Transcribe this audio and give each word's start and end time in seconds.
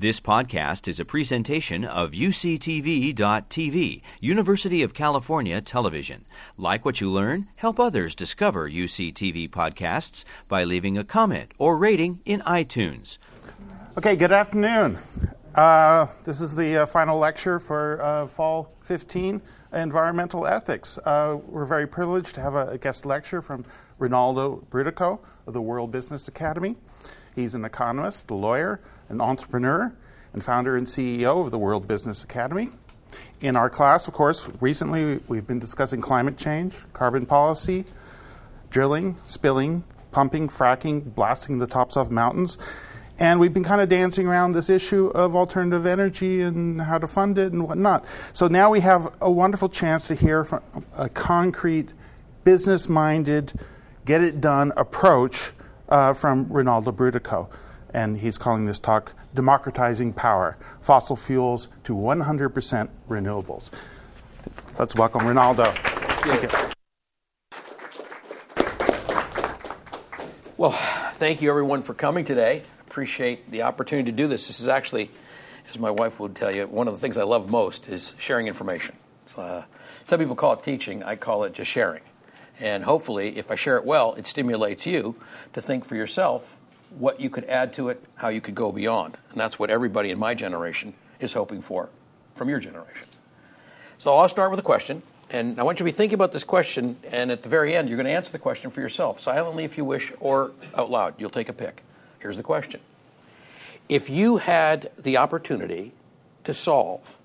This 0.00 0.20
podcast 0.20 0.86
is 0.86 1.00
a 1.00 1.04
presentation 1.04 1.84
of 1.84 2.12
UCTV.tv, 2.12 4.02
University 4.20 4.84
of 4.84 4.94
California 4.94 5.60
Television. 5.60 6.24
Like 6.56 6.84
what 6.84 7.00
you 7.00 7.10
learn? 7.10 7.48
Help 7.56 7.80
others 7.80 8.14
discover 8.14 8.70
UCTV 8.70 9.50
podcasts 9.50 10.24
by 10.46 10.62
leaving 10.62 10.96
a 10.96 11.02
comment 11.02 11.50
or 11.58 11.76
rating 11.76 12.20
in 12.24 12.42
iTunes. 12.42 13.18
Okay, 13.96 14.14
good 14.14 14.30
afternoon. 14.30 15.00
Uh, 15.56 16.06
this 16.24 16.40
is 16.40 16.54
the 16.54 16.82
uh, 16.84 16.86
final 16.86 17.18
lecture 17.18 17.58
for 17.58 18.00
uh, 18.00 18.28
Fall 18.28 18.70
15 18.82 19.42
Environmental 19.72 20.46
Ethics. 20.46 20.98
Uh, 20.98 21.38
we're 21.48 21.64
very 21.64 21.88
privileged 21.88 22.36
to 22.36 22.40
have 22.40 22.54
a, 22.54 22.68
a 22.68 22.78
guest 22.78 23.04
lecture 23.04 23.42
from 23.42 23.64
Rinaldo 23.98 24.64
Brutoco 24.70 25.18
of 25.48 25.54
the 25.54 25.60
World 25.60 25.90
Business 25.90 26.28
Academy. 26.28 26.76
He's 27.34 27.54
an 27.54 27.64
economist, 27.64 28.30
a 28.30 28.34
lawyer, 28.34 28.80
an 29.08 29.20
entrepreneur, 29.20 29.92
and 30.32 30.44
founder 30.44 30.76
and 30.76 30.86
CEO 30.86 31.44
of 31.44 31.50
the 31.50 31.58
World 31.58 31.88
Business 31.88 32.22
Academy. 32.22 32.70
In 33.40 33.56
our 33.56 33.70
class, 33.70 34.08
of 34.08 34.14
course, 34.14 34.48
recently 34.60 35.20
we've 35.28 35.46
been 35.46 35.58
discussing 35.58 36.00
climate 36.00 36.36
change, 36.36 36.74
carbon 36.92 37.26
policy, 37.26 37.84
drilling, 38.70 39.16
spilling, 39.26 39.84
pumping, 40.10 40.48
fracking, 40.48 41.14
blasting 41.14 41.58
the 41.58 41.66
tops 41.66 41.96
of 41.96 42.10
mountains. 42.10 42.58
And 43.20 43.40
we've 43.40 43.52
been 43.52 43.64
kind 43.64 43.80
of 43.80 43.88
dancing 43.88 44.28
around 44.28 44.52
this 44.52 44.70
issue 44.70 45.08
of 45.08 45.34
alternative 45.34 45.86
energy 45.86 46.40
and 46.42 46.80
how 46.80 46.98
to 46.98 47.08
fund 47.08 47.36
it 47.38 47.52
and 47.52 47.66
whatnot. 47.66 48.04
So 48.32 48.46
now 48.46 48.70
we 48.70 48.80
have 48.80 49.12
a 49.20 49.30
wonderful 49.30 49.68
chance 49.68 50.06
to 50.08 50.14
hear 50.14 50.44
from 50.44 50.62
a 50.96 51.08
concrete, 51.08 51.92
business 52.44 52.88
minded, 52.88 53.52
get 54.04 54.22
it 54.22 54.40
done 54.40 54.72
approach 54.76 55.52
uh, 55.88 56.12
from 56.12 56.46
Rinaldo 56.52 56.92
Brutoco. 56.92 57.50
And 57.92 58.18
he's 58.18 58.36
calling 58.36 58.66
this 58.66 58.78
talk 58.78 59.12
Democratizing 59.34 60.12
Power 60.12 60.56
Fossil 60.80 61.16
Fuels 61.16 61.68
to 61.84 61.94
100% 61.94 62.88
Renewables. 63.08 63.70
Let's 64.78 64.94
welcome 64.94 65.26
Rinaldo. 65.26 65.64
Thank 65.64 66.42
you. 66.42 66.48
Well, 70.56 70.72
thank 71.14 71.40
you 71.40 71.50
everyone 71.50 71.82
for 71.82 71.94
coming 71.94 72.24
today. 72.24 72.62
Appreciate 72.86 73.50
the 73.50 73.62
opportunity 73.62 74.10
to 74.10 74.16
do 74.16 74.26
this. 74.26 74.48
This 74.48 74.60
is 74.60 74.68
actually, 74.68 75.10
as 75.70 75.78
my 75.78 75.90
wife 75.90 76.18
would 76.18 76.34
tell 76.34 76.54
you, 76.54 76.66
one 76.66 76.88
of 76.88 76.94
the 76.94 77.00
things 77.00 77.16
I 77.16 77.22
love 77.22 77.48
most 77.48 77.88
is 77.88 78.14
sharing 78.18 78.48
information. 78.48 78.96
Uh, 79.36 79.62
some 80.04 80.18
people 80.18 80.34
call 80.34 80.54
it 80.54 80.62
teaching, 80.62 81.02
I 81.04 81.14
call 81.14 81.44
it 81.44 81.52
just 81.52 81.70
sharing. 81.70 82.02
And 82.60 82.84
hopefully, 82.84 83.38
if 83.38 83.50
I 83.50 83.54
share 83.54 83.76
it 83.76 83.84
well, 83.84 84.14
it 84.14 84.26
stimulates 84.26 84.86
you 84.86 85.16
to 85.52 85.62
think 85.62 85.84
for 85.84 85.94
yourself 85.94 86.56
what 86.90 87.20
you 87.20 87.30
could 87.30 87.44
add 87.44 87.72
to 87.74 87.88
it, 87.88 88.02
how 88.16 88.28
you 88.28 88.40
could 88.40 88.54
go 88.54 88.72
beyond. 88.72 89.18
And 89.30 89.40
that's 89.40 89.58
what 89.58 89.70
everybody 89.70 90.10
in 90.10 90.18
my 90.18 90.34
generation 90.34 90.94
is 91.20 91.32
hoping 91.34 91.62
for 91.62 91.88
from 92.34 92.48
your 92.48 92.60
generation. 92.60 93.06
So 93.98 94.14
I'll 94.14 94.28
start 94.28 94.50
with 94.50 94.60
a 94.60 94.64
question. 94.64 95.02
And 95.30 95.60
I 95.60 95.62
want 95.62 95.78
you 95.78 95.84
to 95.84 95.84
be 95.84 95.94
thinking 95.94 96.14
about 96.14 96.32
this 96.32 96.44
question, 96.44 96.96
and 97.10 97.30
at 97.30 97.42
the 97.42 97.50
very 97.50 97.76
end, 97.76 97.88
you're 97.88 97.98
going 97.98 98.06
to 98.06 98.12
answer 98.12 98.32
the 98.32 98.38
question 98.38 98.70
for 98.70 98.80
yourself, 98.80 99.20
silently 99.20 99.64
if 99.64 99.76
you 99.76 99.84
wish, 99.84 100.10
or 100.20 100.52
out 100.74 100.90
loud. 100.90 101.14
You'll 101.18 101.28
take 101.28 101.50
a 101.50 101.52
pick. 101.52 101.82
Here's 102.18 102.38
the 102.38 102.42
question 102.42 102.80
If 103.88 104.08
you 104.08 104.38
had 104.38 104.90
the 104.98 105.18
opportunity 105.18 105.92
to 106.44 106.54
solve 106.54 107.18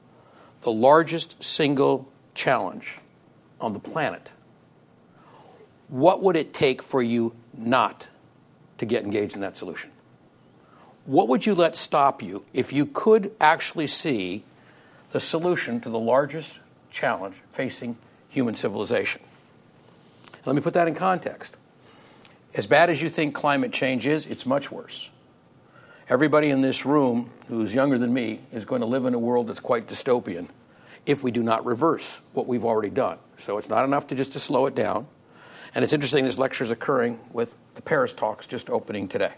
the 0.62 0.72
largest 0.72 1.42
single 1.42 2.10
challenge 2.34 2.98
on 3.62 3.72
the 3.72 3.80
planet, 3.80 4.32
what 5.88 6.22
would 6.24 6.36
it 6.36 6.54
take 6.54 6.82
for 6.82 7.02
you 7.02 7.36
not 7.54 8.08
to 8.78 8.86
get 8.86 9.04
engaged 9.04 9.36
in 9.36 9.42
that 9.42 9.56
solution? 9.56 9.92
What 11.06 11.28
would 11.28 11.46
you 11.46 11.54
let 11.54 11.76
stop 11.76 12.22
you 12.22 12.46
if 12.54 12.72
you 12.72 12.86
could 12.86 13.32
actually 13.42 13.88
see 13.88 14.44
the 15.12 15.20
solution 15.20 15.82
to 15.82 15.90
the 15.90 16.00
largest 16.00 16.60
challenge 16.90 17.36
facing 17.52 17.98
human 18.30 18.56
civilization? 18.56 19.22
Let 20.46 20.56
me 20.56 20.62
put 20.62 20.74
that 20.74 20.88
in 20.88 20.96
context. 20.96 21.56
As 22.56 22.68
bad 22.68 22.90
as 22.90 23.02
you 23.02 23.10
think 23.10 23.34
climate 23.34 23.74
change 23.74 24.06
is, 24.06 24.26
it's 24.26 24.46
much 24.46 24.72
worse. 24.72 25.10
Everybody 26.10 26.50
in 26.50 26.62
this 26.62 26.86
room 26.86 27.32
who's 27.48 27.74
younger 27.74 27.98
than 27.98 28.14
me 28.14 28.42
is 28.52 28.66
going 28.66 28.82
to 28.82 28.88
live 28.88 29.06
in 29.06 29.14
a 29.14 29.20
world 29.20 29.48
that's 29.48 29.60
quite 29.60 29.88
dystopian 29.88 30.48
if 31.06 31.24
we 31.24 31.32
do 31.32 31.42
not 31.42 31.66
reverse 31.66 32.06
what 32.34 32.48
we've 32.48 32.66
already 32.66 32.90
done. 32.90 33.18
So 33.46 33.58
it's 33.58 33.70
not 33.70 33.86
enough 33.86 34.08
to 34.08 34.16
just 34.16 34.34
to 34.34 34.40
slow 34.40 34.66
it 34.66 34.76
down. 34.76 35.08
And 35.76 35.84
it's 35.84 35.94
interesting 35.94 36.26
this 36.26 36.38
lecture 36.38 36.64
is 36.64 36.72
occurring 36.72 37.20
with 37.32 37.56
the 37.76 37.82
Paris 37.82 38.14
talks 38.14 38.46
just 38.46 38.70
opening 38.70 39.08
today. 39.08 39.34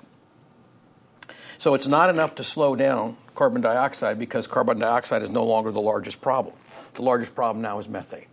So 1.57 1.73
it's 1.73 1.88
not 1.88 2.09
enough 2.09 2.35
to 2.35 2.44
slow 2.44 2.75
down 2.75 3.16
carbon 3.34 3.62
dioxide 3.62 4.19
because 4.19 4.46
carbon 4.46 4.79
dioxide 4.79 5.23
is 5.23 5.29
no 5.29 5.46
longer 5.46 5.72
the 5.72 5.81
largest 5.81 6.22
problem. 6.22 6.56
The 6.96 7.01
largest 7.01 7.34
problem 7.35 7.62
now 7.62 7.79
is 7.79 7.88
methane. 7.88 8.25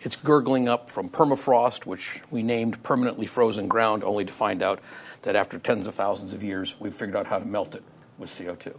It's 0.00 0.16
gurgling 0.16 0.68
up 0.68 0.90
from 0.90 1.08
permafrost, 1.08 1.86
which 1.86 2.20
we 2.30 2.42
named 2.42 2.82
permanently 2.82 3.26
frozen 3.26 3.68
ground, 3.68 4.04
only 4.04 4.24
to 4.24 4.32
find 4.32 4.62
out 4.62 4.80
that 5.22 5.34
after 5.34 5.58
tens 5.58 5.86
of 5.86 5.94
thousands 5.94 6.32
of 6.32 6.42
years, 6.42 6.74
we've 6.78 6.94
figured 6.94 7.16
out 7.16 7.26
how 7.26 7.38
to 7.38 7.46
melt 7.46 7.74
it 7.74 7.82
with 8.18 8.30
CO2. 8.30 8.76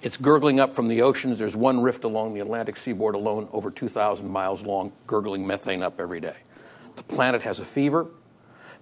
It's 0.00 0.16
gurgling 0.16 0.58
up 0.58 0.72
from 0.72 0.88
the 0.88 1.02
oceans. 1.02 1.38
There's 1.38 1.54
one 1.54 1.82
rift 1.82 2.04
along 2.04 2.34
the 2.34 2.40
Atlantic 2.40 2.76
seaboard 2.76 3.14
alone, 3.14 3.48
over 3.52 3.70
2,000 3.70 4.28
miles 4.28 4.62
long, 4.62 4.92
gurgling 5.06 5.46
methane 5.46 5.82
up 5.82 6.00
every 6.00 6.20
day. 6.20 6.36
The 6.96 7.02
planet 7.02 7.42
has 7.42 7.60
a 7.60 7.64
fever 7.64 8.06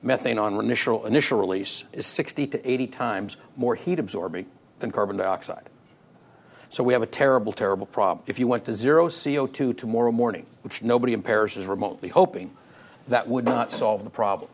methane 0.03 0.38
on 0.38 0.59
initial, 0.59 1.06
initial 1.06 1.38
release 1.38 1.84
is 1.93 2.06
60 2.06 2.47
to 2.48 2.71
80 2.71 2.87
times 2.88 3.37
more 3.56 3.75
heat 3.75 3.98
absorbing 3.98 4.47
than 4.78 4.91
carbon 4.91 5.16
dioxide. 5.16 5.69
So 6.71 6.84
we 6.84 6.93
have 6.93 7.03
a 7.03 7.06
terrible, 7.06 7.53
terrible 7.53 7.87
problem. 7.87 8.25
If 8.26 8.38
you 8.38 8.47
went 8.47 8.65
to 8.66 8.75
zero 8.75 9.09
CO2 9.09 9.76
tomorrow 9.76 10.12
morning, 10.12 10.47
which 10.62 10.82
nobody 10.82 11.12
in 11.12 11.22
Paris 11.22 11.56
is 11.56 11.66
remotely 11.66 12.09
hoping, 12.09 12.56
that 13.09 13.28
would 13.28 13.44
not 13.44 13.72
solve 13.72 14.04
the 14.04 14.10
problem. 14.10 14.50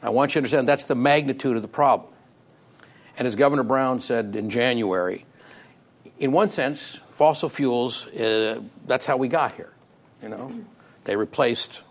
I 0.00 0.10
want 0.10 0.30
you 0.30 0.34
to 0.34 0.38
understand 0.38 0.68
that's 0.68 0.84
the 0.84 0.94
magnitude 0.94 1.56
of 1.56 1.62
the 1.62 1.68
problem. 1.68 2.12
And 3.16 3.26
as 3.26 3.34
Governor 3.34 3.64
Brown 3.64 4.00
said 4.00 4.36
in 4.36 4.48
January, 4.48 5.24
in 6.20 6.30
one 6.30 6.50
sense, 6.50 6.98
fossil 7.10 7.48
fuels, 7.48 8.06
uh, 8.06 8.60
that's 8.86 9.06
how 9.06 9.16
we 9.16 9.26
got 9.26 9.56
here. 9.56 9.72
You 10.22 10.28
know, 10.28 10.52
they 11.02 11.16
replaced 11.16 11.82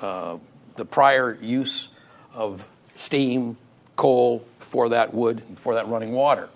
uh, 0.00 0.38
the 0.76 0.84
prior 0.84 1.38
use 1.40 1.88
of 2.34 2.64
steam, 2.96 3.56
coal, 3.96 4.44
for 4.58 4.88
that 4.90 5.14
wood, 5.14 5.42
for 5.56 5.74
that 5.74 5.88
running 5.88 6.12
water. 6.12 6.48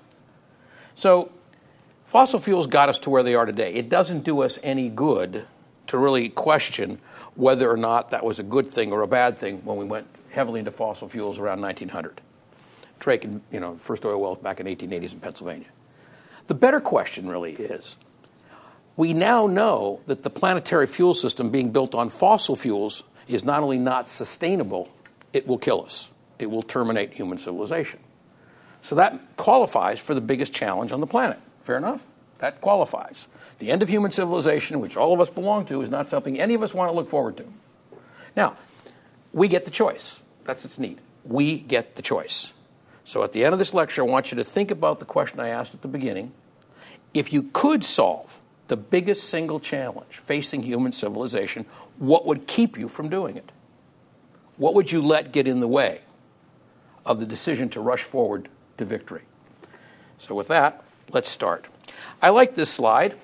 So 0.94 1.32
fossil 2.06 2.38
fuels 2.38 2.66
got 2.66 2.88
us 2.88 2.98
to 3.00 3.10
where 3.10 3.22
they 3.22 3.34
are 3.34 3.46
today. 3.46 3.74
It 3.74 3.88
doesn't 3.88 4.24
do 4.24 4.42
us 4.42 4.58
any 4.62 4.88
good 4.88 5.46
to 5.86 5.98
really 5.98 6.28
question 6.28 6.98
whether 7.34 7.70
or 7.70 7.76
not 7.76 8.10
that 8.10 8.24
was 8.24 8.38
a 8.38 8.42
good 8.42 8.68
thing 8.68 8.92
or 8.92 9.02
a 9.02 9.08
bad 9.08 9.38
thing 9.38 9.64
when 9.64 9.76
we 9.76 9.84
went 9.84 10.06
heavily 10.30 10.58
into 10.58 10.70
fossil 10.70 11.08
fuels 11.08 11.38
around 11.38 11.60
1900. 11.60 12.20
Drake, 12.98 13.24
and, 13.24 13.40
you 13.50 13.60
know, 13.60 13.78
first 13.82 14.04
oil 14.04 14.20
wells 14.20 14.38
back 14.38 14.60
in 14.60 14.66
1880s 14.66 15.12
in 15.14 15.20
Pennsylvania. 15.20 15.66
The 16.46 16.54
better 16.54 16.80
question 16.80 17.28
really 17.28 17.52
is 17.54 17.96
we 18.96 19.12
now 19.12 19.46
know 19.46 20.00
that 20.06 20.22
the 20.22 20.30
planetary 20.30 20.86
fuel 20.86 21.14
system 21.14 21.50
being 21.50 21.70
built 21.70 21.94
on 21.94 22.10
fossil 22.10 22.56
fuels 22.56 23.02
is 23.34 23.44
not 23.44 23.62
only 23.62 23.78
not 23.78 24.08
sustainable, 24.08 24.90
it 25.32 25.46
will 25.46 25.58
kill 25.58 25.84
us. 25.84 26.08
It 26.38 26.50
will 26.50 26.62
terminate 26.62 27.12
human 27.12 27.38
civilization. 27.38 28.00
So 28.82 28.94
that 28.94 29.36
qualifies 29.36 30.00
for 30.00 30.14
the 30.14 30.20
biggest 30.20 30.52
challenge 30.52 30.92
on 30.92 31.00
the 31.00 31.06
planet. 31.06 31.38
Fair 31.62 31.76
enough? 31.76 32.02
That 32.38 32.60
qualifies. 32.60 33.26
The 33.58 33.70
end 33.70 33.82
of 33.82 33.88
human 33.88 34.10
civilization, 34.10 34.80
which 34.80 34.96
all 34.96 35.12
of 35.12 35.20
us 35.20 35.28
belong 35.28 35.66
to, 35.66 35.82
is 35.82 35.90
not 35.90 36.08
something 36.08 36.40
any 36.40 36.54
of 36.54 36.62
us 36.62 36.72
want 36.72 36.90
to 36.90 36.96
look 36.96 37.10
forward 37.10 37.36
to. 37.36 37.44
Now, 38.34 38.56
we 39.32 39.48
get 39.48 39.66
the 39.66 39.70
choice. 39.70 40.20
That's 40.44 40.64
its 40.64 40.78
need. 40.78 41.00
We 41.24 41.58
get 41.58 41.96
the 41.96 42.02
choice. 42.02 42.52
So 43.04 43.22
at 43.22 43.32
the 43.32 43.44
end 43.44 43.52
of 43.52 43.58
this 43.58 43.74
lecture, 43.74 44.02
I 44.02 44.06
want 44.06 44.32
you 44.32 44.36
to 44.36 44.44
think 44.44 44.70
about 44.70 44.98
the 44.98 45.04
question 45.04 45.40
I 45.40 45.48
asked 45.48 45.74
at 45.74 45.82
the 45.82 45.88
beginning. 45.88 46.32
If 47.12 47.32
you 47.32 47.50
could 47.52 47.84
solve 47.84 48.40
the 48.68 48.76
biggest 48.76 49.28
single 49.28 49.60
challenge 49.60 50.20
facing 50.24 50.62
human 50.62 50.92
civilization, 50.92 51.66
what 52.00 52.24
would 52.24 52.46
keep 52.46 52.78
you 52.78 52.88
from 52.88 53.10
doing 53.10 53.36
it? 53.36 53.52
What 54.56 54.74
would 54.74 54.90
you 54.90 55.02
let 55.02 55.32
get 55.32 55.46
in 55.46 55.60
the 55.60 55.68
way 55.68 56.00
of 57.04 57.20
the 57.20 57.26
decision 57.26 57.68
to 57.70 57.80
rush 57.80 58.02
forward 58.02 58.48
to 58.78 58.84
victory? 58.84 59.22
So, 60.18 60.34
with 60.34 60.48
that, 60.48 60.82
let's 61.12 61.28
start. 61.28 61.66
I 62.20 62.30
like 62.30 62.54
this 62.54 62.70
slide. 62.70 63.14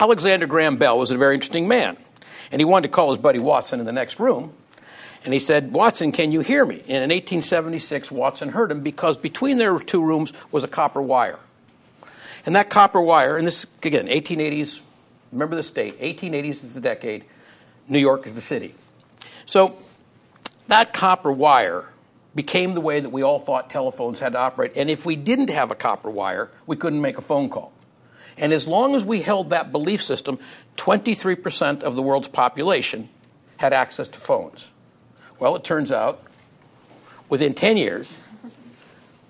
Alexander 0.00 0.46
Graham 0.46 0.76
Bell 0.76 0.98
was 0.98 1.10
a 1.10 1.18
very 1.18 1.34
interesting 1.34 1.68
man, 1.68 1.96
and 2.50 2.60
he 2.60 2.64
wanted 2.64 2.88
to 2.88 2.92
call 2.92 3.10
his 3.10 3.18
buddy 3.18 3.38
Watson 3.38 3.78
in 3.78 3.86
the 3.86 3.92
next 3.92 4.18
room. 4.18 4.54
And 5.24 5.32
he 5.32 5.38
said, 5.38 5.72
Watson, 5.72 6.12
can 6.12 6.32
you 6.32 6.40
hear 6.40 6.64
me? 6.64 6.80
And 6.80 7.04
in 7.04 7.10
1876, 7.10 8.10
Watson 8.10 8.48
heard 8.48 8.72
him 8.72 8.80
because 8.80 9.16
between 9.16 9.58
their 9.58 9.78
two 9.78 10.02
rooms 10.02 10.32
was 10.50 10.64
a 10.64 10.68
copper 10.68 11.00
wire. 11.00 11.38
And 12.44 12.56
that 12.56 12.70
copper 12.70 13.00
wire, 13.00 13.36
and 13.36 13.46
this, 13.46 13.66
again, 13.82 14.08
1880s, 14.08 14.80
remember 15.30 15.54
the 15.54 15.62
date, 15.62 16.00
1880s 16.00 16.64
is 16.64 16.74
the 16.74 16.80
decade, 16.80 17.24
New 17.88 17.98
York 17.98 18.26
is 18.26 18.34
the 18.34 18.40
city. 18.40 18.74
So 19.46 19.76
that 20.68 20.92
copper 20.92 21.32
wire 21.32 21.88
became 22.34 22.74
the 22.74 22.80
way 22.80 23.00
that 23.00 23.10
we 23.10 23.22
all 23.22 23.38
thought 23.38 23.68
telephones 23.68 24.20
had 24.20 24.32
to 24.32 24.38
operate. 24.38 24.72
And 24.74 24.88
if 24.88 25.04
we 25.04 25.16
didn't 25.16 25.50
have 25.50 25.70
a 25.70 25.74
copper 25.74 26.10
wire, 26.10 26.50
we 26.66 26.76
couldn't 26.76 27.00
make 27.00 27.18
a 27.18 27.22
phone 27.22 27.50
call. 27.50 27.72
And 28.36 28.52
as 28.52 28.66
long 28.66 28.94
as 28.94 29.04
we 29.04 29.20
held 29.20 29.50
that 29.50 29.72
belief 29.72 30.02
system, 30.02 30.38
23% 30.76 31.82
of 31.82 31.96
the 31.96 32.02
world's 32.02 32.28
population 32.28 33.10
had 33.58 33.72
access 33.72 34.08
to 34.08 34.18
phones. 34.18 34.68
Well, 35.38 35.54
it 35.56 35.64
turns 35.64 35.92
out 35.92 36.22
within 37.28 37.52
10 37.52 37.76
years, 37.76 38.22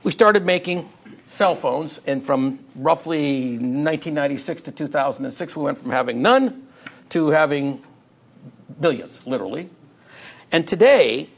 we 0.02 0.12
started 0.12 0.46
making 0.46 0.88
cell 1.28 1.56
phones, 1.56 1.98
and 2.06 2.24
from 2.24 2.60
roughly 2.76 3.52
1996 3.52 4.62
to 4.62 4.72
2006, 4.72 5.56
we 5.56 5.62
went 5.64 5.78
from 5.78 5.90
having 5.90 6.22
none 6.22 6.68
to 7.08 7.30
having 7.30 7.82
billions, 8.80 9.20
literally. 9.26 9.70
And 10.50 10.66
today, 10.66 11.30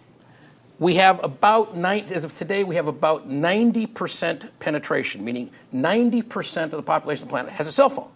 we 0.78 0.96
have 0.96 1.22
about, 1.22 1.76
as 1.76 2.24
of 2.24 2.34
today, 2.34 2.64
we 2.64 2.74
have 2.74 2.88
about 2.88 3.28
90% 3.28 4.48
penetration, 4.58 5.24
meaning 5.24 5.50
90% 5.72 6.64
of 6.64 6.70
the 6.72 6.82
population 6.82 7.24
of 7.24 7.28
the 7.28 7.32
planet 7.32 7.52
has 7.52 7.66
a 7.66 7.72
cell 7.72 7.88
phone. 7.88 8.10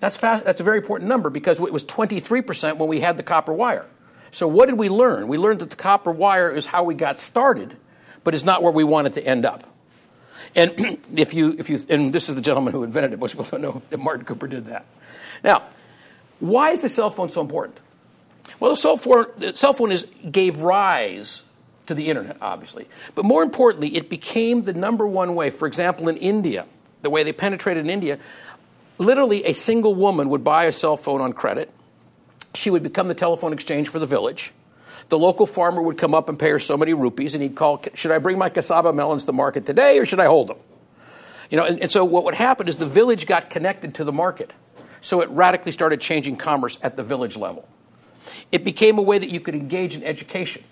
That's, 0.00 0.16
fast, 0.16 0.44
that's 0.44 0.60
a 0.60 0.64
very 0.64 0.78
important 0.78 1.08
number 1.08 1.30
because 1.30 1.58
it 1.60 1.72
was 1.72 1.84
23% 1.84 2.76
when 2.76 2.88
we 2.88 3.00
had 3.00 3.16
the 3.16 3.22
copper 3.22 3.52
wire. 3.52 3.86
So, 4.30 4.46
what 4.46 4.66
did 4.66 4.78
we 4.78 4.88
learn? 4.88 5.28
We 5.28 5.38
learned 5.38 5.60
that 5.60 5.70
the 5.70 5.76
copper 5.76 6.10
wire 6.10 6.50
is 6.50 6.66
how 6.66 6.84
we 6.84 6.94
got 6.94 7.20
started, 7.20 7.76
but 8.24 8.34
is 8.34 8.44
not 8.44 8.62
where 8.62 8.72
we 8.72 8.84
wanted 8.84 9.14
to 9.14 9.24
end 9.24 9.46
up. 9.46 9.66
And 10.54 10.98
if 11.14 11.32
you, 11.32 11.54
if 11.58 11.70
you, 11.70 11.80
and 11.88 12.12
this 12.12 12.28
is 12.28 12.34
the 12.34 12.40
gentleman 12.40 12.72
who 12.72 12.82
invented 12.82 13.12
it, 13.12 13.18
most 13.18 13.32
people 13.32 13.44
don't 13.44 13.62
know 13.62 13.82
that 13.90 13.98
Martin 13.98 14.24
Cooper 14.24 14.46
did 14.46 14.66
that. 14.66 14.84
Now, 15.44 15.62
why 16.40 16.70
is 16.72 16.82
the 16.82 16.88
cell 16.88 17.10
phone 17.10 17.30
so 17.30 17.40
important? 17.40 17.78
Well, 18.60 18.70
the 18.70 18.76
cell 18.76 18.96
phone, 18.96 19.26
the 19.36 19.54
cell 19.54 19.72
phone 19.72 19.92
is, 19.92 20.06
gave 20.30 20.62
rise 20.62 21.42
to 21.86 21.94
the 21.94 22.08
internet, 22.08 22.36
obviously. 22.40 22.88
But 23.14 23.24
more 23.24 23.42
importantly, 23.42 23.96
it 23.96 24.08
became 24.08 24.62
the 24.62 24.72
number 24.72 25.06
one 25.06 25.34
way. 25.34 25.50
For 25.50 25.66
example, 25.66 26.08
in 26.08 26.16
India, 26.16 26.66
the 27.02 27.10
way 27.10 27.22
they 27.22 27.32
penetrated 27.32 27.84
in 27.84 27.90
India, 27.90 28.18
literally 28.98 29.44
a 29.44 29.52
single 29.52 29.94
woman 29.94 30.28
would 30.30 30.42
buy 30.42 30.64
a 30.64 30.72
cell 30.72 30.96
phone 30.96 31.20
on 31.20 31.32
credit. 31.32 31.70
She 32.54 32.70
would 32.70 32.82
become 32.82 33.08
the 33.08 33.14
telephone 33.14 33.52
exchange 33.52 33.88
for 33.88 33.98
the 33.98 34.06
village. 34.06 34.52
The 35.08 35.18
local 35.18 35.46
farmer 35.46 35.82
would 35.82 35.98
come 35.98 36.14
up 36.14 36.28
and 36.28 36.38
pay 36.38 36.50
her 36.50 36.58
so 36.58 36.76
many 36.76 36.94
rupees, 36.94 37.34
and 37.34 37.42
he'd 37.42 37.54
call, 37.54 37.82
Should 37.94 38.10
I 38.10 38.18
bring 38.18 38.38
my 38.38 38.48
cassava 38.48 38.92
melons 38.92 39.24
to 39.24 39.32
market 39.32 39.66
today, 39.66 39.98
or 39.98 40.06
should 40.06 40.18
I 40.18 40.26
hold 40.26 40.48
them? 40.48 40.56
You 41.50 41.58
know, 41.58 41.64
and, 41.64 41.80
and 41.80 41.90
so 41.90 42.04
what 42.04 42.24
would 42.24 42.34
happen 42.34 42.66
is 42.66 42.78
the 42.78 42.86
village 42.86 43.26
got 43.26 43.50
connected 43.50 43.94
to 43.96 44.04
the 44.04 44.12
market. 44.12 44.52
So 45.00 45.20
it 45.20 45.28
radically 45.30 45.70
started 45.70 46.00
changing 46.00 46.36
commerce 46.36 46.78
at 46.82 46.96
the 46.96 47.04
village 47.04 47.36
level. 47.36 47.68
It 48.52 48.64
became 48.64 48.98
a 48.98 49.02
way 49.02 49.18
that 49.18 49.30
you 49.30 49.40
could 49.40 49.54
engage 49.54 49.94
in 49.94 50.02
education. 50.02 50.64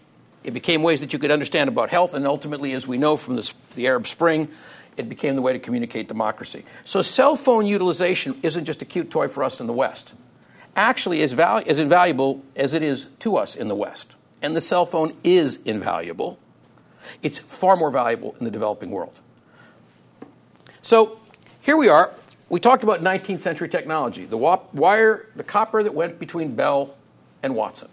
It 0.43 0.53
became 0.53 0.83
ways 0.83 1.01
that 1.01 1.13
you 1.13 1.19
could 1.19 1.31
understand 1.31 1.69
about 1.69 1.91
health, 1.91 2.15
and 2.15 2.27
ultimately, 2.27 2.73
as 2.73 2.87
we 2.87 2.99
know 2.99 3.17
from 3.17 3.37
the, 3.37 3.53
the 3.75 3.87
Arab 3.87 4.07
Spring, 4.07 4.49
it 4.97 5.09
became 5.09 5.35
the 5.35 5.43
way 5.43 5.53
to 5.53 5.59
communicate 5.59 6.07
democracy. 6.07 6.65
So, 6.85 7.03
cell 7.03 7.35
phone 7.35 7.67
utilization 7.67 8.39
isn't 8.43 8.65
just 8.65 8.83
a 8.83 8.85
cute 8.85 9.11
toy 9.11 9.29
for 9.29 9.43
us 9.43 9.61
in 9.61 9.67
the 9.67 9.73
West. 9.73 10.13
Actually, 10.77 11.23
as, 11.23 11.33
val- 11.33 11.63
as 11.67 11.79
invaluable 11.79 12.43
as 12.55 12.75
it 12.75 12.83
is 12.83 13.07
to 13.21 13.37
us 13.37 13.57
in 13.57 13.69
the 13.69 13.75
West. 13.75 14.09
And 14.43 14.55
the 14.55 14.61
cell 14.61 14.85
phone 14.85 15.17
is 15.25 15.57
invaluable. 15.65 16.39
It's 17.23 17.39
far 17.39 17.77
more 17.77 17.91
valuable 17.91 18.37
in 18.39 18.45
the 18.45 18.51
developing 18.51 18.91
world. 18.91 19.19
So, 20.83 21.19
here 21.61 21.77
we 21.77 21.89
are. 21.89 22.13
We 22.51 22.61
talked 22.61 22.85
about 22.85 23.03
19th 23.03 23.41
century 23.41 23.69
technology 23.71 24.27
the 24.27 24.37
wire, 24.37 25.27
the 25.35 25.43
copper 25.43 25.83
that 25.83 25.95
went 25.95 26.19
between 26.19 26.55
Bell 26.55 26.95
and 27.45 27.55
Watson. 27.55 27.89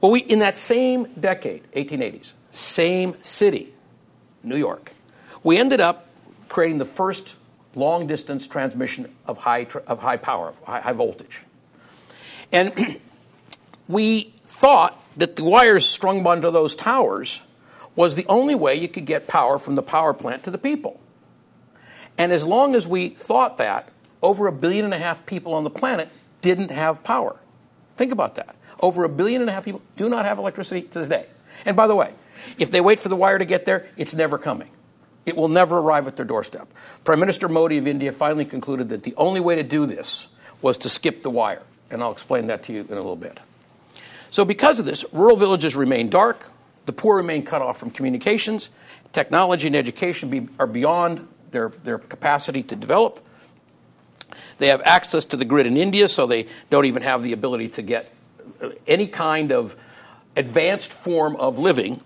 Well, 0.00 0.12
we, 0.12 0.20
in 0.20 0.38
that 0.40 0.58
same 0.58 1.06
decade, 1.18 1.64
1880s, 1.72 2.34
same 2.52 3.16
city, 3.22 3.72
New 4.42 4.56
York, 4.56 4.92
we 5.42 5.56
ended 5.56 5.80
up 5.80 6.06
creating 6.48 6.78
the 6.78 6.84
first 6.84 7.34
long 7.74 8.06
distance 8.06 8.46
transmission 8.46 9.14
of 9.26 9.38
high, 9.38 9.66
of 9.86 10.00
high 10.00 10.18
power, 10.18 10.52
high, 10.64 10.80
high 10.80 10.92
voltage. 10.92 11.40
And 12.52 13.00
we 13.88 14.34
thought 14.44 15.02
that 15.16 15.36
the 15.36 15.44
wires 15.44 15.88
strung 15.88 16.26
onto 16.26 16.50
those 16.50 16.74
towers 16.74 17.40
was 17.96 18.16
the 18.16 18.26
only 18.26 18.54
way 18.54 18.74
you 18.74 18.88
could 18.88 19.06
get 19.06 19.26
power 19.26 19.58
from 19.58 19.74
the 19.74 19.82
power 19.82 20.12
plant 20.12 20.44
to 20.44 20.50
the 20.50 20.58
people. 20.58 21.00
And 22.18 22.32
as 22.32 22.44
long 22.44 22.74
as 22.74 22.86
we 22.86 23.08
thought 23.08 23.58
that, 23.58 23.88
over 24.22 24.46
a 24.46 24.52
billion 24.52 24.84
and 24.84 24.92
a 24.92 24.98
half 24.98 25.24
people 25.24 25.54
on 25.54 25.64
the 25.64 25.70
planet 25.70 26.10
didn't 26.42 26.70
have 26.70 27.02
power. 27.02 27.36
Think 28.00 28.12
about 28.12 28.36
that. 28.36 28.56
Over 28.80 29.04
a 29.04 29.10
billion 29.10 29.42
and 29.42 29.50
a 29.50 29.52
half 29.52 29.66
people 29.66 29.82
do 29.98 30.08
not 30.08 30.24
have 30.24 30.38
electricity 30.38 30.80
to 30.80 31.00
this 31.00 31.08
day. 31.08 31.26
And 31.66 31.76
by 31.76 31.86
the 31.86 31.94
way, 31.94 32.14
if 32.58 32.70
they 32.70 32.80
wait 32.80 32.98
for 32.98 33.10
the 33.10 33.14
wire 33.14 33.36
to 33.36 33.44
get 33.44 33.66
there, 33.66 33.88
it's 33.98 34.14
never 34.14 34.38
coming. 34.38 34.70
It 35.26 35.36
will 35.36 35.48
never 35.48 35.76
arrive 35.76 36.06
at 36.06 36.16
their 36.16 36.24
doorstep. 36.24 36.66
Prime 37.04 37.20
Minister 37.20 37.46
Modi 37.46 37.76
of 37.76 37.86
India 37.86 38.10
finally 38.10 38.46
concluded 38.46 38.88
that 38.88 39.02
the 39.02 39.12
only 39.18 39.38
way 39.38 39.54
to 39.54 39.62
do 39.62 39.84
this 39.84 40.28
was 40.62 40.78
to 40.78 40.88
skip 40.88 41.22
the 41.22 41.28
wire. 41.28 41.60
And 41.90 42.02
I'll 42.02 42.10
explain 42.10 42.46
that 42.46 42.62
to 42.64 42.72
you 42.72 42.80
in 42.80 42.92
a 42.92 42.94
little 42.94 43.16
bit. 43.16 43.38
So, 44.30 44.46
because 44.46 44.80
of 44.80 44.86
this, 44.86 45.04
rural 45.12 45.36
villages 45.36 45.76
remain 45.76 46.08
dark, 46.08 46.50
the 46.86 46.94
poor 46.94 47.18
remain 47.18 47.44
cut 47.44 47.60
off 47.60 47.76
from 47.76 47.90
communications, 47.90 48.70
technology 49.12 49.66
and 49.66 49.76
education 49.76 50.30
be, 50.30 50.48
are 50.58 50.66
beyond 50.66 51.28
their, 51.50 51.68
their 51.84 51.98
capacity 51.98 52.62
to 52.62 52.76
develop, 52.76 53.20
they 54.58 54.68
have 54.68 54.82
access 54.84 55.24
to 55.26 55.36
the 55.36 55.44
grid 55.44 55.66
in 55.66 55.76
India, 55.76 56.08
so 56.08 56.26
they 56.26 56.46
don't 56.68 56.84
even 56.84 57.02
have 57.02 57.22
the 57.22 57.32
ability 57.32 57.68
to 57.70 57.82
get 57.82 58.10
any 58.86 59.06
kind 59.06 59.52
of 59.52 59.76
advanced 60.36 60.92
form 60.92 61.36
of 61.36 61.58
living. 61.58 62.00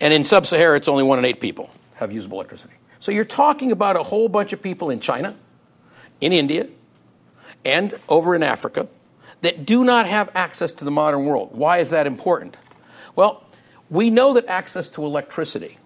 And 0.00 0.12
in 0.12 0.24
sub 0.24 0.46
Saharan, 0.46 0.76
it's 0.76 0.88
only 0.88 1.02
one 1.02 1.18
in 1.18 1.24
eight 1.24 1.40
people 1.40 1.70
have 1.94 2.12
usable 2.12 2.38
electricity. 2.38 2.74
So 3.00 3.12
you're 3.12 3.24
talking 3.24 3.72
about 3.72 3.96
a 3.96 4.02
whole 4.02 4.28
bunch 4.28 4.52
of 4.52 4.62
people 4.62 4.90
in 4.90 5.00
China, 5.00 5.34
in 6.20 6.32
India, 6.32 6.68
and 7.64 7.98
over 8.08 8.34
in 8.34 8.42
Africa 8.42 8.88
that 9.42 9.66
do 9.66 9.84
not 9.84 10.06
have 10.06 10.30
access 10.34 10.72
to 10.72 10.84
the 10.84 10.90
modern 10.90 11.24
world. 11.24 11.50
Why 11.52 11.78
is 11.78 11.90
that 11.90 12.06
important? 12.06 12.56
Well, 13.14 13.44
we 13.90 14.10
know 14.10 14.34
that 14.34 14.46
access 14.46 14.88
to 14.88 15.04
electricity 15.04 15.78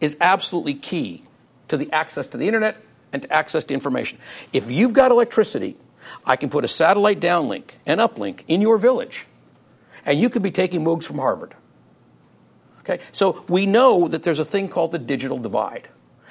is 0.00 0.16
absolutely 0.20 0.74
key 0.74 1.24
to 1.68 1.76
the 1.76 1.90
access 1.92 2.26
to 2.28 2.36
the 2.36 2.46
internet 2.46 2.82
and 3.12 3.30
access 3.30 3.64
to 3.64 3.74
information. 3.74 4.18
If 4.52 4.70
you've 4.70 4.92
got 4.92 5.10
electricity, 5.10 5.76
I 6.24 6.36
can 6.36 6.50
put 6.50 6.64
a 6.64 6.68
satellite 6.68 7.20
downlink 7.20 7.72
and 7.86 8.00
uplink 8.00 8.42
in 8.48 8.60
your 8.60 8.78
village, 8.78 9.26
and 10.04 10.20
you 10.20 10.30
could 10.30 10.42
be 10.42 10.50
taking 10.50 10.82
MOOCs 10.82 11.04
from 11.04 11.18
Harvard. 11.18 11.54
Okay? 12.80 13.00
So 13.12 13.44
we 13.48 13.66
know 13.66 14.08
that 14.08 14.22
there's 14.22 14.40
a 14.40 14.44
thing 14.44 14.68
called 14.68 14.92
the 14.92 14.98
digital 14.98 15.38
divide. 15.38 15.88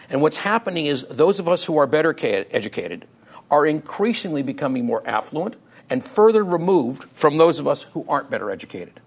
And 0.10 0.22
what's 0.22 0.38
happening 0.38 0.88
is 0.88 1.06
those 1.10 1.40
of 1.40 1.48
us 1.48 1.64
who 1.64 1.78
are 1.78 1.88
better 1.88 2.14
educated 2.20 3.08
are 3.50 3.66
increasingly 3.66 4.44
becoming 4.44 4.86
more 4.86 5.06
affluent 5.08 5.56
and 5.90 6.04
further 6.04 6.44
removed 6.44 7.04
from 7.14 7.38
those 7.38 7.60
of 7.60 7.68
us 7.68 7.84
who 7.84 8.06
aren't 8.08 8.30
better 8.30 8.52
educated. 8.52 9.00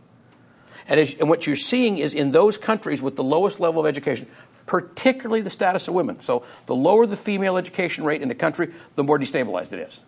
And, 0.87 1.01
as, 1.01 1.15
and 1.15 1.29
what 1.29 1.47
you're 1.47 1.57
seeing 1.57 1.99
is 1.99 2.13
in 2.13 2.33
those 2.33 2.59
countries 2.59 3.01
with 3.01 3.17
the 3.17 3.25
lowest 3.25 3.59
level 3.59 3.81
of 3.81 3.87
education, 3.87 4.27
particularly 4.67 5.41
the 5.41 5.51
status 5.51 5.89
of 5.89 5.95
women. 5.95 6.21
So 6.23 6.45
the 6.67 6.75
lower 6.75 7.07
the 7.07 7.17
female 7.17 7.57
education 7.57 8.05
rate 8.05 8.23
in 8.23 8.29
the 8.29 8.35
country, 8.35 8.73
the 8.95 9.05
more 9.05 9.19
destabilized 9.19 9.73
it 9.73 9.81
is. 9.81 10.01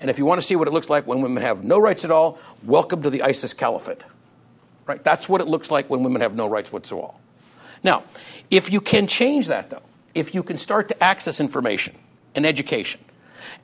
And 0.00 0.10
if 0.10 0.18
you 0.18 0.24
want 0.24 0.40
to 0.40 0.46
see 0.46 0.56
what 0.56 0.68
it 0.68 0.72
looks 0.72 0.90
like 0.90 1.06
when 1.06 1.22
women 1.22 1.42
have 1.42 1.64
no 1.64 1.78
rights 1.78 2.04
at 2.04 2.10
all, 2.10 2.38
welcome 2.62 3.02
to 3.02 3.10
the 3.10 3.22
ISIS 3.22 3.54
caliphate. 3.54 4.02
Right? 4.86 5.02
That's 5.02 5.28
what 5.28 5.40
it 5.40 5.48
looks 5.48 5.70
like 5.70 5.88
when 5.88 6.02
women 6.02 6.20
have 6.20 6.34
no 6.34 6.46
rights 6.46 6.72
whatsoever. 6.72 7.14
Now, 7.82 8.04
if 8.50 8.70
you 8.70 8.80
can 8.80 9.06
change 9.06 9.46
that, 9.46 9.70
though, 9.70 9.82
if 10.14 10.34
you 10.34 10.42
can 10.42 10.58
start 10.58 10.88
to 10.88 11.02
access 11.02 11.40
information 11.40 11.96
and 12.34 12.44
education 12.44 13.00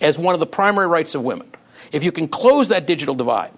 as 0.01 0.19
one 0.19 0.35
of 0.35 0.41
the 0.41 0.47
primary 0.47 0.87
rights 0.87 1.15
of 1.15 1.23
women, 1.23 1.51
if 1.93 2.05
you 2.05 2.13
can 2.13 2.29
close 2.29 2.69
that 2.69 2.87
digital 2.87 3.15
divide, 3.15 3.53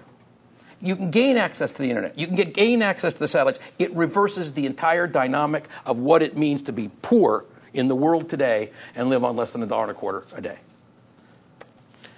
you 0.83 0.97
can 0.97 1.11
gain 1.11 1.37
access 1.37 1.71
to 1.73 1.79
the 1.79 1.89
internet. 1.89 2.19
You 2.19 2.27
can 2.27 2.35
get 2.35 2.53
gain 2.53 2.83
access 2.83 3.15
to 3.15 3.21
the 3.21 3.29
satellites. 3.29 3.61
It 3.79 3.95
reverses 3.95 4.53
the 4.53 4.67
entire 4.67 5.07
dynamic 5.07 5.69
of 5.87 5.99
what 5.99 6.23
it 6.23 6.37
means 6.37 6.63
to 6.63 6.73
be 6.73 6.91
poor 7.01 7.45
in 7.73 7.89
the 7.89 7.95
world 7.95 8.29
today 8.29 8.73
and 8.95 9.09
live 9.09 9.23
on 9.25 9.37
less 9.37 9.53
than 9.53 9.63
a 9.63 9.67
dollar 9.67 9.85
and 9.85 9.93
a 9.93 9.95
quarter 9.95 10.25
a 10.35 10.41
day. 10.41 10.59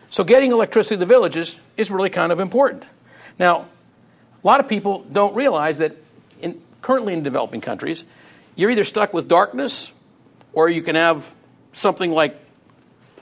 So 0.08 0.24
getting 0.24 0.50
electricity 0.50 0.96
to 0.96 1.00
the 1.00 1.06
villages 1.06 1.56
is 1.76 1.90
really 1.90 2.10
kind 2.10 2.32
of 2.32 2.40
important. 2.40 2.84
Now, 3.38 3.66
a 4.42 4.46
lot 4.46 4.60
of 4.60 4.68
people 4.68 5.04
don't 5.12 5.34
realize 5.34 5.78
that 5.78 5.96
in, 6.40 6.62
currently 6.80 7.12
in 7.12 7.22
developing 7.22 7.60
countries, 7.60 8.04
you're 8.56 8.70
either 8.70 8.84
stuck 8.84 9.12
with 9.12 9.28
darkness 9.28 9.92
or 10.52 10.68
you 10.70 10.82
can 10.82 10.94
have 10.94 11.34
something 11.72 12.12
like 12.12 12.38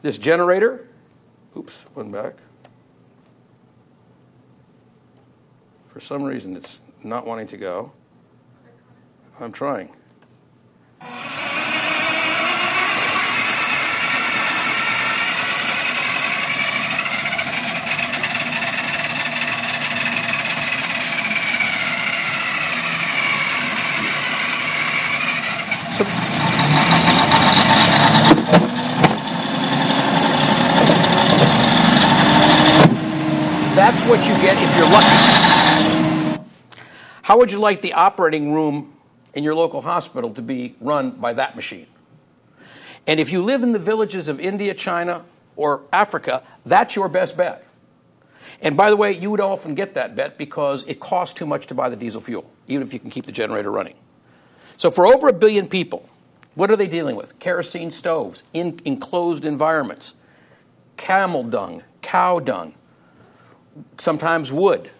this 0.03 0.19
generator. 0.19 0.87
Oops, 1.57 1.75
one 1.95 2.13
back. 2.13 2.35
For 5.93 6.01
some 6.01 6.23
reason, 6.23 6.57
it's 6.57 6.81
not 7.05 7.27
wanting 7.27 7.49
to 7.49 7.59
go. 7.59 7.93
I'm 9.39 9.53
trying. 9.53 9.91
That's 33.75 34.05
what 34.07 34.21
you 34.21 34.35
get 34.41 34.57
if 34.57 34.77
you're 34.77 34.89
lucky. 34.89 35.43
How 37.33 37.39
would 37.39 37.51
you 37.51 37.61
like 37.61 37.81
the 37.81 37.95
operating 37.95 38.53
room 38.53 38.93
in 39.33 39.43
your 39.43 39.55
local 39.55 39.81
hospital 39.81 40.35
to 40.35 40.43
be 40.43 40.77
run 40.83 41.13
by 41.13 41.33
that 41.33 41.57
machine? 41.57 41.87
And 43.07 43.19
if 43.19 43.33
you 43.33 43.43
live 43.43 43.63
in 43.63 43.73
the 43.73 43.79
villages 43.79 44.29
of 44.29 44.39
India, 44.39 44.75
China, 44.75 45.25
or 45.57 45.81
Africa, 45.95 46.43
that's 46.67 46.95
your 46.95 47.09
best 47.09 47.35
bet. 47.35 47.67
And 48.61 48.77
by 48.77 48.91
the 48.91 48.97
way, 48.97 49.17
you 49.17 49.31
would 49.31 49.41
often 49.41 49.75
get 49.75 49.95
that 49.95 50.15
bet 50.15 50.37
because 50.37 50.85
it 50.87 51.01
costs 51.01 51.33
too 51.33 51.47
much 51.47 51.67
to 51.69 51.75
buy 51.75 51.89
the 51.89 51.97
diesel 51.97 52.21
fuel, 52.21 52.51
even 52.69 52.87
if 52.87 52.93
you 52.93 52.99
can 52.99 53.09
keep 53.09 53.25
the 53.25 53.33
generator 53.33 53.71
running. 53.71 53.95
So, 54.77 54.91
for 54.91 55.07
over 55.07 55.29
a 55.29 55.33
billion 55.33 55.69
people, 55.69 56.07
what 56.55 56.71
are 56.71 56.77
they 56.77 56.87
dealing 56.87 57.17
with? 57.17 57.39
Kerosene 57.39 57.93
stoves, 57.93 58.43
in 58.53 58.79
enclosed 58.85 59.47
environments, 59.47 60.13
camel 60.99 61.45
dung, 61.45 61.83
cow 62.03 62.41
dung, 62.41 62.75
sometimes 63.99 64.53
wood. 64.53 64.91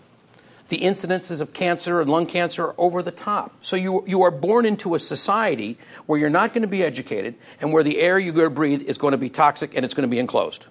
The 0.73 0.81
incidences 0.81 1.43
of 1.43 1.53
cancer 1.53 2.01
and 2.01 2.09
lung 2.09 2.25
cancer 2.25 2.69
are 2.69 2.75
over 2.79 3.03
the 3.03 3.11
top. 3.11 3.55
So 3.61 3.77
you, 3.77 4.05
you 4.07 4.23
are 4.23 4.31
born 4.31 4.65
into 4.65 4.95
a 4.95 4.99
society 4.99 5.77
where 6.07 6.19
you're 6.19 6.31
not 6.31 6.55
going 6.55 6.63
to 6.63 6.67
be 6.67 6.83
educated 6.83 7.35
and 7.61 7.75
where 7.75 7.83
the 7.83 8.01
air 8.01 8.19
you're 8.19 8.33
going 8.33 8.47
to 8.47 8.55
breathe 8.55 8.81
is 8.81 8.97
going 8.97 9.13
to 9.13 9.19
be 9.19 9.29
toxic 9.29 9.75
and 9.75 9.85
it's 9.85 9.93
going 9.93 10.09
to 10.09 10.11
be 10.11 10.19
enclosed. 10.19 10.65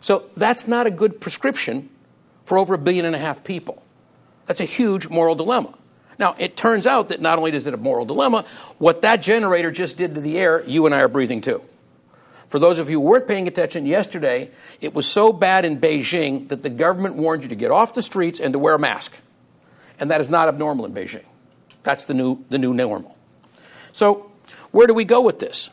So 0.00 0.30
that's 0.34 0.66
not 0.66 0.86
a 0.86 0.90
good 0.90 1.20
prescription 1.20 1.90
for 2.46 2.56
over 2.56 2.72
a 2.72 2.78
billion 2.78 3.04
and 3.04 3.14
a 3.14 3.18
half 3.18 3.44
people. 3.44 3.82
That's 4.46 4.60
a 4.60 4.64
huge 4.64 5.10
moral 5.10 5.34
dilemma. 5.34 5.74
Now, 6.18 6.34
it 6.38 6.56
turns 6.56 6.86
out 6.86 7.10
that 7.10 7.20
not 7.20 7.36
only 7.36 7.52
is 7.52 7.66
it 7.66 7.74
a 7.74 7.76
moral 7.76 8.06
dilemma, 8.06 8.46
what 8.78 9.02
that 9.02 9.20
generator 9.20 9.70
just 9.70 9.98
did 9.98 10.14
to 10.14 10.22
the 10.22 10.38
air, 10.38 10.64
you 10.66 10.86
and 10.86 10.94
I 10.94 11.00
are 11.00 11.08
breathing 11.08 11.42
too. 11.42 11.60
For 12.48 12.58
those 12.58 12.78
of 12.78 12.88
you 12.88 13.00
who 13.00 13.06
weren't 13.06 13.26
paying 13.26 13.48
attention 13.48 13.86
yesterday, 13.86 14.50
it 14.80 14.94
was 14.94 15.06
so 15.06 15.32
bad 15.32 15.64
in 15.64 15.80
Beijing 15.80 16.48
that 16.48 16.62
the 16.62 16.70
government 16.70 17.16
warned 17.16 17.42
you 17.42 17.48
to 17.48 17.56
get 17.56 17.70
off 17.70 17.94
the 17.94 18.02
streets 18.02 18.38
and 18.38 18.52
to 18.52 18.58
wear 18.58 18.74
a 18.74 18.78
mask. 18.78 19.12
And 19.98 20.10
that 20.10 20.20
is 20.20 20.28
not 20.28 20.48
abnormal 20.48 20.84
in 20.84 20.94
Beijing. 20.94 21.24
That's 21.82 22.04
the 22.04 22.14
new, 22.14 22.44
the 22.48 22.58
new 22.58 22.72
normal. 22.72 23.16
So, 23.92 24.30
where 24.70 24.86
do 24.86 24.94
we 24.94 25.04
go 25.04 25.20
with 25.20 25.38
this? 25.38 25.70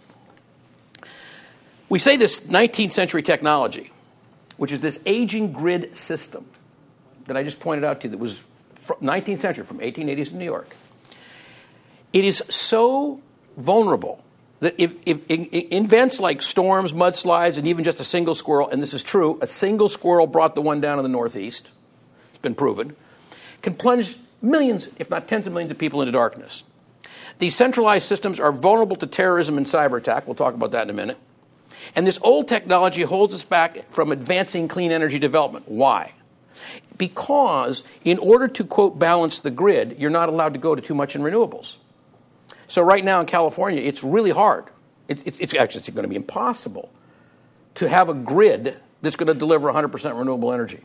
We 1.90 2.00
say 2.00 2.18
this 2.18 2.40
19th 2.40 2.92
century 2.92 3.22
technology, 3.22 3.92
which 4.58 4.72
is 4.72 4.82
this 4.82 5.00
aging 5.06 5.52
grid 5.52 5.96
system 5.96 6.46
that 7.28 7.38
I 7.38 7.44
just 7.44 7.60
pointed 7.60 7.84
out 7.84 8.02
to 8.02 8.08
you 8.08 8.12
that 8.12 8.18
was 8.18 8.44
19th 8.88 9.40
century, 9.40 9.66
from 9.66 9.80
1880s 9.80 10.32
in 10.32 10.40
New 10.40 10.46
York. 10.46 10.76
It 12.12 12.26
is 12.26 12.44
so 12.50 13.22
vulnerable 13.58 14.24
that 14.64 14.76
if, 14.78 14.94
if, 15.06 15.20
if, 15.28 15.48
events 15.52 16.20
like 16.20 16.42
storms, 16.42 16.94
mudslides, 16.94 17.58
and 17.58 17.68
even 17.68 17.84
just 17.84 18.00
a 18.00 18.04
single 18.04 18.34
squirrel, 18.34 18.70
and 18.70 18.82
this 18.82 18.94
is 18.94 19.04
true, 19.04 19.38
a 19.42 19.48
single 19.48 19.90
squirrel 19.90 20.26
brought 20.26 20.56
the 20.56 20.62
one 20.62 20.80
down 20.80 21.00
in 21.00 21.04
the 21.04 21.10
Northeast, 21.10 21.68
it's 22.30 22.40
been 22.40 22.56
proven, 22.56 22.96
can 23.62 23.76
plunge 23.76 24.18
millions, 24.42 24.90
if 24.98 25.10
not 25.10 25.28
tens 25.28 25.48
of 25.48 25.54
millions 25.54 25.72
of 25.72 25.78
people 25.78 26.02
into 26.02 26.14
darkness. 26.14 26.64
These 27.40 27.56
centralized 27.56 28.08
systems 28.08 28.40
are 28.40 28.54
vulnerable 28.54 28.96
to 28.98 29.08
terrorism 29.08 29.58
and 29.58 29.68
cyber 29.68 29.98
attack. 29.98 30.28
We'll 30.28 30.36
talk 30.36 30.54
about 30.54 30.72
that 30.72 30.84
in 30.84 30.90
a 30.90 30.94
minute. 30.94 31.18
And 31.96 32.08
this 32.08 32.20
old 32.22 32.48
technology 32.48 33.02
holds 33.02 33.34
us 33.34 33.44
back 33.44 33.90
from 33.90 34.12
advancing 34.12 34.70
clean 34.70 34.92
energy 34.92 35.20
development. 35.20 35.68
Why? 35.68 36.14
Because 36.98 37.84
in 38.06 38.18
order 38.20 38.48
to, 38.48 38.64
quote, 38.64 38.98
balance 38.98 39.40
the 39.40 39.52
grid, 39.52 39.98
you're 40.00 40.10
not 40.10 40.30
allowed 40.30 40.54
to 40.54 40.60
go 40.60 40.74
to 40.74 40.82
too 40.82 40.96
much 40.96 41.16
in 41.16 41.22
renewables. 41.22 41.76
So 42.68 42.82
right 42.82 43.04
now 43.04 43.20
in 43.20 43.26
California, 43.26 43.82
it's 43.82 44.04
really 44.04 44.32
hard. 44.32 44.66
It, 45.08 45.26
it, 45.28 45.42
it's 45.42 45.54
actually 45.54 45.80
it's 45.80 45.90
going 45.90 46.04
to 46.04 46.10
be 46.10 46.16
impossible 46.16 46.90
to 47.76 47.90
have 47.90 48.10
a 48.10 48.14
grid 48.14 48.78
that's 49.02 49.16
going 49.16 49.28
to 49.28 49.34
deliver 49.34 49.72
100% 49.72 50.18
renewable 50.18 50.52
energy. 50.54 50.82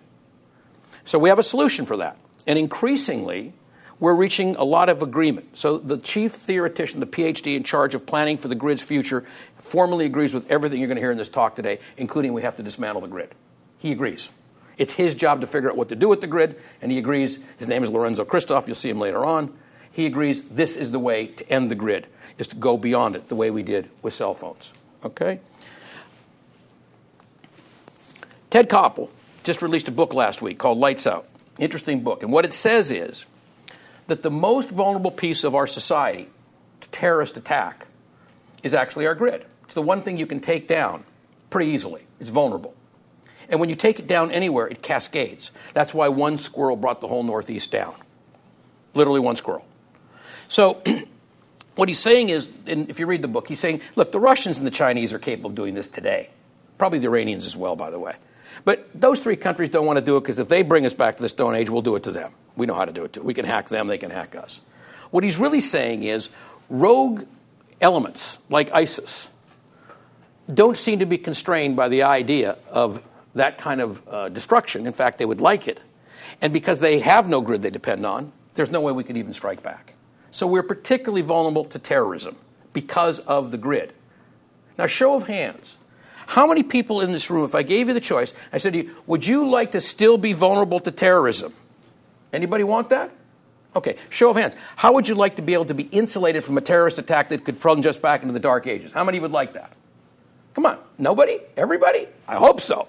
So 1.04 1.18
we 1.18 1.28
have 1.28 1.38
a 1.38 1.42
solution 1.42 1.86
for 1.86 1.98
that. 1.98 2.16
And 2.46 2.58
increasingly, 2.58 3.52
we're 4.00 4.14
reaching 4.14 4.56
a 4.56 4.64
lot 4.64 4.88
of 4.88 5.02
agreement. 5.02 5.56
So 5.58 5.78
the 5.78 5.98
chief 5.98 6.34
theoretician, 6.34 7.00
the 7.00 7.06
PhD 7.06 7.56
in 7.56 7.62
charge 7.62 7.94
of 7.94 8.06
planning 8.06 8.38
for 8.38 8.48
the 8.48 8.54
grid's 8.54 8.82
future, 8.82 9.24
formally 9.58 10.04
agrees 10.04 10.34
with 10.34 10.50
everything 10.50 10.78
you're 10.78 10.88
going 10.88 10.96
to 10.96 11.02
hear 11.02 11.10
in 11.10 11.18
this 11.18 11.28
talk 11.28 11.56
today, 11.56 11.78
including 11.96 12.32
we 12.32 12.42
have 12.42 12.56
to 12.56 12.62
dismantle 12.62 13.02
the 13.02 13.08
grid. 13.08 13.34
He 13.78 13.92
agrees. 13.92 14.28
It's 14.76 14.92
his 14.92 15.14
job 15.14 15.40
to 15.40 15.46
figure 15.46 15.68
out 15.70 15.76
what 15.76 15.88
to 15.88 15.96
do 15.96 16.08
with 16.08 16.20
the 16.20 16.26
grid, 16.26 16.60
and 16.80 16.92
he 16.92 16.98
agrees. 16.98 17.38
His 17.58 17.66
name 17.66 17.82
is 17.82 17.90
Lorenzo 17.90 18.24
Kristov. 18.24 18.66
You'll 18.66 18.76
see 18.76 18.90
him 18.90 19.00
later 19.00 19.24
on. 19.24 19.52
He 19.98 20.06
agrees 20.06 20.42
this 20.42 20.76
is 20.76 20.92
the 20.92 21.00
way 21.00 21.26
to 21.26 21.50
end 21.50 21.72
the 21.72 21.74
grid, 21.74 22.06
is 22.38 22.46
to 22.46 22.54
go 22.54 22.76
beyond 22.76 23.16
it 23.16 23.28
the 23.28 23.34
way 23.34 23.50
we 23.50 23.64
did 23.64 23.90
with 24.00 24.14
cell 24.14 24.32
phones. 24.32 24.72
Okay? 25.02 25.40
Ted 28.48 28.68
Koppel 28.68 29.08
just 29.42 29.60
released 29.60 29.88
a 29.88 29.90
book 29.90 30.14
last 30.14 30.40
week 30.40 30.56
called 30.56 30.78
Lights 30.78 31.04
Out. 31.04 31.26
Interesting 31.58 32.04
book. 32.04 32.22
And 32.22 32.30
what 32.30 32.44
it 32.44 32.52
says 32.52 32.92
is 32.92 33.24
that 34.06 34.22
the 34.22 34.30
most 34.30 34.70
vulnerable 34.70 35.10
piece 35.10 35.42
of 35.42 35.56
our 35.56 35.66
society 35.66 36.28
to 36.80 36.88
terrorist 36.90 37.36
attack 37.36 37.88
is 38.62 38.74
actually 38.74 39.04
our 39.04 39.16
grid. 39.16 39.46
It's 39.64 39.74
the 39.74 39.82
one 39.82 40.02
thing 40.02 40.16
you 40.16 40.26
can 40.26 40.38
take 40.38 40.68
down 40.68 41.02
pretty 41.50 41.72
easily. 41.72 42.02
It's 42.20 42.30
vulnerable. 42.30 42.76
And 43.48 43.58
when 43.58 43.68
you 43.68 43.74
take 43.74 43.98
it 43.98 44.06
down 44.06 44.30
anywhere, 44.30 44.68
it 44.68 44.80
cascades. 44.80 45.50
That's 45.74 45.92
why 45.92 46.06
one 46.06 46.38
squirrel 46.38 46.76
brought 46.76 47.00
the 47.00 47.08
whole 47.08 47.24
Northeast 47.24 47.72
down. 47.72 47.96
Literally 48.94 49.18
one 49.18 49.34
squirrel. 49.34 49.64
So, 50.48 50.82
what 51.76 51.88
he's 51.88 51.98
saying 51.98 52.30
is, 52.30 52.50
and 52.66 52.90
if 52.90 52.98
you 52.98 53.06
read 53.06 53.22
the 53.22 53.28
book, 53.28 53.48
he's 53.48 53.60
saying, 53.60 53.80
look, 53.94 54.12
the 54.12 54.20
Russians 54.20 54.58
and 54.58 54.66
the 54.66 54.72
Chinese 54.72 55.12
are 55.12 55.18
capable 55.18 55.50
of 55.50 55.56
doing 55.56 55.74
this 55.74 55.88
today. 55.88 56.30
Probably 56.76 56.98
the 56.98 57.06
Iranians 57.06 57.46
as 57.46 57.56
well, 57.56 57.76
by 57.76 57.90
the 57.90 57.98
way. 57.98 58.16
But 58.64 58.88
those 58.94 59.20
three 59.20 59.36
countries 59.36 59.70
don't 59.70 59.86
want 59.86 59.98
to 59.98 60.04
do 60.04 60.16
it 60.16 60.20
because 60.20 60.38
if 60.38 60.48
they 60.48 60.62
bring 60.62 60.84
us 60.86 60.94
back 60.94 61.16
to 61.16 61.22
the 61.22 61.28
Stone 61.28 61.54
Age, 61.54 61.70
we'll 61.70 61.82
do 61.82 61.96
it 61.96 62.02
to 62.04 62.10
them. 62.10 62.32
We 62.56 62.66
know 62.66 62.74
how 62.74 62.84
to 62.84 62.92
do 62.92 63.04
it 63.04 63.12
too. 63.12 63.22
We 63.22 63.34
can 63.34 63.44
hack 63.44 63.68
them, 63.68 63.86
they 63.86 63.98
can 63.98 64.10
hack 64.10 64.34
us. 64.34 64.60
What 65.10 65.24
he's 65.24 65.38
really 65.38 65.60
saying 65.60 66.02
is 66.02 66.28
rogue 66.68 67.24
elements 67.80 68.38
like 68.50 68.72
ISIS 68.72 69.28
don't 70.52 70.76
seem 70.76 70.98
to 70.98 71.06
be 71.06 71.18
constrained 71.18 71.76
by 71.76 71.88
the 71.88 72.02
idea 72.02 72.56
of 72.70 73.02
that 73.34 73.58
kind 73.58 73.80
of 73.80 74.08
uh, 74.08 74.28
destruction. 74.30 74.86
In 74.86 74.92
fact, 74.92 75.18
they 75.18 75.26
would 75.26 75.40
like 75.40 75.68
it. 75.68 75.80
And 76.40 76.52
because 76.52 76.78
they 76.80 77.00
have 77.00 77.28
no 77.28 77.40
grid 77.40 77.62
they 77.62 77.70
depend 77.70 78.04
on, 78.06 78.32
there's 78.54 78.70
no 78.70 78.80
way 78.80 78.92
we 78.92 79.04
could 79.04 79.16
even 79.16 79.34
strike 79.34 79.62
back. 79.62 79.94
So 80.38 80.46
we're 80.46 80.62
particularly 80.62 81.22
vulnerable 81.22 81.64
to 81.64 81.80
terrorism 81.80 82.36
because 82.72 83.18
of 83.18 83.50
the 83.50 83.58
grid. 83.58 83.92
Now, 84.78 84.86
show 84.86 85.16
of 85.16 85.26
hands. 85.26 85.74
How 86.28 86.46
many 86.46 86.62
people 86.62 87.00
in 87.00 87.10
this 87.10 87.28
room, 87.28 87.44
if 87.44 87.56
I 87.56 87.64
gave 87.64 87.88
you 87.88 87.94
the 87.94 88.00
choice, 88.00 88.32
I 88.52 88.58
said 88.58 88.74
to 88.74 88.84
you, 88.84 88.94
would 89.08 89.26
you 89.26 89.50
like 89.50 89.72
to 89.72 89.80
still 89.80 90.16
be 90.16 90.34
vulnerable 90.34 90.78
to 90.78 90.92
terrorism? 90.92 91.54
Anybody 92.32 92.62
want 92.62 92.90
that? 92.90 93.10
Okay, 93.74 93.96
show 94.10 94.30
of 94.30 94.36
hands. 94.36 94.54
How 94.76 94.92
would 94.92 95.08
you 95.08 95.16
like 95.16 95.34
to 95.36 95.42
be 95.42 95.54
able 95.54 95.64
to 95.64 95.74
be 95.74 95.88
insulated 95.90 96.44
from 96.44 96.56
a 96.56 96.60
terrorist 96.60 97.00
attack 97.00 97.30
that 97.30 97.44
could 97.44 97.58
plunge 97.58 97.84
us 97.84 97.98
back 97.98 98.22
into 98.22 98.32
the 98.32 98.38
dark 98.38 98.68
ages? 98.68 98.92
How 98.92 99.02
many 99.02 99.18
would 99.18 99.32
like 99.32 99.54
that? 99.54 99.72
Come 100.54 100.66
on, 100.66 100.78
nobody? 100.98 101.40
Everybody? 101.56 102.06
I 102.28 102.36
hope 102.36 102.60
so. 102.60 102.86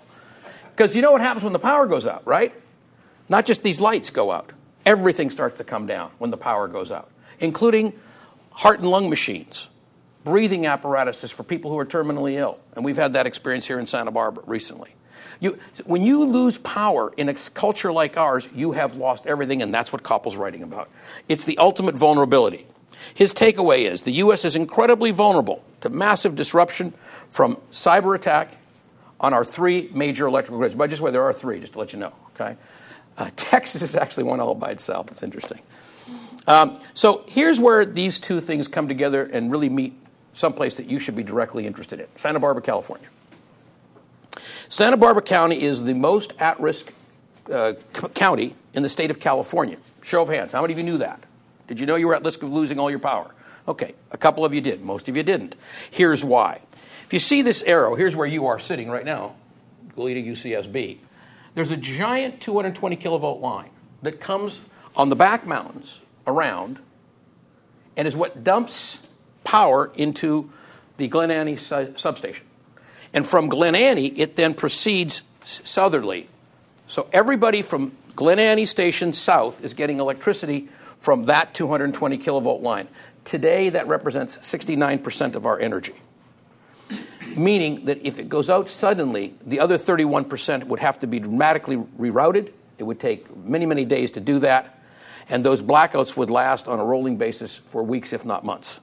Because 0.75 0.96
you 0.96 1.01
know 1.01 1.12
what 1.12 1.22
happens 1.22 1.44
when 1.44 1.53
the 1.53 1.58
power 1.58 1.88
goes 1.88 2.06
out, 2.06 2.27
right? 2.27 2.53
Not 3.27 3.48
just 3.48 3.63
these 3.63 3.82
lights 3.82 4.12
go 4.12 4.29
out, 4.29 4.51
everything 4.86 5.32
starts 5.32 5.58
to 5.58 5.63
come 5.63 5.88
down 5.88 6.12
when 6.20 6.29
the 6.29 6.38
power 6.38 6.68
goes 6.68 6.91
out 6.91 7.10
including 7.39 7.93
heart 8.51 8.79
and 8.79 8.89
lung 8.89 9.10
machines, 9.10 9.69
breathing 10.24 10.65
apparatuses 10.65 11.31
for 11.31 11.43
people 11.43 11.72
who 11.72 11.77
are 11.77 11.86
terminally 11.86 12.34
ill. 12.34 12.60
And 12.74 12.84
we've 12.84 12.98
had 12.98 13.13
that 13.13 13.25
experience 13.25 13.65
here 13.65 13.79
in 13.79 13.88
Santa 13.88 14.12
Barbara 14.12 14.43
recently. 14.46 14.96
You, 15.39 15.58
when 15.86 16.01
you 16.01 16.25
lose 16.25 16.58
power 16.58 17.13
in 17.15 17.29
a 17.29 17.34
culture 17.34 17.91
like 17.93 18.17
ours, 18.17 18.50
you 18.53 18.74
have 18.74 18.96
lost 18.96 19.25
everything, 19.25 19.62
and 19.62 19.74
that's 19.74 19.93
what 19.93 20.03
Koppel's 20.03 20.36
writing 20.36 20.63
about. 20.63 20.89
It's 21.29 21.46
the 21.46 21.58
ultimate 21.58 21.96
vulnerability. 21.96 22.67
His 23.13 23.34
takeaway 23.34 23.89
is 23.89 24.01
the 24.01 24.12
U.S. 24.13 24.43
is 24.43 24.55
incredibly 24.55 25.12
vulnerable 25.12 25.63
to 25.81 25.89
massive 25.89 26.36
disruption 26.36 26.93
from 27.31 27.58
cyber 27.72 28.15
attack 28.15 28.58
on 29.19 29.34
our 29.34 29.46
three 29.46 29.89
major 29.93 30.27
electrical 30.27 30.58
grids. 30.58 30.75
By 30.75 30.88
just 30.88 31.01
way, 31.01 31.12
there 31.12 31.24
are 31.24 31.34
three, 31.34 31.60
just 31.60 31.74
to 31.74 31.79
let 31.79 31.93
you 31.93 32.00
know. 32.00 32.13
Okay, 32.36 32.58
uh, 33.17 33.29
Texas 33.36 33.81
is 33.81 33.96
actually 33.96 34.24
one 34.24 34.39
all 34.39 34.55
by 34.55 34.72
itself. 34.72 35.12
It's 35.12 35.24
interesting. 35.24 35.60
Um, 36.50 36.79
so 36.96 37.24
here's 37.27 37.60
where 37.60 37.86
these 37.86 38.18
two 38.18 38.41
things 38.41 38.68
come 38.68 38.88
together 38.88 39.24
and 39.24 39.51
really 39.51 39.70
meet 39.70 39.94
someplace 40.34 40.77
that 40.77 40.88
you 40.88 41.00
should 41.00 41.15
be 41.15 41.22
directly 41.22 41.68
interested 41.68 42.00
in 42.00 42.08
Santa 42.18 42.39
Barbara, 42.39 42.63
California. 42.63 43.08
Santa 44.68 44.98
Barbara 44.98 45.22
County 45.22 45.62
is 45.62 45.84
the 45.84 45.94
most 45.94 46.34
at 46.39 46.60
risk 46.60 46.91
uh, 47.53 47.74
county 48.15 48.56
in 48.74 48.82
the 48.82 48.89
state 48.89 49.12
of 49.12 49.20
California. 49.20 49.77
Show 50.01 50.24
of 50.24 50.29
hands. 50.29 50.51
How 50.51 50.62
many 50.62 50.74
of 50.74 50.79
you 50.79 50.84
knew 50.84 50.98
that? 50.98 51.24
Did 51.68 51.79
you 51.79 51.86
know 51.86 51.96
you 51.96 52.08
were 52.08 52.15
at 52.15 52.25
risk 52.25 52.41
of 52.41 52.51
losing 52.51 52.79
all 52.79 52.89
your 52.89 53.00
power? 53.00 53.29
Okay, 53.68 53.94
a 54.12 54.18
couple 54.18 54.44
of 54.44 54.51
you 54.51 54.62
did. 54.62 54.82
Most 54.82 55.08
of 55.08 55.15
you 55.15 55.22
didn't. 55.22 55.53
Here's 55.91 56.24
why. 56.24 56.62
If 57.06 57.13
you 57.13 57.20
see 57.20 57.44
this 57.44 57.62
arrow, 57.62 57.94
here's 57.94 58.15
where 58.15 58.27
you 58.27 58.48
are 58.48 58.58
sitting 58.58 58.89
right 58.89 59.06
now, 59.06 59.36
Goleta 59.96 60.25
UCSB. 60.25 60.98
There's 61.53 61.70
a 61.70 61.77
giant 61.77 62.41
220 62.41 62.98
kilovolt 62.98 63.39
line 63.39 63.70
that 64.01 64.20
comes 64.20 64.62
on 64.96 65.10
the 65.10 65.15
back 65.15 65.46
mountains 65.46 66.00
around 66.30 66.80
and 67.98 68.08
is 68.08 68.16
what 68.16 68.44
dumps 68.44 69.00
power 69.44 69.92
into 69.96 70.50
the 70.98 71.08
Glen 71.08 71.32
Annie 71.32 71.58
su- 71.58 71.94
substation. 71.98 72.46
And 73.14 73.26
from 73.28 73.50
Glen 73.50 73.76
Annie, 73.76 74.08
it 74.08 74.36
then 74.36 74.54
proceeds 74.54 75.22
southerly 75.46 76.30
So 76.88 77.08
everybody 77.14 77.62
from 77.62 77.92
Glen 78.16 78.40
Annie 78.40 78.66
Station 78.66 79.14
south 79.14 79.64
is 79.64 79.74
getting 79.74 80.00
electricity 80.00 80.70
from 81.00 81.26
that 81.26 81.54
220 81.54 82.18
kilovolt 82.18 82.62
line. 82.62 82.88
Today, 83.24 83.70
that 83.70 83.88
represents 83.88 84.38
69% 84.40 85.36
of 85.36 85.46
our 85.46 85.60
energy. 85.60 85.94
Meaning 87.36 87.86
that 87.86 88.06
if 88.06 88.18
it 88.18 88.28
goes 88.28 88.50
out 88.50 88.70
suddenly, 88.70 89.36
the 89.46 89.60
other 89.60 89.78
31% 89.78 90.64
would 90.66 90.80
have 90.80 91.00
to 91.00 91.08
be 91.08 91.20
dramatically 91.20 91.78
rerouted. 91.78 92.52
It 92.80 92.84
would 92.84 93.00
take 93.00 93.36
many, 93.38 93.66
many 93.66 93.86
days 93.86 94.12
to 94.12 94.20
do 94.20 94.40
that. 94.40 94.79
And 95.30 95.46
those 95.46 95.62
blackouts 95.62 96.18
would 96.18 96.30
last 96.30 96.68
on 96.68 96.80
a 96.80 96.84
rolling 96.84 97.18
basis 97.18 97.56
for 97.56 97.84
weeks, 97.84 98.14
if 98.14 98.26
not 98.26 98.44
months. 98.44 98.80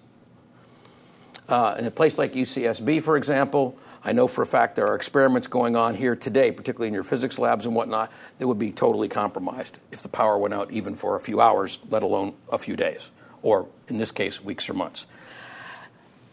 Uh, 1.49 1.77
in 1.79 1.87
a 1.87 1.91
place 1.91 2.19
like 2.19 2.33
UCSB, 2.33 3.03
for 3.03 3.17
example, 3.17 3.77
I 4.05 4.13
know 4.13 4.29
for 4.29 4.43
a 4.43 4.47
fact 4.47 4.77
there 4.77 4.87
are 4.87 4.95
experiments 4.95 5.49
going 5.49 5.75
on 5.75 5.95
here 5.97 6.15
today, 6.15 6.53
particularly 6.53 6.89
in 6.89 6.95
your 6.95 7.05
physics 7.05 7.39
labs 7.39 7.67
and 7.67 7.75
whatnot, 7.75 8.13
that 8.39 8.47
would 8.47 8.59
be 8.59 8.71
totally 8.71 9.09
compromised 9.09 9.79
if 9.91 10.03
the 10.03 10.09
power 10.09 10.39
went 10.39 10.55
out 10.55 10.71
even 10.71 10.95
for 10.95 11.17
a 11.17 11.21
few 11.21 11.41
hours, 11.41 11.79
let 11.91 12.03
alone 12.03 12.35
a 12.51 12.59
few 12.59 12.77
days, 12.77 13.11
or 13.43 13.67
in 13.89 13.99
this 13.99 14.13
case, 14.13 14.43
weeks 14.43 14.69
or 14.69 14.75
months. 14.75 15.07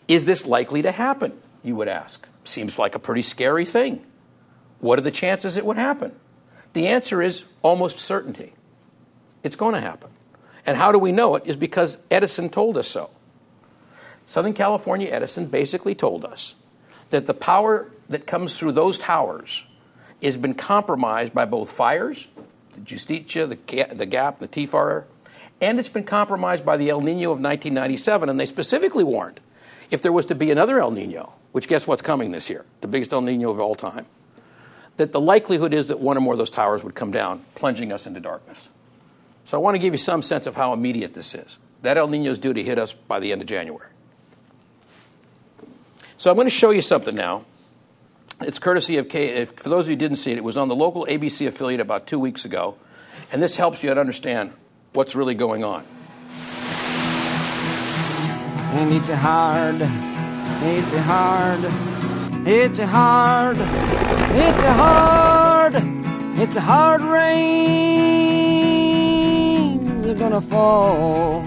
Is 0.07 0.25
this 0.25 0.45
likely 0.45 0.81
to 0.83 0.91
happen? 0.91 1.33
You 1.63 1.75
would 1.75 1.87
ask. 1.87 2.27
Seems 2.43 2.77
like 2.77 2.93
a 2.93 2.99
pretty 2.99 3.21
scary 3.21 3.65
thing. 3.65 4.03
What 4.79 4.99
are 4.99 5.03
the 5.03 5.11
chances 5.11 5.57
it 5.57 5.65
would 5.65 5.77
happen? 5.77 6.11
The 6.73 6.87
answer 6.87 7.21
is 7.21 7.43
almost 7.61 7.99
certainty. 7.99 8.53
It's 9.43 9.55
going 9.55 9.75
to 9.75 9.81
happen. 9.81 10.09
And 10.65 10.77
how 10.77 10.91
do 10.91 10.97
we 10.97 11.11
know 11.11 11.35
it? 11.35 11.43
Is 11.45 11.57
because 11.57 11.99
Edison 12.09 12.49
told 12.49 12.77
us 12.77 12.87
so. 12.87 13.09
Southern 14.25 14.53
California 14.53 15.09
Edison 15.09 15.45
basically 15.47 15.93
told 15.93 16.23
us 16.23 16.55
that 17.09 17.25
the 17.25 17.33
power 17.33 17.91
that 18.09 18.25
comes 18.25 18.57
through 18.57 18.71
those 18.71 18.97
towers 18.97 19.65
has 20.21 20.37
been 20.37 20.53
compromised 20.53 21.33
by 21.33 21.45
both 21.45 21.69
fires, 21.69 22.27
the 22.73 22.79
Jesusita, 22.81 23.49
the, 23.49 23.95
the 23.95 24.05
Gap, 24.05 24.39
the 24.39 24.47
T-Fire, 24.47 25.05
and 25.61 25.79
it's 25.79 25.89
been 25.89 26.03
compromised 26.03 26.65
by 26.65 26.77
the 26.77 26.89
El 26.89 27.01
Nino 27.01 27.31
of 27.31 27.39
1997. 27.39 28.29
And 28.29 28.39
they 28.39 28.45
specifically 28.45 29.03
warned 29.03 29.39
if 29.91 30.01
there 30.01 30.11
was 30.11 30.25
to 30.27 30.35
be 30.35 30.51
another 30.51 30.79
El 30.79 30.91
Nino, 30.91 31.33
which 31.51 31.67
guess 31.67 31.85
what's 31.85 32.01
coming 32.01 32.31
this 32.31 32.49
year, 32.49 32.65
the 32.81 32.87
biggest 32.87 33.13
El 33.13 33.21
Nino 33.21 33.51
of 33.51 33.59
all 33.59 33.75
time, 33.75 34.05
that 34.97 35.11
the 35.11 35.21
likelihood 35.21 35.73
is 35.73 35.87
that 35.89 35.99
one 35.99 36.17
or 36.17 36.21
more 36.21 36.33
of 36.33 36.39
those 36.39 36.49
towers 36.49 36.83
would 36.83 36.95
come 36.95 37.11
down, 37.11 37.45
plunging 37.55 37.91
us 37.91 38.07
into 38.07 38.19
darkness. 38.19 38.69
So 39.45 39.57
I 39.57 39.61
want 39.61 39.75
to 39.75 39.79
give 39.79 39.93
you 39.93 39.97
some 39.97 40.21
sense 40.21 40.47
of 40.47 40.55
how 40.55 40.73
immediate 40.73 41.13
this 41.13 41.35
is. 41.35 41.57
That 41.81 41.97
El 41.97 42.07
Nino 42.07 42.31
is 42.31 42.39
due 42.39 42.53
to 42.53 42.63
hit 42.63 42.79
us 42.79 42.93
by 42.93 43.19
the 43.19 43.31
end 43.31 43.41
of 43.41 43.47
January. 43.47 43.89
So 46.17 46.29
I'm 46.29 46.35
going 46.35 46.47
to 46.47 46.51
show 46.51 46.71
you 46.71 46.81
something 46.81 47.15
now. 47.15 47.43
It's 48.41 48.59
courtesy 48.59 48.97
of 48.97 49.09
K. 49.09 49.45
For 49.45 49.69
those 49.69 49.85
of 49.85 49.89
you 49.89 49.95
who 49.95 49.99
didn't 49.99 50.17
see 50.17 50.31
it, 50.31 50.37
it 50.37 50.43
was 50.43 50.57
on 50.57 50.69
the 50.69 50.75
local 50.75 51.05
ABC 51.05 51.47
affiliate 51.47 51.81
about 51.81 52.07
two 52.07 52.19
weeks 52.19 52.45
ago, 52.45 52.77
and 53.31 53.41
this 53.41 53.55
helps 53.57 53.83
you 53.83 53.93
to 53.93 53.99
understand 53.99 54.53
what's 54.93 55.15
really 55.15 55.35
going 55.35 55.63
on. 55.63 55.83
And 58.75 58.93
it's 58.93 59.09
a 59.09 59.17
hard, 59.17 59.75
it's 59.75 60.93
a 60.93 61.01
hard, 61.01 61.59
it's 62.47 62.79
a 62.79 62.87
hard, 62.87 63.57
it's 63.57 64.63
a 64.63 64.73
hard, 64.73 65.73
it's 66.39 66.55
a 66.55 66.61
hard 66.61 67.01
rain. 67.01 68.22
Gonna 70.13 70.41
fall. 70.41 71.41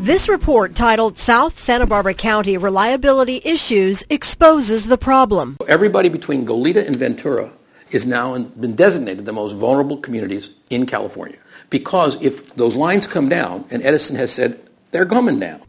This 0.00 0.28
report, 0.28 0.74
titled 0.74 1.18
South 1.18 1.58
Santa 1.58 1.86
Barbara 1.86 2.14
County 2.14 2.58
Reliability 2.58 3.40
Issues, 3.42 4.04
exposes 4.10 4.86
the 4.86 4.98
problem. 4.98 5.56
Everybody 5.66 6.10
between 6.10 6.46
Goleta 6.46 6.86
and 6.86 6.94
Ventura 6.94 7.50
is 7.90 8.04
now 8.04 8.36
been 8.38 8.74
designated 8.74 9.24
the 9.24 9.32
most 9.32 9.54
vulnerable 9.54 9.96
communities 9.96 10.50
in 10.68 10.84
California. 10.84 11.38
Because 11.70 12.22
if 12.22 12.54
those 12.54 12.76
lines 12.76 13.06
come 13.06 13.28
down, 13.28 13.64
and 13.70 13.82
Edison 13.82 14.16
has 14.16 14.30
said 14.30 14.60
they're 14.90 15.06
coming 15.06 15.40
down, 15.40 15.62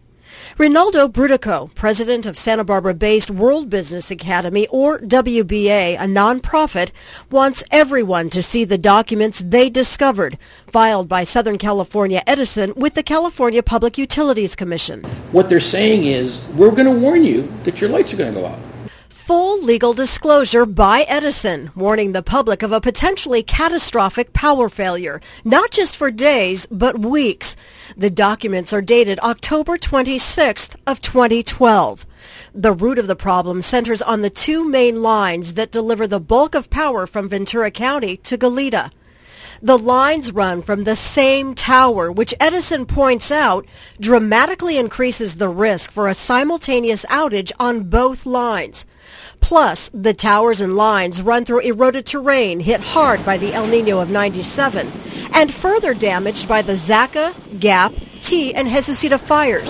Rinaldo 0.58 1.10
Brutoco, 1.10 1.76
president 1.76 2.26
of 2.26 2.38
Santa 2.38 2.64
Barbara-based 2.64 3.30
World 3.30 3.70
Business 3.70 4.10
Academy, 4.10 4.68
or 4.68 5.00
WBA, 5.00 5.96
a 5.96 6.06
nonprofit, 6.06 6.92
wants 7.30 7.62
everyone 7.72 8.30
to 8.30 8.42
see 8.42 8.64
the 8.64 8.78
documents 8.78 9.44
they 9.46 9.70
discovered, 9.70 10.38
filed 10.68 11.10
by 11.10 11.26
Southern 11.26 11.58
California 11.58 12.24
Edison 12.26 12.72
with 12.78 12.94
the 12.94 13.04
California 13.04 13.62
Public 13.62 13.98
Utilities 13.98 14.56
Commission. 14.56 15.04
What 15.34 15.50
they're 15.50 15.60
saying 15.60 16.06
is, 16.06 16.42
we're 16.56 16.72
going 16.72 16.86
to 16.86 17.02
warn 17.02 17.26
you 17.26 17.52
that 17.66 17.82
your 17.82 17.90
lights 17.90 18.14
are 18.14 18.18
going 18.18 18.34
to 18.34 18.40
go 18.40 18.46
out 18.46 18.60
full 19.26 19.60
legal 19.64 19.92
disclosure 19.92 20.68
by 20.68 21.02
Edison, 21.08 21.72
warning 21.76 22.12
the 22.12 22.22
public 22.22 22.62
of 22.62 22.72
a 22.72 22.80
potentially 22.80 23.42
catastrophic 23.42 24.34
power 24.34 24.70
failure, 24.70 25.20
not 25.44 25.72
just 25.72 25.96
for 25.96 26.12
days, 26.12 26.68
but 26.68 27.00
weeks. 27.00 27.56
The 27.98 28.12
documents 28.12 28.72
are 28.72 28.84
dated 28.84 29.20
October 29.22 29.80
26th 29.80 30.76
of 30.86 31.02
2012. 31.02 32.06
The 32.54 32.72
root 32.72 33.00
of 33.00 33.08
the 33.08 33.16
problem 33.16 33.64
centers 33.64 34.04
on 34.04 34.22
the 34.22 34.30
two 34.30 34.64
main 34.64 35.02
lines 35.02 35.56
that 35.56 35.72
deliver 35.72 36.06
the 36.06 36.20
bulk 36.20 36.54
of 36.54 36.70
power 36.70 37.08
from 37.08 37.28
Ventura 37.28 37.72
County 37.72 38.18
to 38.18 38.38
Goleta. 38.38 38.92
The 39.60 39.80
lines 39.80 40.34
run 40.34 40.62
from 40.62 40.84
the 40.84 40.96
same 40.96 41.56
tower, 41.56 42.12
which 42.12 42.36
Edison 42.40 42.86
points 42.86 43.32
out 43.32 43.66
dramatically 44.00 44.78
increases 44.78 45.38
the 45.38 45.50
risk 45.50 45.92
for 45.92 46.08
a 46.08 46.14
simultaneous 46.14 47.06
outage 47.06 47.52
on 47.60 47.90
both 47.90 48.28
lines. 48.28 48.86
Plus, 49.40 49.90
the 49.94 50.14
towers 50.14 50.62
and 50.62 50.76
lines 50.76 51.22
run 51.22 51.46
through 51.46 51.60
eroded 51.60 52.06
terrain 52.06 52.60
hit 52.60 52.82
hard 52.82 53.26
by 53.26 53.38
the 53.38 53.54
El 53.54 53.68
Nino 53.68 54.00
of 54.00 54.10
97 54.10 54.92
and 55.34 55.54
further 55.54 55.94
damaged 55.94 56.48
by 56.48 56.62
the 56.62 56.74
Zaca, 56.74 57.34
Gap, 57.60 57.94
Tea, 58.22 58.54
and 58.56 58.68
Jesusita 58.68 59.20
fires. 59.20 59.70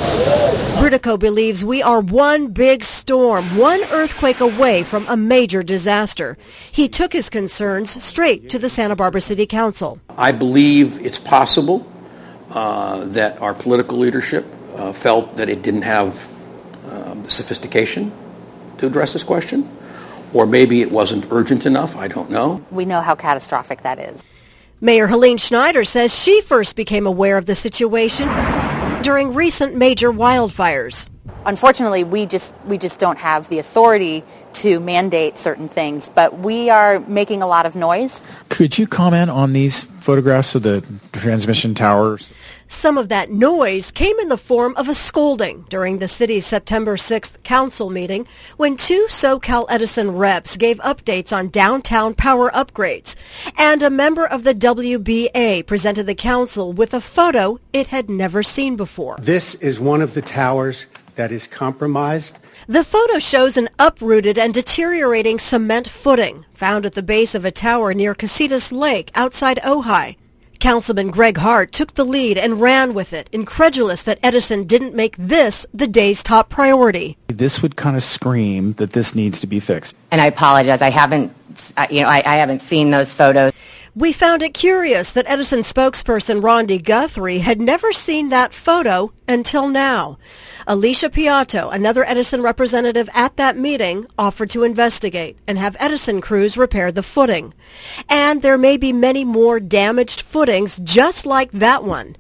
Brutoco 0.78 1.20
believes 1.20 1.66
we 1.66 1.82
are 1.82 2.00
one 2.00 2.48
big 2.48 2.84
storm, 2.84 3.58
one 3.58 3.84
earthquake 3.86 4.40
away 4.40 4.84
from 4.84 5.06
a 5.08 5.18
major 5.18 5.64
disaster. 5.64 6.38
He 6.72 6.88
took 6.88 7.14
his 7.14 7.30
concerns 7.30 8.02
straight 8.04 8.50
to 8.50 8.60
the 8.60 8.70
Santa 8.70 8.96
Barbara 8.96 9.22
City 9.22 9.46
Council. 9.46 10.00
I 10.18 10.32
believe 10.32 11.00
it's 11.06 11.20
possible 11.20 11.86
uh, 12.52 13.06
that 13.06 13.42
our 13.42 13.54
political 13.54 13.98
leadership 13.98 14.46
uh, 14.76 14.94
felt 14.94 15.36
that 15.38 15.50
it 15.50 15.62
didn't 15.62 15.82
have 15.82 16.28
um, 16.90 17.24
the 17.24 17.32
sophistication 17.32 18.12
to 18.78 18.88
address 18.88 19.14
this 19.14 19.24
question, 19.24 19.70
or 20.34 20.46
maybe 20.46 20.82
it 20.82 20.92
wasn't 20.92 21.26
urgent 21.32 21.66
enough. 21.66 21.96
I 21.96 22.08
don't 22.08 22.30
know. 22.30 22.64
We 22.72 22.86
know 22.86 23.02
how 23.02 23.16
catastrophic 23.16 23.82
that 23.82 24.00
is. 24.00 24.24
Mayor 24.82 25.08
Helene 25.08 25.38
Schneider 25.38 25.84
says 25.84 26.14
she 26.14 26.42
first 26.42 26.76
became 26.76 27.08
aware 27.08 27.38
of 27.38 27.46
the 27.46 27.56
situation 27.56 28.28
during 29.02 29.34
recent 29.34 29.76
major 29.76 30.12
wildfires. 30.12 31.08
Unfortunately, 31.46 32.04
we 32.04 32.26
just 32.26 32.54
we 32.66 32.78
just 32.78 33.00
don't 33.00 33.20
have 33.20 33.48
the 33.50 33.60
authority 33.60 34.24
to 34.54 34.80
mandate 34.80 35.38
certain 35.38 35.70
things, 35.70 36.10
but 36.14 36.40
we 36.40 36.70
are 36.70 37.00
making 37.02 37.42
a 37.42 37.48
lot 37.48 37.66
of 37.66 37.76
noise. 37.76 38.22
Could 38.50 38.78
you 38.78 38.88
comment 38.88 39.30
on 39.30 39.54
these 39.54 39.84
photographs 40.02 40.56
of 40.56 40.64
the 40.64 40.84
transmission 41.14 41.76
towers? 41.76 42.32
Some 42.68 42.98
of 42.98 43.10
that 43.10 43.32
noise 43.32 43.92
came 43.92 44.20
in 44.20 44.30
the 44.30 44.38
form 44.38 44.76
of 44.76 44.90
a 44.90 44.94
scolding 44.94 45.66
during 45.70 46.00
the 46.00 46.08
city's 46.08 46.46
September 46.46 46.96
6th 46.96 47.42
council 47.44 47.90
meeting 47.90 48.28
when 48.58 48.76
two 48.76 49.06
SoCal 49.10 49.66
Edison 49.70 50.12
reps 50.12 50.58
gave 50.58 50.80
updates 50.80 51.36
on 51.36 51.50
downtown 51.50 52.16
power 52.16 52.50
upgrades. 52.52 53.16
And 53.58 53.84
a 53.84 53.90
member 53.90 54.26
of 54.26 54.44
the 54.44 54.56
WBA 54.56 55.66
presented 55.66 56.08
the 56.08 56.16
council 56.16 56.74
with 56.74 56.94
a 56.94 57.02
photo 57.02 57.60
it 57.72 57.88
had 57.88 58.10
never 58.10 58.42
seen 58.42 58.76
before. 58.76 59.18
This 59.22 59.56
is 59.56 59.80
one 59.80 60.02
of 60.02 60.14
the 60.14 60.22
towers 60.22 60.86
that 61.16 61.32
is 61.32 61.48
compromised. 61.48 62.38
The 62.68 62.84
photo 62.84 63.20
shows 63.20 63.58
an 63.58 63.70
uprooted 63.80 64.38
and 64.38 64.54
deteriorating 64.54 65.40
cement 65.40 65.88
footing 65.88 66.46
found 66.54 66.86
at 66.86 66.94
the 66.94 67.04
base 67.04 67.36
of 67.36 67.46
a 67.46 67.52
tower 67.52 67.94
near 67.94 68.16
Casitas 68.16 68.72
Lake 68.72 69.12
outside 69.16 69.60
Ojai. 69.64 70.18
Councilman 70.60 71.10
Greg 71.10 71.38
Hart 71.38 71.72
took 71.72 71.94
the 71.94 72.04
lead 72.04 72.38
and 72.38 72.62
ran 72.62 72.94
with 72.94 73.14
it, 73.14 73.30
incredulous 73.32 74.04
that 74.04 74.20
Edison 74.24 74.66
didn't 74.66 74.94
make 74.94 75.16
this 75.18 75.66
the 75.74 75.88
day's 75.88 76.24
top 76.24 76.50
priority. 76.50 77.18
This 77.28 77.62
would 77.62 77.76
kind 77.76 77.96
of 77.96 78.04
scream 78.04 78.74
that 78.74 78.92
this 78.92 79.16
needs 79.16 79.40
to 79.42 79.48
be 79.48 79.60
fixed. 79.60 79.96
And 80.12 80.22
I 80.22 80.28
apologize. 80.28 80.82
I 80.82 80.90
haven't, 80.90 81.34
you 81.90 82.02
know, 82.02 82.10
I, 82.10 82.24
I 82.26 82.36
haven't 82.36 82.62
seen 82.62 82.92
those 82.92 83.14
photos. 83.14 83.54
We 83.98 84.12
found 84.12 84.42
it 84.42 84.54
curious 84.54 85.10
that 85.14 85.24
Edison 85.26 85.62
spokesperson 85.62 86.42
Rondi 86.42 86.84
Guthrie 86.84 87.40
had 87.40 87.62
never 87.62 87.94
seen 87.94 88.28
that 88.28 88.54
photo 88.54 89.14
until 89.26 89.70
now. 89.70 90.18
Alicia 90.68 91.10
Piatto, 91.10 91.74
another 91.74 92.04
Edison 92.04 92.42
representative 92.42 93.10
at 93.14 93.38
that 93.38 93.56
meeting, 93.58 94.06
offered 94.18 94.50
to 94.50 94.64
investigate 94.64 95.38
and 95.48 95.58
have 95.58 95.78
Edison 95.80 96.20
crews 96.20 96.58
repair 96.58 96.92
the 96.92 97.04
footing. 97.04 97.54
And 98.10 98.42
there 98.42 98.58
may 98.58 98.76
be 98.76 98.92
many 98.92 99.24
more 99.24 99.62
damaged 99.62 100.24
footings 100.24 100.78
just 100.84 101.26
like 101.26 101.54
that 101.54 101.86
one. 101.86 102.18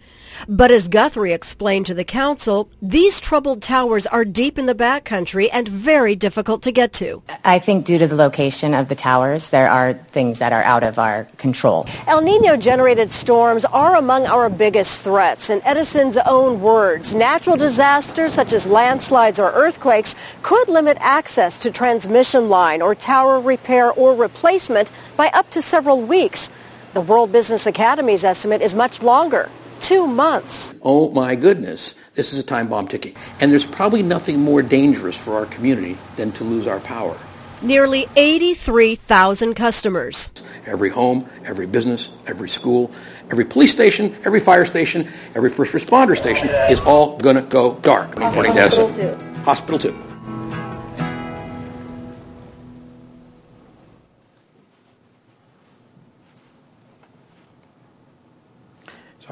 But 0.48 0.72
as 0.72 0.88
Guthrie 0.88 1.34
explained 1.34 1.86
to 1.88 1.94
the 1.94 2.04
council, 2.04 2.70
these 2.82 3.20
troubled 3.20 3.62
towers 3.62 4.06
are 4.08 4.26
deep 4.26 4.58
in 4.58 4.66
the 4.66 4.76
backcountry 4.76 5.50
and 5.52 5.68
very 5.68 6.16
difficult 6.16 6.62
to 6.64 6.72
get 6.72 6.94
to. 6.94 7.22
I 7.44 7.60
think 7.60 7.86
due 7.86 7.98
to 7.98 8.08
the 8.08 8.16
location 8.16 8.74
of 8.74 8.88
the 8.88 8.96
towers, 8.96 9.50
there 9.50 9.70
are 9.70 9.94
things 9.94 10.40
that 10.40 10.54
are 10.54 10.64
out 10.64 10.84
of 10.84 11.00
our 11.00 11.26
control. 11.38 11.86
El 12.08 12.22
Nino 12.22 12.58
generated 12.58 13.12
storms 13.12 13.66
are 13.66 13.96
among 13.96 14.26
our 14.26 14.50
biggest 14.50 15.02
threats. 15.02 15.50
In 15.50 15.62
Edison's 15.64 16.18
own 16.18 16.62
words, 16.62 17.16
natural 17.16 17.58
disasters 17.58 18.34
such 18.34 18.54
as 18.54 18.68
landslides 18.68 19.40
or 19.40 19.52
earthquakes 19.52 20.16
could 20.42 20.70
limit 20.70 20.98
access 21.00 21.60
to 21.60 21.72
transmission 21.72 22.50
line 22.50 22.82
or 22.82 22.96
tower 22.96 23.40
repair 23.40 23.92
or 23.94 24.16
replacement 24.16 24.92
by 25.18 25.28
up 25.30 25.50
to 25.52 25.62
several 25.62 26.02
weeks. 26.02 26.50
The 26.94 27.02
World 27.02 27.32
Business 27.32 27.68
Academy's 27.68 28.24
estimate 28.24 28.62
is 28.62 28.74
much 28.74 29.02
longer, 29.02 29.50
two 29.86 30.08
months. 30.08 30.74
Oh 30.82 31.12
my 31.12 31.36
goodness, 31.36 31.94
this 32.16 32.34
is 32.34 32.40
a 32.40 32.44
time 32.44 32.68
bomb 32.68 32.88
ticking. 32.88 33.16
And 33.40 33.52
there's 33.52 33.66
probably 33.66 34.02
nothing 34.02 34.40
more 34.40 34.64
dangerous 34.64 35.16
for 35.16 35.36
our 35.36 35.46
community 35.46 35.98
than 36.16 36.32
to 36.34 36.44
lose 36.44 36.66
our 36.66 36.80
power. 36.80 37.18
Nearly 37.62 38.08
83,000 38.16 39.54
customers. 39.54 40.30
Every 40.66 40.90
home, 40.90 41.30
every 41.46 41.68
business, 41.68 42.10
every 42.26 42.50
school, 42.50 42.92
every 43.30 43.46
police 43.46 43.72
station, 43.72 44.16
every 44.26 44.40
fire 44.40 44.66
station, 44.66 45.08
every 45.36 45.52
first 45.52 45.74
responder 45.74 46.18
station 46.18 46.50
is 46.70 46.80
all 46.80 47.18
going 47.18 47.36
to 47.36 47.44
go 47.44 47.76
dark. 47.76 48.20
According 48.20 48.54
to 48.54 48.62
Hospital 48.62 48.94
too. 48.94 49.16
Hospital 49.44 49.80
too. 49.80 50.05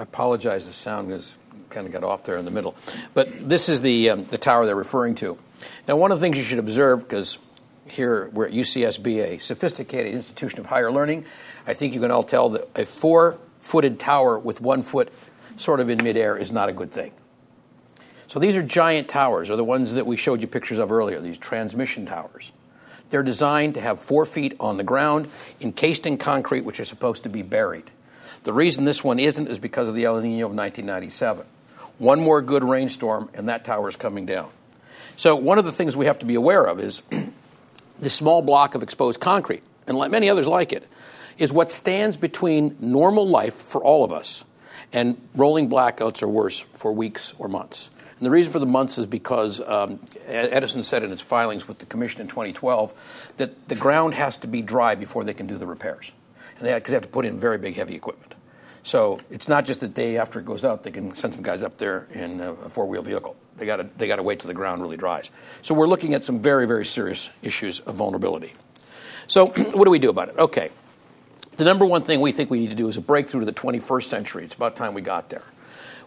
I 0.04 0.06
apologize. 0.06 0.68
The 0.68 0.74
sound 0.74 1.14
is 1.14 1.34
kind 1.70 1.88
of 1.88 1.94
got 1.94 2.04
off 2.04 2.26
there 2.26 2.36
in 2.36 2.44
the 2.44 2.52
middle, 2.52 2.76
but 3.14 3.48
this 3.48 3.70
is 3.70 3.80
the 3.80 4.10
um, 4.10 4.26
the 4.26 4.38
tower 4.38 4.66
they're 4.66 4.76
referring 4.76 5.16
to. 5.16 5.38
Now, 5.88 5.96
one 5.96 6.12
of 6.12 6.20
the 6.20 6.26
things 6.26 6.38
you 6.38 6.44
should 6.44 6.60
observe, 6.60 7.08
because 7.08 7.38
here 7.88 8.30
we're 8.34 8.48
at 8.48 8.52
UCSB, 8.52 9.20
a 9.20 9.40
sophisticated 9.40 10.14
institution 10.14 10.60
of 10.60 10.66
higher 10.66 10.92
learning, 10.92 11.24
I 11.66 11.74
think 11.74 11.94
you 11.94 12.02
can 12.02 12.12
all 12.12 12.24
tell 12.24 12.50
that 12.50 12.68
a 12.78 12.84
four-footed 12.84 13.98
tower 13.98 14.38
with 14.38 14.60
one 14.60 14.84
foot 14.84 15.10
sort 15.56 15.80
of 15.80 15.90
in 15.90 16.04
midair 16.04 16.36
is 16.36 16.52
not 16.52 16.68
a 16.68 16.74
good 16.74 16.92
thing. 16.92 17.14
So 18.28 18.40
these 18.40 18.58
are 18.58 18.64
giant 18.64 19.08
towers, 19.08 19.50
or 19.50 19.56
the 19.56 19.64
ones 19.64 19.94
that 19.94 20.06
we 20.06 20.18
showed 20.18 20.42
you 20.42 20.48
pictures 20.48 20.80
of 20.80 20.92
earlier. 20.92 21.22
These 21.22 21.38
transmission 21.38 22.06
towers. 22.06 22.52
They're 23.10 23.24
designed 23.24 23.76
to 23.76 23.80
have 23.82 24.02
four 24.02 24.26
feet 24.26 24.58
on 24.60 24.76
the 24.76 24.84
ground, 24.84 25.30
encased 25.62 26.06
in 26.06 26.18
concrete, 26.18 26.66
which 26.66 26.82
is 26.82 26.90
supposed 26.90 27.24
to 27.24 27.30
be 27.30 27.42
buried. 27.42 27.90
The 28.44 28.54
reason 28.54 28.84
this 28.84 29.04
one 29.04 29.20
isn't 29.20 29.48
is 29.48 29.58
because 29.58 29.88
of 29.88 29.96
the 29.96 30.06
El 30.06 30.20
Nino 30.20 30.48
of 30.48 30.54
1997. 30.54 31.46
One 31.98 32.20
more 32.20 32.42
good 32.42 32.64
rainstorm, 32.64 33.30
and 33.34 33.48
that 33.48 33.64
tower 33.66 33.88
is 33.88 33.96
coming 33.96 34.26
down. 34.26 34.50
So, 35.16 35.36
one 35.36 35.60
of 35.60 35.66
the 35.66 35.72
things 35.72 35.96
we 35.96 36.08
have 36.08 36.20
to 36.20 36.26
be 36.26 36.36
aware 36.36 36.66
of 36.66 36.80
is 36.80 37.02
this 38.00 38.16
small 38.16 38.42
block 38.42 38.76
of 38.76 38.84
exposed 38.84 39.20
concrete, 39.20 39.64
and 39.88 39.98
like 39.98 40.12
many 40.12 40.30
others 40.30 40.48
like 40.48 40.74
it, 40.74 40.88
is 41.38 41.54
what 41.54 41.72
stands 41.72 42.18
between 42.18 42.76
normal 42.80 43.28
life 43.28 43.56
for 43.56 43.82
all 43.82 44.04
of 44.04 44.12
us 44.12 44.44
and 44.92 45.20
rolling 45.36 45.70
blackouts 45.70 46.22
or 46.22 46.28
worse 46.28 46.60
for 46.74 46.92
weeks 46.92 47.34
or 47.38 47.48
months. 47.48 47.90
And 48.18 48.26
the 48.26 48.32
reason 48.32 48.54
for 48.54 48.60
the 48.60 48.66
months 48.66 48.98
is 48.98 49.08
because 49.08 49.60
um, 49.62 50.00
Edison 50.28 50.84
said 50.84 51.04
in 51.04 51.12
its 51.12 51.22
filings 51.22 51.68
with 51.68 51.80
the 51.80 51.86
commission 51.86 52.22
in 52.22 52.28
2012 52.28 52.94
that 53.38 53.68
the 53.68 53.76
ground 53.76 54.14
has 54.14 54.38
to 54.38 54.48
be 54.48 54.62
dry 54.62 54.96
before 54.96 55.24
they 55.24 55.34
can 55.34 55.48
do 55.48 55.58
the 55.58 55.68
repairs. 55.68 56.12
And 56.58 56.68
they, 56.68 56.74
because 56.74 56.92
they 56.92 56.96
have 56.96 57.04
to 57.04 57.10
put 57.10 57.26
in 57.26 57.40
very 57.40 57.58
big, 57.58 57.76
heavy 57.76 57.96
equipment. 57.96 58.33
So 58.84 59.20
it's 59.30 59.48
not 59.48 59.66
just 59.66 59.80
the 59.80 59.88
day 59.88 60.18
after 60.18 60.40
it 60.40 60.46
goes 60.46 60.66
out, 60.66 60.84
they 60.84 60.92
can 60.92 61.16
send 61.16 61.34
some 61.34 61.44
guys 61.44 61.64
up 61.64 61.78
there 61.78 62.08
in 62.12 62.42
a 62.42 62.54
four 62.70 62.86
wheel 62.86 63.02
vehicle. 63.02 63.36
They 63.58 63.66
got 63.66 63.78
to 63.78 63.90
they 63.98 64.08
to 64.08 64.24
wait 64.24 64.40
till 64.40 64.50
the 64.50 64.54
ground 64.54 64.82
really 64.82 64.98
dries. 64.98 65.32
So 65.62 65.74
we're 65.74 65.88
looking 65.88 66.14
at 66.14 66.24
some 66.24 66.42
very 66.42 66.68
very 66.68 66.86
serious 66.86 67.30
issues 67.42 67.80
of 67.82 67.96
vulnerability. 67.96 68.54
So 69.28 69.46
what 69.48 69.86
do 69.86 69.90
we 69.90 70.00
do 70.00 70.10
about 70.10 70.30
it? 70.30 70.38
Okay, 70.38 70.70
the 71.56 71.64
number 71.64 71.86
one 71.86 72.04
thing 72.04 72.20
we 72.20 72.32
think 72.32 72.50
we 72.50 72.60
need 72.60 72.72
to 72.72 72.76
do 72.76 72.90
is 72.90 72.98
a 72.98 73.02
breakthrough 73.02 73.42
to 73.42 73.46
the 73.46 73.54
21st 73.54 74.04
century. 74.04 74.44
It's 74.44 74.56
about 74.56 74.76
time 74.76 74.94
we 74.94 75.02
got 75.02 75.30
there, 75.30 75.44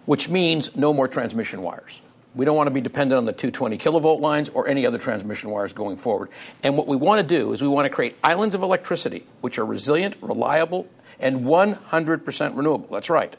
which 0.04 0.28
means 0.28 0.74
no 0.76 0.92
more 0.92 1.08
transmission 1.08 1.62
wires. 1.62 2.00
We 2.34 2.44
don't 2.44 2.56
want 2.56 2.66
to 2.66 2.72
be 2.72 2.82
dependent 2.82 3.16
on 3.16 3.24
the 3.24 3.32
220 3.32 3.78
kilovolt 3.78 4.20
lines 4.20 4.50
or 4.50 4.68
any 4.68 4.84
other 4.84 4.98
transmission 4.98 5.48
wires 5.48 5.72
going 5.72 5.96
forward. 5.96 6.28
And 6.62 6.76
what 6.76 6.86
we 6.86 6.94
want 6.94 7.26
to 7.26 7.26
do 7.26 7.54
is 7.54 7.62
we 7.62 7.68
want 7.68 7.86
to 7.86 7.90
create 7.90 8.16
islands 8.22 8.54
of 8.54 8.62
electricity 8.62 9.24
which 9.40 9.58
are 9.58 9.64
resilient, 9.64 10.16
reliable, 10.20 10.86
and 11.18 11.40
100% 11.40 12.56
renewable. 12.56 12.88
That's 12.90 13.10
right. 13.10 13.36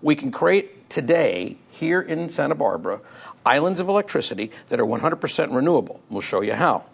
We 0.00 0.14
can 0.14 0.30
create 0.30 0.88
today 0.90 1.56
here 1.70 2.00
in 2.00 2.30
Santa 2.30 2.54
Barbara 2.54 3.00
islands 3.44 3.80
of 3.80 3.88
electricity 3.88 4.50
that 4.68 4.78
are 4.80 4.86
100% 4.86 5.54
renewable. 5.54 6.00
We'll 6.10 6.20
show 6.20 6.40
you 6.40 6.54
how. 6.54 6.84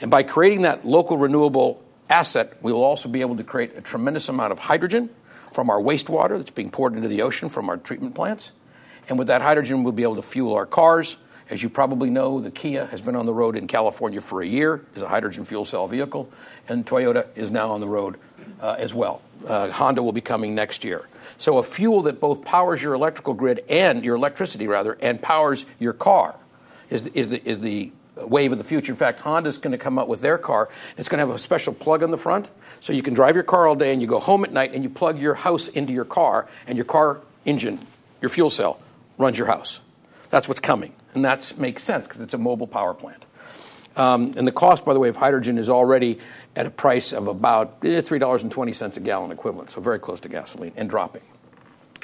And 0.00 0.10
by 0.10 0.22
creating 0.22 0.62
that 0.62 0.84
local 0.84 1.18
renewable 1.18 1.82
asset, 2.08 2.56
we 2.62 2.72
will 2.72 2.84
also 2.84 3.08
be 3.08 3.20
able 3.20 3.36
to 3.36 3.44
create 3.44 3.76
a 3.76 3.80
tremendous 3.80 4.28
amount 4.28 4.52
of 4.52 4.58
hydrogen 4.58 5.10
from 5.52 5.70
our 5.70 5.78
wastewater 5.78 6.36
that's 6.38 6.50
being 6.50 6.70
poured 6.70 6.94
into 6.94 7.08
the 7.08 7.22
ocean 7.22 7.48
from 7.48 7.68
our 7.68 7.76
treatment 7.76 8.14
plants. 8.14 8.52
And 9.08 9.18
with 9.18 9.28
that 9.28 9.42
hydrogen, 9.42 9.84
we'll 9.84 9.92
be 9.92 10.02
able 10.02 10.16
to 10.16 10.22
fuel 10.22 10.54
our 10.54 10.66
cars. 10.66 11.16
As 11.50 11.62
you 11.62 11.68
probably 11.68 12.10
know, 12.10 12.40
the 12.40 12.50
Kia 12.50 12.86
has 12.86 13.00
been 13.00 13.16
on 13.16 13.26
the 13.26 13.34
road 13.34 13.56
in 13.56 13.66
California 13.66 14.20
for 14.20 14.42
a 14.42 14.46
year 14.46 14.84
as 14.96 15.02
a 15.02 15.08
hydrogen 15.08 15.44
fuel 15.44 15.64
cell 15.64 15.86
vehicle, 15.88 16.30
and 16.68 16.86
Toyota 16.86 17.26
is 17.36 17.50
now 17.50 17.70
on 17.72 17.80
the 17.80 17.88
road 17.88 18.16
uh, 18.60 18.76
as 18.78 18.94
well. 18.94 19.20
Uh, 19.46 19.70
Honda 19.70 20.02
will 20.02 20.12
be 20.12 20.22
coming 20.22 20.54
next 20.54 20.84
year. 20.84 21.06
So 21.36 21.58
a 21.58 21.62
fuel 21.62 22.02
that 22.02 22.18
both 22.18 22.44
powers 22.44 22.82
your 22.82 22.94
electrical 22.94 23.34
grid 23.34 23.64
and 23.68 24.04
your 24.04 24.16
electricity 24.16 24.66
rather, 24.66 24.94
and 24.94 25.20
powers 25.20 25.66
your 25.78 25.92
car, 25.92 26.34
is 26.88 27.02
the, 27.02 27.18
is 27.18 27.28
the, 27.28 27.48
is 27.48 27.58
the 27.58 27.92
wave 28.16 28.52
of 28.52 28.58
the 28.58 28.64
future. 28.64 28.92
In 28.92 28.96
fact, 28.96 29.20
Honda's 29.20 29.58
going 29.58 29.72
to 29.72 29.78
come 29.78 29.98
out 29.98 30.08
with 30.08 30.20
their 30.20 30.38
car. 30.38 30.70
It's 30.96 31.08
going 31.08 31.18
to 31.18 31.26
have 31.26 31.34
a 31.34 31.38
special 31.38 31.74
plug 31.74 32.02
on 32.02 32.10
the 32.10 32.16
front, 32.16 32.48
so 32.80 32.92
you 32.92 33.02
can 33.02 33.12
drive 33.12 33.34
your 33.34 33.44
car 33.44 33.66
all 33.66 33.74
day 33.74 33.92
and 33.92 34.00
you 34.00 34.08
go 34.08 34.20
home 34.20 34.44
at 34.44 34.52
night 34.52 34.72
and 34.72 34.82
you 34.82 34.88
plug 34.88 35.18
your 35.18 35.34
house 35.34 35.68
into 35.68 35.92
your 35.92 36.04
car, 36.04 36.48
and 36.66 36.78
your 36.78 36.86
car 36.86 37.20
engine, 37.44 37.84
your 38.22 38.30
fuel 38.30 38.50
cell, 38.50 38.80
runs 39.18 39.36
your 39.36 39.48
house. 39.48 39.80
That's 40.30 40.48
what's 40.48 40.60
coming, 40.60 40.94
and 41.14 41.24
that 41.24 41.52
makes 41.58 41.82
sense 41.82 42.06
because 42.06 42.20
it's 42.20 42.34
a 42.34 42.38
mobile 42.38 42.66
power 42.66 42.94
plant. 42.94 43.24
Um, 43.96 44.32
and 44.36 44.46
the 44.46 44.52
cost, 44.52 44.84
by 44.84 44.92
the 44.92 44.98
way, 44.98 45.08
of 45.08 45.16
hydrogen 45.16 45.56
is 45.56 45.68
already 45.68 46.18
at 46.56 46.66
a 46.66 46.70
price 46.70 47.12
of 47.12 47.28
about 47.28 47.76
eh, 47.82 48.00
$3.20 48.00 48.96
a 48.96 49.00
gallon 49.00 49.30
equivalent, 49.30 49.70
so 49.70 49.80
very 49.80 50.00
close 50.00 50.20
to 50.20 50.28
gasoline 50.28 50.72
and 50.76 50.90
dropping. 50.90 51.22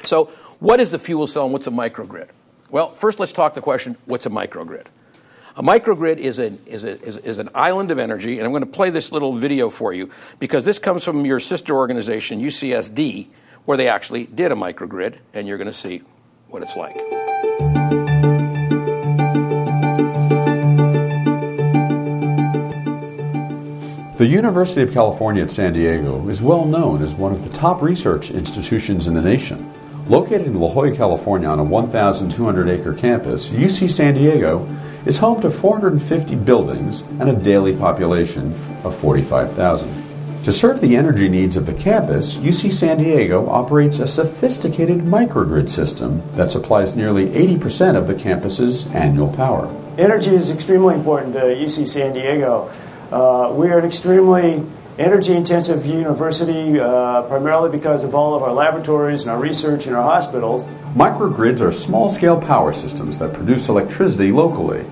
So, 0.03 0.25
what 0.59 0.79
is 0.79 0.91
the 0.91 0.99
fuel 0.99 1.27
cell 1.27 1.45
and 1.45 1.53
what's 1.53 1.67
a 1.67 1.71
microgrid? 1.71 2.29
Well, 2.69 2.95
first 2.95 3.19
let's 3.19 3.33
talk 3.33 3.53
the 3.53 3.61
question 3.61 3.97
what's 4.05 4.25
a 4.25 4.29
microgrid? 4.29 4.85
A 5.57 5.63
microgrid 5.63 6.17
is, 6.17 6.39
a, 6.39 6.57
is, 6.65 6.85
a, 6.85 7.01
is, 7.01 7.17
is, 7.17 7.37
an 7.37 7.49
island 7.53 7.91
of 7.91 7.99
energy, 7.99 8.37
and 8.37 8.45
I'm 8.45 8.53
going 8.53 8.63
to 8.63 8.69
play 8.69 8.89
this 8.89 9.11
little 9.11 9.35
video 9.35 9.69
for 9.69 9.91
you 9.91 10.09
because 10.39 10.63
this 10.63 10.79
comes 10.79 11.03
from 11.03 11.25
your 11.25 11.41
sister 11.41 11.75
organization, 11.75 12.39
UCSD, 12.41 13.27
where 13.65 13.77
they 13.77 13.89
actually 13.89 14.25
did 14.27 14.53
a 14.53 14.55
microgrid, 14.55 15.17
and 15.33 15.49
you're 15.49 15.57
going 15.57 15.67
to 15.67 15.73
see 15.73 16.03
what 16.47 16.63
it's 16.63 16.77
like. 16.77 18.00
The 24.21 24.27
University 24.27 24.83
of 24.83 24.93
California 24.93 25.41
at 25.41 25.49
San 25.49 25.73
Diego 25.73 26.29
is 26.29 26.43
well 26.43 26.63
known 26.63 27.01
as 27.01 27.15
one 27.15 27.31
of 27.31 27.43
the 27.43 27.57
top 27.57 27.81
research 27.81 28.29
institutions 28.29 29.07
in 29.07 29.15
the 29.15 29.21
nation. 29.21 29.73
Located 30.07 30.45
in 30.45 30.59
La 30.59 30.71
Jolla, 30.71 30.95
California 30.95 31.49
on 31.49 31.57
a 31.57 31.63
1,200 31.63 32.69
acre 32.69 32.93
campus, 32.93 33.49
UC 33.49 33.89
San 33.89 34.13
Diego 34.13 34.69
is 35.07 35.17
home 35.17 35.41
to 35.41 35.49
450 35.49 36.35
buildings 36.35 37.01
and 37.19 37.29
a 37.29 37.35
daily 37.35 37.75
population 37.75 38.53
of 38.83 38.95
45,000. 38.95 40.43
To 40.43 40.51
serve 40.51 40.81
the 40.81 40.95
energy 40.95 41.27
needs 41.27 41.57
of 41.57 41.65
the 41.65 41.73
campus, 41.73 42.37
UC 42.37 42.73
San 42.73 42.99
Diego 42.99 43.49
operates 43.49 43.97
a 43.97 44.07
sophisticated 44.07 44.99
microgrid 44.99 45.67
system 45.67 46.21
that 46.35 46.51
supplies 46.51 46.95
nearly 46.95 47.25
80% 47.29 47.95
of 47.95 48.05
the 48.05 48.13
campus's 48.13 48.85
annual 48.93 49.33
power. 49.33 49.65
Energy 49.97 50.35
is 50.35 50.51
extremely 50.51 50.93
important 50.93 51.33
to 51.33 51.39
UC 51.39 51.87
San 51.87 52.13
Diego. 52.13 52.71
Uh, 53.11 53.51
we 53.53 53.67
are 53.69 53.77
an 53.77 53.83
extremely 53.83 54.65
energy 54.97 55.35
intensive 55.35 55.85
university, 55.85 56.79
uh, 56.79 57.23
primarily 57.23 57.69
because 57.69 58.05
of 58.05 58.15
all 58.15 58.35
of 58.35 58.41
our 58.41 58.53
laboratories 58.53 59.23
and 59.23 59.31
our 59.31 59.39
research 59.39 59.85
and 59.85 59.97
our 59.97 60.03
hospitals. 60.03 60.65
Microgrids 60.95 61.59
are 61.59 61.73
small 61.73 62.07
scale 62.07 62.39
power 62.39 62.71
systems 62.71 63.17
that 63.17 63.33
produce 63.33 63.67
electricity 63.67 64.31
locally. 64.31 64.85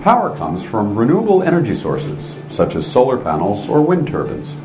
Power 0.00 0.34
comes 0.34 0.64
from 0.64 0.94
renewable 0.94 1.42
energy 1.42 1.74
sources, 1.74 2.40
such 2.48 2.74
as 2.76 2.90
solar 2.90 3.18
panels 3.18 3.68
or 3.68 3.82
wind 3.82 4.08
turbines. 4.08 4.56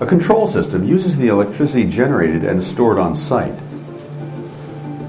A 0.00 0.06
control 0.06 0.46
system 0.46 0.84
uses 0.84 1.16
the 1.16 1.28
electricity 1.28 1.88
generated 1.88 2.44
and 2.44 2.62
stored 2.62 2.98
on 2.98 3.14
site. 3.14 3.56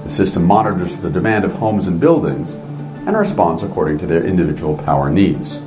The 0.04 0.08
system 0.08 0.46
monitors 0.46 0.96
the 0.96 1.10
demand 1.10 1.44
of 1.44 1.52
homes 1.52 1.86
and 1.86 2.00
buildings 2.00 2.56
and 3.06 3.16
responds 3.16 3.62
according 3.62 3.98
to 3.98 4.06
their 4.06 4.24
individual 4.24 4.76
power 4.76 5.08
needs. 5.08 5.58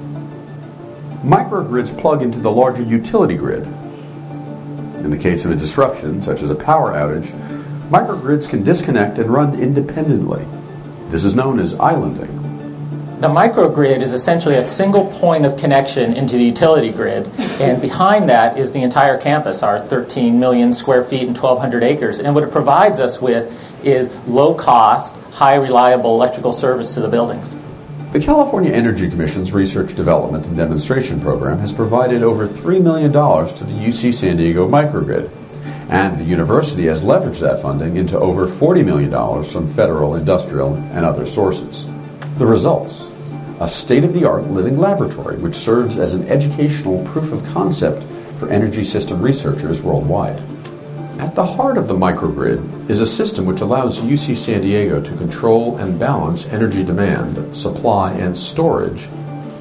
Microgrids 1.24 1.98
plug 2.00 2.22
into 2.22 2.40
the 2.40 2.52
larger 2.52 2.84
utility 2.84 3.36
grid. 3.36 3.64
In 3.64 5.10
the 5.10 5.18
case 5.18 5.46
of 5.46 5.52
a 5.52 5.56
disruption, 5.56 6.22
such 6.22 6.42
as 6.42 6.50
a 6.50 6.56
power 6.56 6.94
outage, 6.94 7.34
Microgrids 7.90 8.48
can 8.48 8.64
disconnect 8.64 9.18
and 9.18 9.32
run 9.32 9.60
independently. 9.60 10.46
This 11.08 11.24
is 11.24 11.36
known 11.36 11.60
as 11.60 11.74
islanding. 11.80 12.36
The 13.20 13.28
microgrid 13.28 14.00
is 14.00 14.14
essentially 14.14 14.56
a 14.58 14.62
single 14.62 15.08
point 15.08 15.44
of 15.44 15.58
connection 15.58 16.14
into 16.14 16.38
the 16.38 16.44
utility 16.44 16.92
grid, 16.92 17.28
and 17.60 17.82
behind 17.82 18.30
that 18.30 18.60
is 18.60 18.74
the 18.74 18.84
entire 18.84 19.18
campus, 19.18 19.64
our 19.64 19.80
13 19.80 20.40
million 20.40 20.72
square 20.72 21.04
feet 21.04 21.24
and 21.24 21.36
1,200 21.36 21.82
acres. 21.82 22.20
And 22.20 22.36
what 22.36 22.44
it 22.44 22.52
provides 22.52 23.00
us 23.00 23.20
with 23.20 23.69
is 23.84 24.16
low 24.28 24.54
cost, 24.54 25.22
high 25.32 25.56
reliable 25.56 26.16
electrical 26.16 26.52
service 26.52 26.94
to 26.96 27.02
the 27.02 27.08
buildings. 27.08 27.60
The 28.12 28.20
California 28.20 28.72
Energy 28.72 29.10
Commission's 29.10 29.54
Research 29.54 29.96
Development 29.96 30.46
and 30.48 30.58
Demonstration 30.58 31.22
Program 31.22 31.60
has 31.60 31.72
provided 31.72 32.24
over 32.24 32.48
$3 32.48 32.82
million 32.82 33.12
to 33.12 33.64
the 33.64 33.74
UC 33.74 34.14
San 34.14 34.38
Diego 34.38 34.68
microgrid, 34.68 35.30
and 35.90 36.18
the 36.18 36.24
university 36.24 36.86
has 36.86 37.04
leveraged 37.04 37.42
that 37.42 37.62
funding 37.62 37.98
into 37.98 38.18
over 38.18 38.48
$40 38.48 38.84
million 38.84 39.44
from 39.44 39.68
federal, 39.68 40.16
industrial, 40.16 40.76
and 40.76 41.06
other 41.06 41.26
sources. 41.26 41.88
The 42.38 42.46
results 42.46 43.10
a 43.60 43.68
state 43.68 44.06
of 44.06 44.14
the 44.14 44.24
art 44.24 44.46
living 44.46 44.80
laboratory 44.80 45.38
which 45.38 45.56
serves 45.56 46.00
as 46.00 46.14
an 46.14 46.26
educational 46.30 47.06
proof 47.06 47.34
of 47.34 47.46
concept 47.54 48.04
for 48.40 48.50
energy 48.50 48.86
system 48.86 49.22
researchers 49.22 49.82
worldwide. 49.82 50.42
At 51.20 51.36
the 51.36 51.46
heart 51.46 51.78
of 51.78 51.90
the 51.90 51.96
microgrid 51.96 52.90
is 52.90 53.02
a 53.02 53.06
system 53.06 53.46
which 53.46 53.60
allows 53.60 54.00
UC 54.00 54.38
San 54.38 54.62
Diego 54.62 55.02
to 55.02 55.18
control 55.18 55.76
and 55.76 56.00
balance 56.00 56.48
energy 56.48 56.82
demand, 56.82 57.54
supply, 57.54 58.14
and 58.14 58.38
storage 58.38 59.10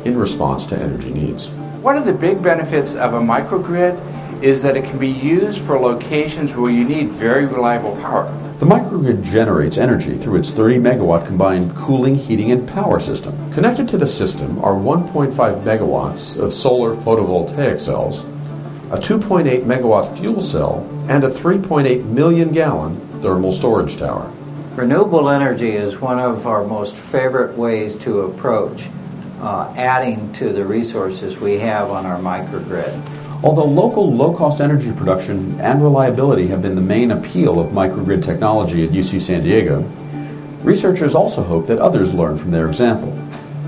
in 0.05 0.17
response 0.17 0.67
to 0.67 0.79
energy 0.79 1.13
needs. 1.13 1.49
One 1.83 1.97
of 1.97 2.07
the 2.07 2.13
big 2.13 2.45
benefits 2.45 2.95
of 2.95 3.15
a 3.15 3.21
microgrid 3.21 4.01
is 4.41 4.63
that 4.63 4.77
it 4.77 4.85
can 4.85 5.01
be 5.01 5.09
used 5.09 5.61
for 5.61 5.81
locations 5.81 6.55
where 6.55 6.71
you 6.71 6.85
need 6.85 7.09
very 7.09 7.45
reliable 7.45 7.97
power. 7.97 8.33
The 8.61 8.67
microgrid 8.67 9.25
generates 9.25 9.79
energy 9.79 10.17
through 10.17 10.37
its 10.37 10.53
30 10.53 10.79
megawatt 10.79 11.27
combined 11.27 11.75
cooling, 11.75 12.15
heating, 12.15 12.53
and 12.53 12.69
power 12.69 13.01
system. 13.01 13.35
Connected 13.53 13.89
to 13.89 13.99
the 13.99 14.07
system 14.07 14.63
are 14.65 14.75
1.5 14.75 15.33
megawatts 15.65 16.41
of 16.41 16.53
solar 16.53 16.95
photovoltaic 16.95 17.81
cells, 17.81 18.23
a 18.93 18.97
2.8 18.97 19.65
megawatt 19.65 20.17
fuel 20.17 20.41
cell, 20.41 20.89
and 21.09 21.25
a 21.25 21.29
3.8 21.29 22.05
million 22.05 22.53
gallon 22.53 22.97
thermal 23.21 23.51
storage 23.51 23.97
tower. 23.97 24.31
Renewable 24.77 25.29
energy 25.29 25.71
is 25.71 26.01
one 26.01 26.21
of 26.21 26.47
our 26.47 26.65
most 26.65 26.95
favorite 26.95 27.57
ways 27.57 27.97
to 27.97 28.21
approach 28.21 28.89
uh, 29.41 29.73
adding 29.77 30.33
to 30.35 30.53
the 30.53 30.65
resources 30.65 31.39
we 31.39 31.59
have 31.59 31.91
on 31.91 32.07
our 32.07 32.19
microgrid. 32.19 33.03
Although 33.43 33.65
local 33.65 34.13
low 34.13 34.37
cost 34.37 34.61
energy 34.61 34.93
production 34.93 35.61
and 35.61 35.83
reliability 35.83 36.49
have 36.49 36.61
been 36.61 36.75
the 36.75 36.81
main 36.81 37.13
appeal 37.13 37.61
of 37.61 37.73
microgrid 37.73 38.23
technology 38.23 38.85
at 38.85 38.91
UC 38.91 39.21
San 39.21 39.43
Diego, 39.43 39.83
researchers 40.63 41.15
also 41.15 41.43
hope 41.43 41.67
that 41.69 41.79
others 41.79 42.13
learn 42.13 42.37
from 42.37 42.51
their 42.51 42.67
example. 42.67 43.11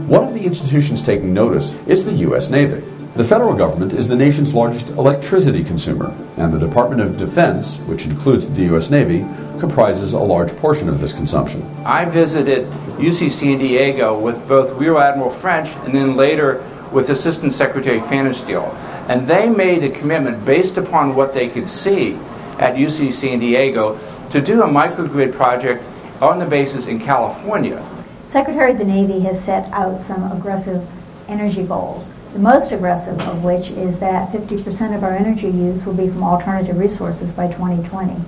One 0.06 0.24
of 0.24 0.34
the 0.34 0.44
institutions 0.44 1.04
taking 1.04 1.32
notice 1.32 1.86
is 1.86 2.04
the 2.04 2.12
U.S. 2.26 2.50
Navy. 2.50 2.82
The 3.16 3.24
federal 3.24 3.54
government 3.54 3.92
is 3.92 4.06
the 4.06 4.14
nation's 4.14 4.54
largest 4.54 4.90
electricity 4.90 5.64
consumer, 5.64 6.14
and 6.36 6.52
the 6.52 6.60
Department 6.60 7.02
of 7.02 7.16
Defense, 7.16 7.80
which 7.82 8.06
includes 8.06 8.48
the 8.48 8.62
U.S. 8.66 8.88
Navy, 8.92 9.26
comprises 9.58 10.12
a 10.12 10.20
large 10.20 10.54
portion 10.58 10.88
of 10.88 11.00
this 11.00 11.12
consumption. 11.12 11.62
I 11.84 12.04
visited 12.04 12.66
UC 12.98 13.32
San 13.32 13.58
Diego 13.58 14.16
with 14.16 14.46
both 14.46 14.78
Rear 14.78 14.96
Admiral 14.96 15.30
French 15.30 15.70
and 15.84 15.92
then 15.92 16.14
later 16.14 16.64
with 16.92 17.10
Assistant 17.10 17.52
Secretary 17.52 17.98
Pfannenstiel. 17.98 18.72
And 19.08 19.26
they 19.26 19.50
made 19.50 19.82
a 19.82 19.90
commitment 19.90 20.44
based 20.44 20.76
upon 20.76 21.16
what 21.16 21.34
they 21.34 21.48
could 21.48 21.68
see 21.68 22.14
at 22.60 22.76
UC 22.76 23.12
San 23.12 23.40
Diego 23.40 23.98
to 24.30 24.40
do 24.40 24.62
a 24.62 24.68
microgrid 24.68 25.32
project 25.32 25.82
on 26.20 26.38
the 26.38 26.46
basis 26.46 26.86
in 26.86 27.00
California. 27.00 27.84
Secretary 28.28 28.70
of 28.70 28.78
the 28.78 28.84
Navy 28.84 29.18
has 29.20 29.42
set 29.42 29.68
out 29.72 30.00
some 30.00 30.30
aggressive 30.30 30.86
energy 31.26 31.64
goals. 31.64 32.08
The 32.32 32.38
most 32.38 32.70
aggressive 32.70 33.20
of 33.22 33.42
which 33.42 33.70
is 33.72 33.98
that 33.98 34.30
50% 34.30 34.94
of 34.94 35.02
our 35.02 35.12
energy 35.12 35.48
use 35.48 35.84
will 35.84 35.94
be 35.94 36.08
from 36.08 36.22
alternative 36.22 36.78
resources 36.78 37.32
by 37.32 37.48
2020. 37.48 38.22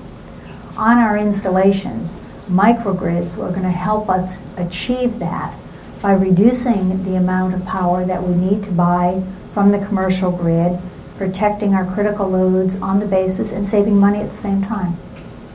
On 0.76 0.98
our 0.98 1.16
installations, 1.16 2.16
microgrids 2.50 3.34
are 3.34 3.50
going 3.50 3.62
to 3.62 3.70
help 3.70 4.08
us 4.10 4.36
achieve 4.56 5.20
that 5.20 5.56
by 6.00 6.14
reducing 6.14 7.04
the 7.04 7.14
amount 7.14 7.54
of 7.54 7.64
power 7.64 8.04
that 8.04 8.24
we 8.24 8.34
need 8.34 8.64
to 8.64 8.72
buy 8.72 9.22
from 9.54 9.70
the 9.70 9.78
commercial 9.86 10.32
grid, 10.32 10.80
protecting 11.16 11.72
our 11.72 11.84
critical 11.94 12.28
loads 12.28 12.74
on 12.82 12.98
the 12.98 13.06
basis, 13.06 13.52
and 13.52 13.64
saving 13.64 13.96
money 14.00 14.18
at 14.18 14.30
the 14.30 14.36
same 14.36 14.64
time. 14.64 14.96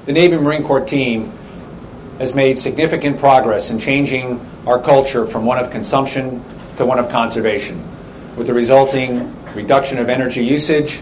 The 0.06 0.14
Navy 0.14 0.38
Marine 0.38 0.64
Corps 0.64 0.86
team 0.86 1.34
has 2.18 2.34
made 2.34 2.58
significant 2.58 3.20
progress 3.20 3.72
in 3.72 3.80
changing 3.80 4.40
our 4.66 4.82
culture 4.82 5.28
from 5.28 5.46
one 5.46 5.60
of 5.60 5.70
consumption 5.70 6.42
to 6.78 6.86
one 6.86 6.98
of 6.98 7.10
conservation, 7.10 7.84
with 8.38 8.48
the 8.48 8.54
resulting 8.54 9.34
reduction 9.56 9.98
of 9.98 10.10
energy 10.10 10.46
usage 10.46 11.02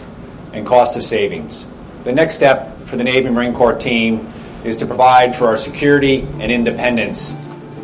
and 0.53 0.65
cost 0.65 0.95
of 0.95 1.03
savings. 1.03 1.71
The 2.05 2.13
next 2.13 2.35
step 2.35 2.77
for 2.85 2.95
the 2.95 3.03
Navy 3.03 3.29
Marine 3.29 3.53
Corps 3.53 3.75
team 3.75 4.27
is 4.63 4.77
to 4.77 4.85
provide 4.85 5.35
for 5.35 5.47
our 5.47 5.57
security 5.57 6.21
and 6.39 6.51
independence. 6.51 7.33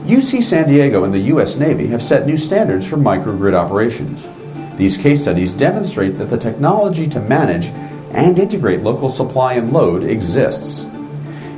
UC 0.06 0.42
San 0.42 0.70
Diego 0.70 1.04
and 1.04 1.14
the 1.14 1.20
U.S. 1.20 1.60
Navy 1.60 1.88
have 1.88 2.02
set 2.02 2.26
new 2.26 2.38
standards 2.38 2.88
for 2.88 2.98
microgrid 2.98 3.54
operations. 3.54 4.28
These 4.78 4.98
case 4.98 5.22
studies 5.22 5.54
demonstrate 5.54 6.18
that 6.18 6.26
the 6.26 6.38
technology 6.38 7.08
to 7.10 7.20
manage 7.20 7.68
and 8.14 8.40
integrate 8.40 8.82
local 8.82 9.10
supply 9.10 9.54
and 9.54 9.72
load 9.72 10.04
exists. 10.04 10.90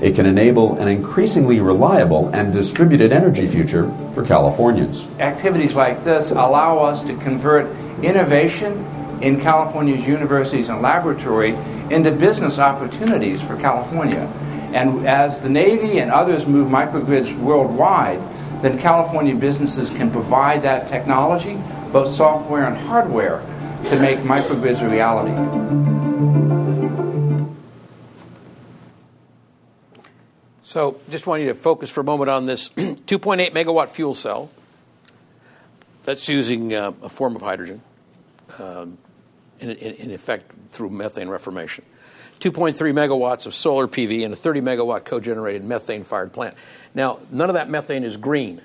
It 0.02 0.16
can 0.16 0.26
enable 0.26 0.76
an 0.80 0.90
increasingly 0.90 1.62
reliable 1.62 2.28
and 2.30 2.52
distributed 2.52 3.14
energy 3.14 3.48
future 3.48 3.90
for 4.12 4.26
Californians. 4.26 5.08
Activities 5.20 5.76
like 5.76 6.04
this 6.04 6.32
allow 6.32 6.80
us 6.80 7.04
to 7.04 7.16
convert 7.20 7.68
innovation 8.04 8.86
in 9.22 9.40
California's 9.40 10.06
universities 10.06 10.70
and 10.70 10.82
laboratory 10.82 11.52
into 11.90 12.12
business 12.12 12.60
opportunities 12.60 13.42
for 13.42 13.56
California. 13.58 14.32
And 14.74 15.08
as 15.08 15.42
the 15.42 15.50
Navy 15.50 16.00
and 16.00 16.12
others 16.12 16.48
move 16.48 16.68
microgrids 16.70 17.38
worldwide, 17.38 18.20
then 18.62 18.80
California 18.80 19.36
businesses 19.36 19.90
can 19.90 20.10
provide 20.12 20.64
that 20.64 20.88
technology 20.88 21.60
both 21.92 22.08
software 22.08 22.66
and 22.66 22.76
hardware 22.76 23.40
to 23.90 24.00
make 24.00 24.20
microgrids 24.20 24.82
a 24.82 24.90
reality. 24.90 25.32
So, 30.64 31.00
just 31.12 31.28
want 31.28 31.44
you 31.44 31.50
to 31.50 31.54
focus 31.54 31.92
for 31.92 32.02
a 32.02 32.04
moment 32.04 32.32
on 32.32 32.46
this 32.46 32.70
2.8 32.70 33.52
megawatt 33.52 33.90
fuel 33.90 34.16
cell. 34.16 34.50
That's 36.04 36.28
using 36.28 36.74
uh, 36.74 36.94
a 37.04 37.10
form 37.10 37.36
of 37.36 37.44
hydrogen, 37.44 37.82
um, 38.60 38.98
in, 39.60 39.70
in, 39.72 40.12
effect 40.12 40.52
through 40.72 40.90
methane 40.90 41.30
reformation. 41.30 41.86
2.3 42.40 42.74
megawatts 42.94 43.46
of 43.46 43.56
solar 43.56 43.88
PV 43.88 44.26
and 44.26 44.34
a 44.34 44.36
30 44.36 44.62
megawatt 44.62 45.06
co 45.06 45.20
generated 45.20 45.64
methane 45.64 46.04
fired 46.04 46.34
plant. 46.34 46.56
Now, 46.94 47.20
none 47.32 47.50
of 47.50 47.54
that 47.54 47.70
methane 47.70 48.04
is 48.04 48.18
green 48.18 48.62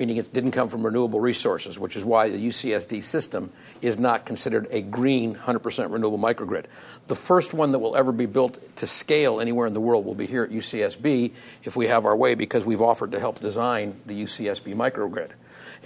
meaning 0.00 0.16
it 0.16 0.32
didn't 0.32 0.52
come 0.52 0.70
from 0.70 0.82
renewable 0.82 1.20
resources, 1.20 1.78
which 1.78 1.94
is 1.94 2.06
why 2.06 2.30
the 2.30 2.48
UCSD 2.48 3.02
system 3.02 3.52
is 3.82 3.98
not 3.98 4.24
considered 4.24 4.66
a 4.70 4.80
green 4.80 5.34
100% 5.34 5.92
renewable 5.92 6.18
microgrid. 6.18 6.64
The 7.08 7.14
first 7.14 7.52
one 7.52 7.72
that 7.72 7.80
will 7.80 7.94
ever 7.94 8.10
be 8.10 8.24
built 8.24 8.76
to 8.76 8.86
scale 8.86 9.40
anywhere 9.40 9.66
in 9.66 9.74
the 9.74 9.80
world 9.80 10.06
will 10.06 10.14
be 10.14 10.26
here 10.26 10.42
at 10.42 10.50
UCSB 10.50 11.32
if 11.64 11.76
we 11.76 11.88
have 11.88 12.06
our 12.06 12.16
way 12.16 12.34
because 12.34 12.64
we've 12.64 12.80
offered 12.80 13.12
to 13.12 13.20
help 13.20 13.40
design 13.40 14.00
the 14.06 14.24
UCSB 14.24 14.74
microgrid. 14.74 15.32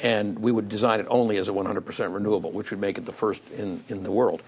And 0.03 0.41
we 0.41 0.51
would 0.51 0.69
design 0.69 1.01
it 1.01 1.07
only 1.09 1.37
as 1.37 1.49
a 1.49 1.53
100% 1.53 2.15
renewable, 2.15 2.51
which 2.51 2.71
would 2.71 2.81
make 2.81 2.99
it 2.99 3.07
the 3.07 3.13
first 3.13 3.49
in, 3.53 3.85
in 3.89 4.03
the 4.03 4.11
world. 4.11 4.43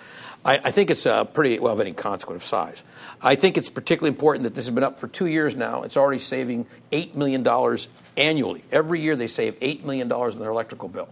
I, 0.44 0.60
I 0.64 0.70
think 0.70 0.90
it's 0.90 1.06
a 1.06 1.26
pretty, 1.30 1.58
well, 1.58 1.72
of 1.72 1.80
any 1.80 1.92
consequence 1.92 2.42
of 2.42 2.48
size. 2.48 2.82
I 3.22 3.36
think 3.36 3.56
it's 3.56 3.70
particularly 3.70 4.14
important 4.14 4.44
that 4.44 4.54
this 4.54 4.66
has 4.66 4.74
been 4.74 4.84
up 4.84 4.98
for 4.98 5.08
two 5.08 5.26
years 5.26 5.54
now. 5.54 5.82
It's 5.82 5.96
already 5.96 6.20
saving 6.20 6.66
$8 6.90 7.14
million 7.14 7.46
annually. 8.16 8.64
Every 8.72 9.00
year 9.00 9.14
they 9.14 9.28
save 9.28 9.58
$8 9.60 9.84
million 9.84 10.10
in 10.10 10.38
their 10.38 10.50
electrical 10.50 10.88
bill. 10.88 11.08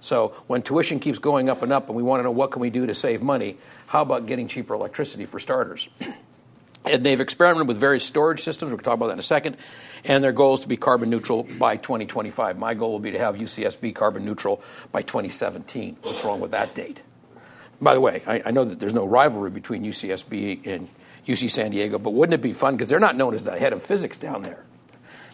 So 0.00 0.34
when 0.46 0.62
tuition 0.62 0.98
keeps 0.98 1.18
going 1.18 1.50
up 1.50 1.62
and 1.62 1.72
up 1.72 1.88
and 1.88 1.96
we 1.96 2.02
want 2.02 2.20
to 2.20 2.24
know 2.24 2.30
what 2.30 2.50
can 2.50 2.60
we 2.62 2.70
do 2.70 2.86
to 2.86 2.94
save 2.94 3.22
money, 3.22 3.58
how 3.86 4.02
about 4.02 4.26
getting 4.26 4.48
cheaper 4.48 4.74
electricity 4.74 5.26
for 5.26 5.38
starters? 5.38 5.88
And 6.84 7.04
they've 7.04 7.20
experimented 7.20 7.68
with 7.68 7.78
various 7.78 8.04
storage 8.04 8.42
systems. 8.42 8.70
We'll 8.70 8.78
talk 8.78 8.94
about 8.94 9.08
that 9.08 9.14
in 9.14 9.18
a 9.18 9.22
second. 9.22 9.56
And 10.04 10.24
their 10.24 10.32
goal 10.32 10.54
is 10.54 10.60
to 10.60 10.68
be 10.68 10.76
carbon 10.76 11.10
neutral 11.10 11.42
by 11.42 11.76
2025. 11.76 12.58
My 12.58 12.74
goal 12.74 12.92
will 12.92 13.00
be 13.00 13.10
to 13.10 13.18
have 13.18 13.36
UCSB 13.36 13.94
carbon 13.94 14.24
neutral 14.24 14.62
by 14.92 15.02
2017. 15.02 15.98
What's 16.02 16.24
wrong 16.24 16.40
with 16.40 16.52
that 16.52 16.74
date? 16.74 17.02
By 17.80 17.94
the 17.94 18.00
way, 18.00 18.22
I, 18.26 18.42
I 18.46 18.50
know 18.50 18.64
that 18.64 18.78
there's 18.78 18.94
no 18.94 19.06
rivalry 19.06 19.50
between 19.50 19.84
UCSB 19.84 20.66
and 20.66 20.88
UC 21.26 21.50
San 21.50 21.70
Diego, 21.70 21.98
but 21.98 22.10
wouldn't 22.10 22.34
it 22.34 22.42
be 22.42 22.52
fun? 22.52 22.76
Because 22.76 22.88
they're 22.88 22.98
not 22.98 23.16
known 23.16 23.34
as 23.34 23.42
the 23.42 23.58
head 23.58 23.72
of 23.72 23.82
physics 23.82 24.16
down 24.16 24.42
there. 24.42 24.64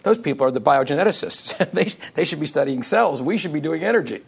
Those 0.03 0.19
people 0.19 0.47
are 0.47 0.51
the 0.51 0.61
biogeneticists. 0.61 1.71
they, 1.73 1.93
they 2.15 2.25
should 2.25 2.41
be 2.41 2.47
studying 2.47 2.83
cells. 2.83 3.23
We 3.23 3.39
should 3.39 3.53
be 3.53 3.61
doing 3.61 3.83
energy. 3.83 4.23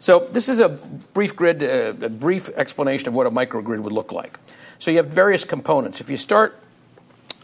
So 0.00 0.28
this 0.30 0.48
is 0.48 0.60
a 0.60 0.68
brief 0.68 1.34
grid, 1.34 1.62
uh, 1.62 2.06
a 2.06 2.10
brief 2.10 2.48
explanation 2.50 3.08
of 3.08 3.14
what 3.14 3.26
a 3.26 3.30
microgrid 3.30 3.80
would 3.80 3.92
look 3.92 4.12
like. 4.12 4.38
So 4.78 4.90
you 4.90 4.98
have 4.98 5.08
various 5.08 5.44
components. 5.44 6.00
If 6.00 6.08
you 6.08 6.16
start 6.16 6.60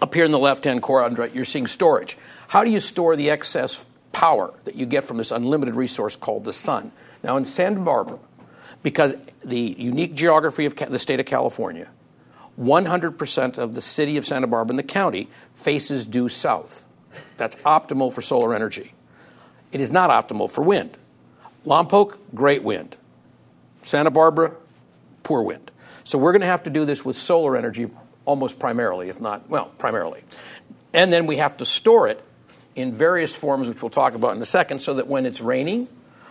Up 0.04 0.12
here 0.12 0.24
in 0.24 0.32
the 0.32 0.38
left-hand 0.38 0.82
quadrant, 0.82 1.34
you're 1.34 1.44
seeing 1.44 1.66
storage. 1.66 2.18
How 2.48 2.64
do 2.64 2.70
you 2.70 2.80
store 2.80 3.16
the 3.16 3.30
excess 3.30 3.86
power 4.12 4.52
that 4.64 4.74
you 4.74 4.86
get 4.86 5.04
from 5.04 5.16
this 5.16 5.30
unlimited 5.30 5.76
resource 5.76 6.16
called 6.16 6.44
the 6.44 6.52
sun? 6.52 6.92
Now, 7.22 7.36
in 7.36 7.46
Santa 7.46 7.80
Barbara, 7.80 8.18
because 8.82 9.14
the 9.42 9.74
unique 9.78 10.14
geography 10.14 10.66
of 10.66 10.76
the 10.76 10.98
state 10.98 11.20
of 11.20 11.26
California, 11.26 11.88
100% 12.60 13.58
of 13.58 13.74
the 13.74 13.80
city 13.80 14.16
of 14.16 14.26
Santa 14.26 14.46
Barbara 14.46 14.72
and 14.72 14.78
the 14.78 14.82
county 14.82 15.28
faces 15.54 16.06
due 16.06 16.28
south. 16.28 16.86
That's 17.36 17.56
optimal 17.56 18.12
for 18.12 18.20
solar 18.20 18.54
energy. 18.54 18.92
It 19.72 19.80
is 19.80 19.90
not 19.90 20.10
optimal 20.10 20.50
for 20.50 20.62
wind. 20.62 20.96
Lompoc, 21.64 22.18
great 22.34 22.62
wind. 22.62 22.96
Santa 23.82 24.10
Barbara, 24.10 24.52
poor 25.22 25.42
wind. 25.42 25.70
So 26.04 26.18
we're 26.18 26.32
going 26.32 26.42
to 26.42 26.46
have 26.46 26.64
to 26.64 26.70
do 26.70 26.84
this 26.84 27.04
with 27.04 27.16
solar 27.16 27.56
energy 27.56 27.90
almost 28.26 28.58
primarily, 28.58 29.08
if 29.08 29.20
not, 29.20 29.48
well, 29.48 29.66
primarily. 29.78 30.22
And 30.92 31.12
then 31.12 31.26
we 31.26 31.38
have 31.38 31.56
to 31.58 31.64
store 31.64 32.08
it 32.08 32.22
in 32.76 32.94
various 32.94 33.34
forms, 33.34 33.68
which 33.68 33.82
we'll 33.82 33.90
talk 33.90 34.14
about 34.14 34.36
in 34.36 34.42
a 34.42 34.46
second, 34.46 34.80
so 34.80 34.94
that 34.94 35.06
when 35.06 35.26
it's 35.26 35.40
raining 35.40 35.88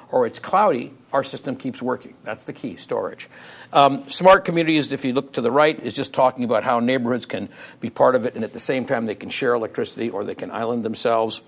or 0.09 0.27
it's 0.27 0.39
cloudy, 0.39 0.93
our 1.11 1.23
system 1.23 1.55
keeps 1.55 1.81
working. 1.81 2.15
That's 2.23 2.45
the 2.45 2.53
key 2.53 2.75
storage. 2.75 3.29
Um, 3.71 4.07
smart 4.09 4.45
communities, 4.45 4.91
if 4.91 5.05
you 5.05 5.13
look 5.13 5.33
to 5.33 5.41
the 5.41 5.51
right, 5.51 5.79
is 5.79 5.95
just 5.95 6.13
talking 6.13 6.43
about 6.43 6.63
how 6.63 6.79
neighborhoods 6.79 7.25
can 7.25 7.49
be 7.79 7.89
part 7.89 8.15
of 8.15 8.25
it 8.25 8.35
and 8.35 8.43
at 8.43 8.53
the 8.53 8.59
same 8.59 8.85
time 8.85 9.05
they 9.05 9.15
can 9.15 9.29
share 9.29 9.53
electricity 9.53 10.09
or 10.09 10.23
they 10.23 10.35
can 10.35 10.51
island 10.51 10.83
themselves. 10.83 11.41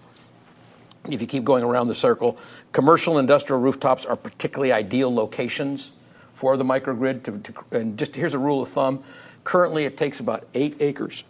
If 1.08 1.22
you 1.22 1.28
keep 1.28 1.44
going 1.44 1.64
around 1.64 1.88
the 1.88 1.96
circle, 1.96 2.38
commercial 2.72 3.18
and 3.18 3.26
industrial 3.26 3.62
rooftops 3.62 4.06
are 4.06 4.16
particularly 4.16 4.72
ideal 4.72 5.14
locations 5.14 5.92
for 6.36 6.56
the 6.58 6.64
microgrid. 6.64 7.24
To, 7.24 7.40
to, 7.40 7.78
and 7.78 7.98
just 7.98 8.16
here's 8.16 8.34
a 8.34 8.40
rule 8.40 8.62
of 8.62 8.70
thumb 8.70 9.04
currently, 9.44 9.86
it 9.86 9.98
takes 9.98 10.20
about 10.20 10.48
eight 10.54 10.78
acres 10.80 11.24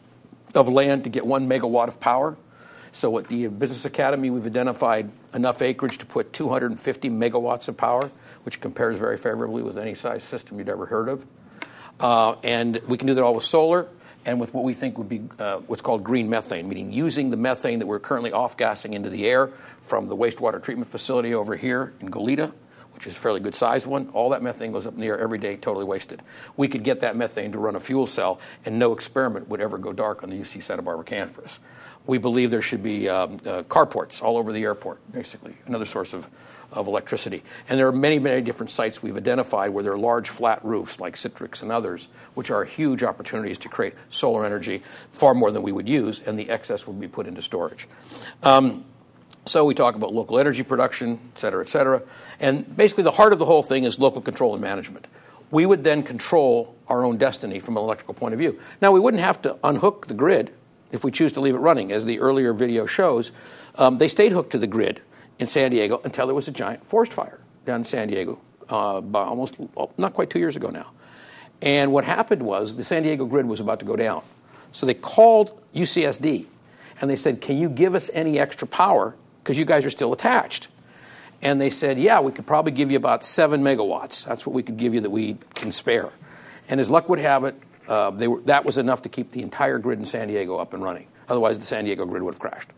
of 0.53 0.67
land 0.67 1.03
to 1.03 1.09
get 1.09 1.25
one 1.25 1.47
megawatt 1.47 1.87
of 1.87 1.99
power. 1.99 2.35
So, 2.91 3.17
at 3.17 3.27
the 3.27 3.47
Business 3.47 3.83
Academy, 3.83 4.29
we've 4.29 4.45
identified 4.45 5.11
enough 5.33 5.61
acreage 5.61 5.97
to 5.97 6.05
put 6.05 6.31
250 6.31 7.09
megawatts 7.09 7.67
of 7.67 7.75
power, 7.75 8.09
which 8.43 8.61
compares 8.61 8.97
very 8.97 9.17
favorably 9.17 9.63
with 9.63 9.77
any 9.77 9.95
size 9.95 10.23
system 10.23 10.57
you'd 10.57 10.69
ever 10.69 10.85
heard 10.85 11.09
of. 11.09 11.25
Uh, 11.99 12.35
and 12.43 12.77
we 12.87 12.97
can 12.97 13.07
do 13.07 13.13
that 13.13 13.21
all 13.21 13.35
with 13.35 13.43
solar 13.43 13.87
and 14.25 14.39
with 14.39 14.53
what 14.53 14.63
we 14.63 14.73
think 14.73 14.97
would 14.97 15.09
be 15.09 15.21
uh, 15.39 15.57
what's 15.67 15.81
called 15.81 16.03
green 16.03 16.29
methane, 16.29 16.67
meaning 16.67 16.91
using 16.91 17.29
the 17.29 17.37
methane 17.37 17.79
that 17.79 17.85
we're 17.85 17.99
currently 17.99 18.31
off 18.31 18.57
gassing 18.57 18.93
into 18.93 19.09
the 19.09 19.25
air 19.25 19.51
from 19.83 20.07
the 20.07 20.15
wastewater 20.15 20.61
treatment 20.61 20.89
facility 20.89 21.33
over 21.33 21.55
here 21.55 21.93
in 21.99 22.09
Goleta, 22.09 22.51
which 22.95 23.05
is 23.05 23.15
a 23.15 23.19
fairly 23.19 23.39
good 23.39 23.53
sized 23.53 23.85
one. 23.85 24.09
All 24.13 24.29
that 24.29 24.41
methane 24.41 24.71
goes 24.71 24.87
up 24.87 24.95
in 24.95 25.01
the 25.01 25.07
air 25.07 25.19
every 25.19 25.37
day, 25.37 25.55
totally 25.55 25.85
wasted. 25.85 26.21
We 26.57 26.67
could 26.67 26.83
get 26.83 27.01
that 27.01 27.15
methane 27.15 27.51
to 27.51 27.59
run 27.59 27.75
a 27.75 27.79
fuel 27.79 28.07
cell, 28.07 28.39
and 28.65 28.79
no 28.79 28.93
experiment 28.93 29.49
would 29.49 29.61
ever 29.61 29.77
go 29.77 29.93
dark 29.93 30.23
on 30.23 30.29
the 30.29 30.35
UC 30.35 30.63
Santa 30.63 30.81
Barbara 30.81 31.05
campus. 31.05 31.59
We 32.07 32.17
believe 32.17 32.51
there 32.51 32.61
should 32.61 32.83
be 32.83 33.09
um, 33.09 33.33
uh, 33.45 33.63
carports 33.63 34.21
all 34.21 34.37
over 34.37 34.51
the 34.51 34.63
airport, 34.63 34.99
basically, 35.11 35.55
another 35.67 35.85
source 35.85 36.13
of 36.13 36.27
of 36.71 36.87
electricity. 36.87 37.43
And 37.69 37.79
there 37.79 37.87
are 37.87 37.91
many, 37.91 38.19
many 38.19 38.41
different 38.41 38.71
sites 38.71 39.01
we've 39.01 39.17
identified 39.17 39.71
where 39.71 39.83
there 39.83 39.93
are 39.93 39.97
large 39.97 40.29
flat 40.29 40.63
roofs 40.63 40.99
like 40.99 41.15
Citrix 41.15 41.61
and 41.61 41.71
others, 41.71 42.07
which 42.33 42.51
are 42.51 42.65
huge 42.65 43.03
opportunities 43.03 43.57
to 43.59 43.69
create 43.69 43.93
solar 44.09 44.45
energy, 44.45 44.83
far 45.11 45.33
more 45.33 45.51
than 45.51 45.61
we 45.61 45.71
would 45.71 45.87
use, 45.87 46.21
and 46.25 46.37
the 46.37 46.49
excess 46.49 46.85
would 46.85 46.99
be 46.99 47.07
put 47.07 47.27
into 47.27 47.41
storage. 47.41 47.87
Um, 48.43 48.85
so 49.45 49.63
we 49.63 49.75
talk 49.75 49.95
about 49.95 50.13
local 50.13 50.39
energy 50.39 50.63
production, 50.63 51.19
et 51.33 51.39
cetera, 51.39 51.63
et 51.63 51.69
cetera. 51.69 52.01
And 52.39 52.75
basically, 52.75 53.03
the 53.03 53.11
heart 53.11 53.31
of 53.31 53.39
the 53.39 53.45
whole 53.45 53.61
thing 53.61 53.83
is 53.83 53.99
local 53.99 54.21
control 54.21 54.53
and 54.53 54.61
management. 54.61 55.05
We 55.51 55.67
would 55.67 55.83
then 55.83 56.01
control 56.01 56.75
our 56.87 57.05
own 57.05 57.17
destiny 57.17 57.59
from 57.59 57.77
an 57.77 57.83
electrical 57.83 58.15
point 58.15 58.33
of 58.33 58.39
view. 58.39 58.59
Now, 58.81 58.91
we 58.91 58.99
wouldn't 58.99 59.21
have 59.21 59.41
to 59.43 59.57
unhook 59.63 60.07
the 60.07 60.15
grid 60.15 60.51
if 60.91 61.03
we 61.03 61.11
choose 61.11 61.31
to 61.33 61.41
leave 61.41 61.53
it 61.53 61.59
running. 61.59 61.91
As 61.91 62.05
the 62.05 62.19
earlier 62.19 62.53
video 62.53 62.87
shows, 62.87 63.31
um, 63.75 63.99
they 63.99 64.07
stayed 64.07 64.31
hooked 64.31 64.51
to 64.51 64.57
the 64.57 64.67
grid 64.67 65.01
in 65.37 65.45
San 65.45 65.71
Diego 65.71 66.01
until 66.03 66.25
there 66.25 66.35
was 66.35 66.47
a 66.47 66.51
giant 66.51 66.85
forest 66.87 67.13
fire 67.13 67.39
down 67.65 67.81
in 67.81 67.85
San 67.85 68.07
Diego, 68.07 68.39
uh, 68.69 69.01
almost 69.13 69.55
not 69.97 70.13
quite 70.13 70.29
two 70.29 70.39
years 70.39 70.55
ago 70.55 70.69
now. 70.69 70.91
And 71.61 71.91
what 71.91 72.03
happened 72.03 72.41
was 72.41 72.75
the 72.75 72.83
San 72.83 73.03
Diego 73.03 73.25
grid 73.25 73.45
was 73.45 73.59
about 73.59 73.79
to 73.79 73.85
go 73.85 73.95
down. 73.95 74.23
So 74.71 74.85
they 74.85 74.93
called 74.93 75.61
UCSD 75.73 76.47
and 76.99 77.09
they 77.09 77.15
said, 77.15 77.41
Can 77.41 77.57
you 77.57 77.69
give 77.69 77.95
us 77.95 78.09
any 78.13 78.39
extra 78.39 78.67
power? 78.67 79.15
Because 79.45 79.59
you 79.59 79.65
guys 79.65 79.85
are 79.85 79.91
still 79.91 80.11
attached. 80.11 80.69
And 81.43 81.61
they 81.61 81.69
said, 81.69 81.99
Yeah, 81.99 82.19
we 82.21 82.31
could 82.31 82.47
probably 82.47 82.71
give 82.71 82.91
you 82.91 82.97
about 82.97 83.23
seven 83.23 83.61
megawatts. 83.61 84.25
That's 84.25 84.43
what 84.43 84.55
we 84.55 84.63
could 84.63 84.77
give 84.77 84.95
you 84.95 85.01
that 85.01 85.11
we 85.11 85.37
can 85.53 85.71
spare. 85.71 86.11
And 86.67 86.81
as 86.81 86.89
luck 86.89 87.07
would 87.09 87.19
have 87.19 87.43
it, 87.43 87.55
uh, 87.87 88.11
were, 88.17 88.41
that 88.41 88.65
was 88.65 88.79
enough 88.79 89.03
to 89.03 89.09
keep 89.09 89.31
the 89.31 89.43
entire 89.43 89.77
grid 89.77 89.99
in 89.99 90.05
San 90.07 90.29
Diego 90.29 90.57
up 90.57 90.73
and 90.73 90.83
running. 90.83 91.05
Otherwise, 91.29 91.59
the 91.59 91.65
San 91.65 91.85
Diego 91.85 92.07
grid 92.07 92.23
would 92.23 92.33
have 92.33 92.41
crashed. 92.41 92.71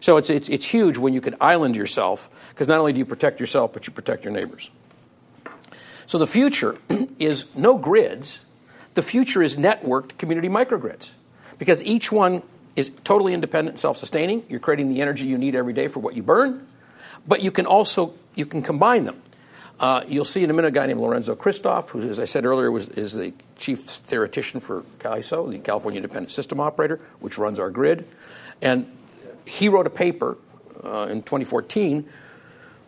So 0.00 0.16
it's, 0.16 0.30
it's, 0.30 0.48
it's 0.48 0.64
huge 0.64 0.96
when 0.96 1.12
you 1.12 1.20
can 1.20 1.34
island 1.42 1.76
yourself, 1.76 2.30
because 2.48 2.66
not 2.66 2.80
only 2.80 2.94
do 2.94 2.98
you 2.98 3.04
protect 3.04 3.40
yourself, 3.40 3.74
but 3.74 3.86
you 3.86 3.92
protect 3.92 4.24
your 4.24 4.32
neighbors. 4.32 4.70
So 6.06 6.16
the 6.16 6.26
future 6.26 6.78
is 7.18 7.44
no 7.54 7.76
grids. 7.76 8.38
The 8.94 9.02
future 9.02 9.42
is 9.42 9.58
networked 9.58 10.16
community 10.16 10.48
microgrids, 10.48 11.10
because 11.58 11.82
each 11.84 12.10
one 12.10 12.42
is 12.76 12.90
totally 13.04 13.34
independent 13.34 13.78
self-sustaining. 13.78 14.44
You're 14.48 14.60
creating 14.60 14.88
the 14.88 15.00
energy 15.00 15.26
you 15.26 15.38
need 15.38 15.54
every 15.54 15.72
day 15.72 15.88
for 15.88 16.00
what 16.00 16.14
you 16.14 16.22
burn, 16.22 16.66
but 17.26 17.42
you 17.42 17.50
can 17.50 17.66
also 17.66 18.14
you 18.34 18.46
can 18.46 18.62
combine 18.62 19.04
them. 19.04 19.22
Uh, 19.78 20.04
you'll 20.06 20.24
see 20.24 20.42
in 20.44 20.50
a 20.50 20.52
minute 20.52 20.68
a 20.68 20.70
guy 20.70 20.86
named 20.86 21.00
Lorenzo 21.00 21.34
Kristov, 21.34 21.88
who, 21.88 22.08
as 22.08 22.20
I 22.20 22.26
said 22.26 22.44
earlier, 22.44 22.70
was, 22.70 22.88
is 22.90 23.12
the 23.12 23.32
chief 23.56 23.82
theoretician 23.82 24.60
for 24.60 24.82
CAISO, 25.00 25.50
the 25.50 25.58
California 25.58 25.98
Independent 25.98 26.30
System 26.30 26.60
Operator, 26.60 27.00
which 27.18 27.38
runs 27.38 27.58
our 27.58 27.70
grid. 27.70 28.06
And 28.62 28.86
he 29.44 29.68
wrote 29.68 29.86
a 29.86 29.90
paper 29.90 30.38
uh, 30.82 31.08
in 31.10 31.22
2014, 31.22 32.08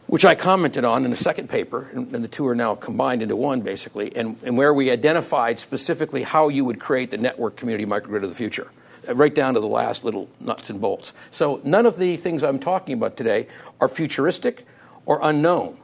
which 0.06 0.24
I 0.24 0.36
commented 0.36 0.84
on 0.84 1.04
in 1.04 1.12
a 1.12 1.16
second 1.16 1.50
paper, 1.50 1.88
and, 1.92 2.12
and, 2.14 2.22
the 2.22 2.28
two 2.28 2.46
are 2.46 2.54
now 2.54 2.76
combined 2.76 3.22
into 3.22 3.34
one, 3.34 3.62
basically, 3.62 4.14
and, 4.14 4.36
and 4.44 4.56
where 4.56 4.72
we 4.72 4.90
identified 4.90 5.58
specifically 5.58 6.22
how 6.22 6.48
you 6.48 6.64
would 6.64 6.78
create 6.78 7.10
the 7.10 7.18
network 7.18 7.56
community 7.56 7.84
microgrid 7.84 8.22
of 8.22 8.28
the 8.28 8.36
future, 8.36 8.70
right 9.14 9.34
down 9.34 9.54
to 9.54 9.60
the 9.60 9.66
last 9.66 10.04
little 10.04 10.28
nuts 10.40 10.70
and 10.70 10.80
bolts. 10.80 11.12
So 11.30 11.60
none 11.64 11.86
of 11.86 11.98
the 11.98 12.16
things 12.16 12.42
I'm 12.42 12.58
talking 12.58 12.94
about 12.94 13.16
today 13.16 13.48
are 13.80 13.88
futuristic 13.88 14.66
or 15.04 15.20
unknown. 15.22 15.78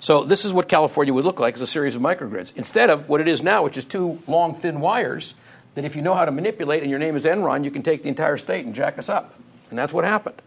So 0.00 0.24
this 0.24 0.44
is 0.44 0.52
what 0.52 0.68
California 0.68 1.14
would 1.14 1.24
look 1.24 1.38
like 1.38 1.54
as 1.54 1.60
a 1.60 1.66
series 1.66 1.94
of 1.94 2.02
microgrids. 2.02 2.50
Instead 2.56 2.90
of 2.90 3.08
what 3.08 3.20
it 3.20 3.28
is 3.28 3.40
now, 3.40 3.62
which 3.62 3.76
is 3.76 3.84
two 3.84 4.20
long, 4.26 4.54
thin 4.54 4.80
wires 4.80 5.34
that 5.74 5.84
if 5.84 5.94
you 5.94 6.02
know 6.02 6.14
how 6.14 6.24
to 6.24 6.32
manipulate 6.32 6.82
and 6.82 6.90
your 6.90 6.98
name 6.98 7.16
is 7.16 7.24
Enron, 7.24 7.64
you 7.64 7.70
can 7.70 7.82
take 7.82 8.02
the 8.02 8.08
entire 8.08 8.36
state 8.36 8.66
and 8.66 8.74
jack 8.74 8.98
us 8.98 9.08
up. 9.08 9.34
And 9.70 9.78
that's 9.78 9.92
what 9.92 10.04
happened. 10.04 10.42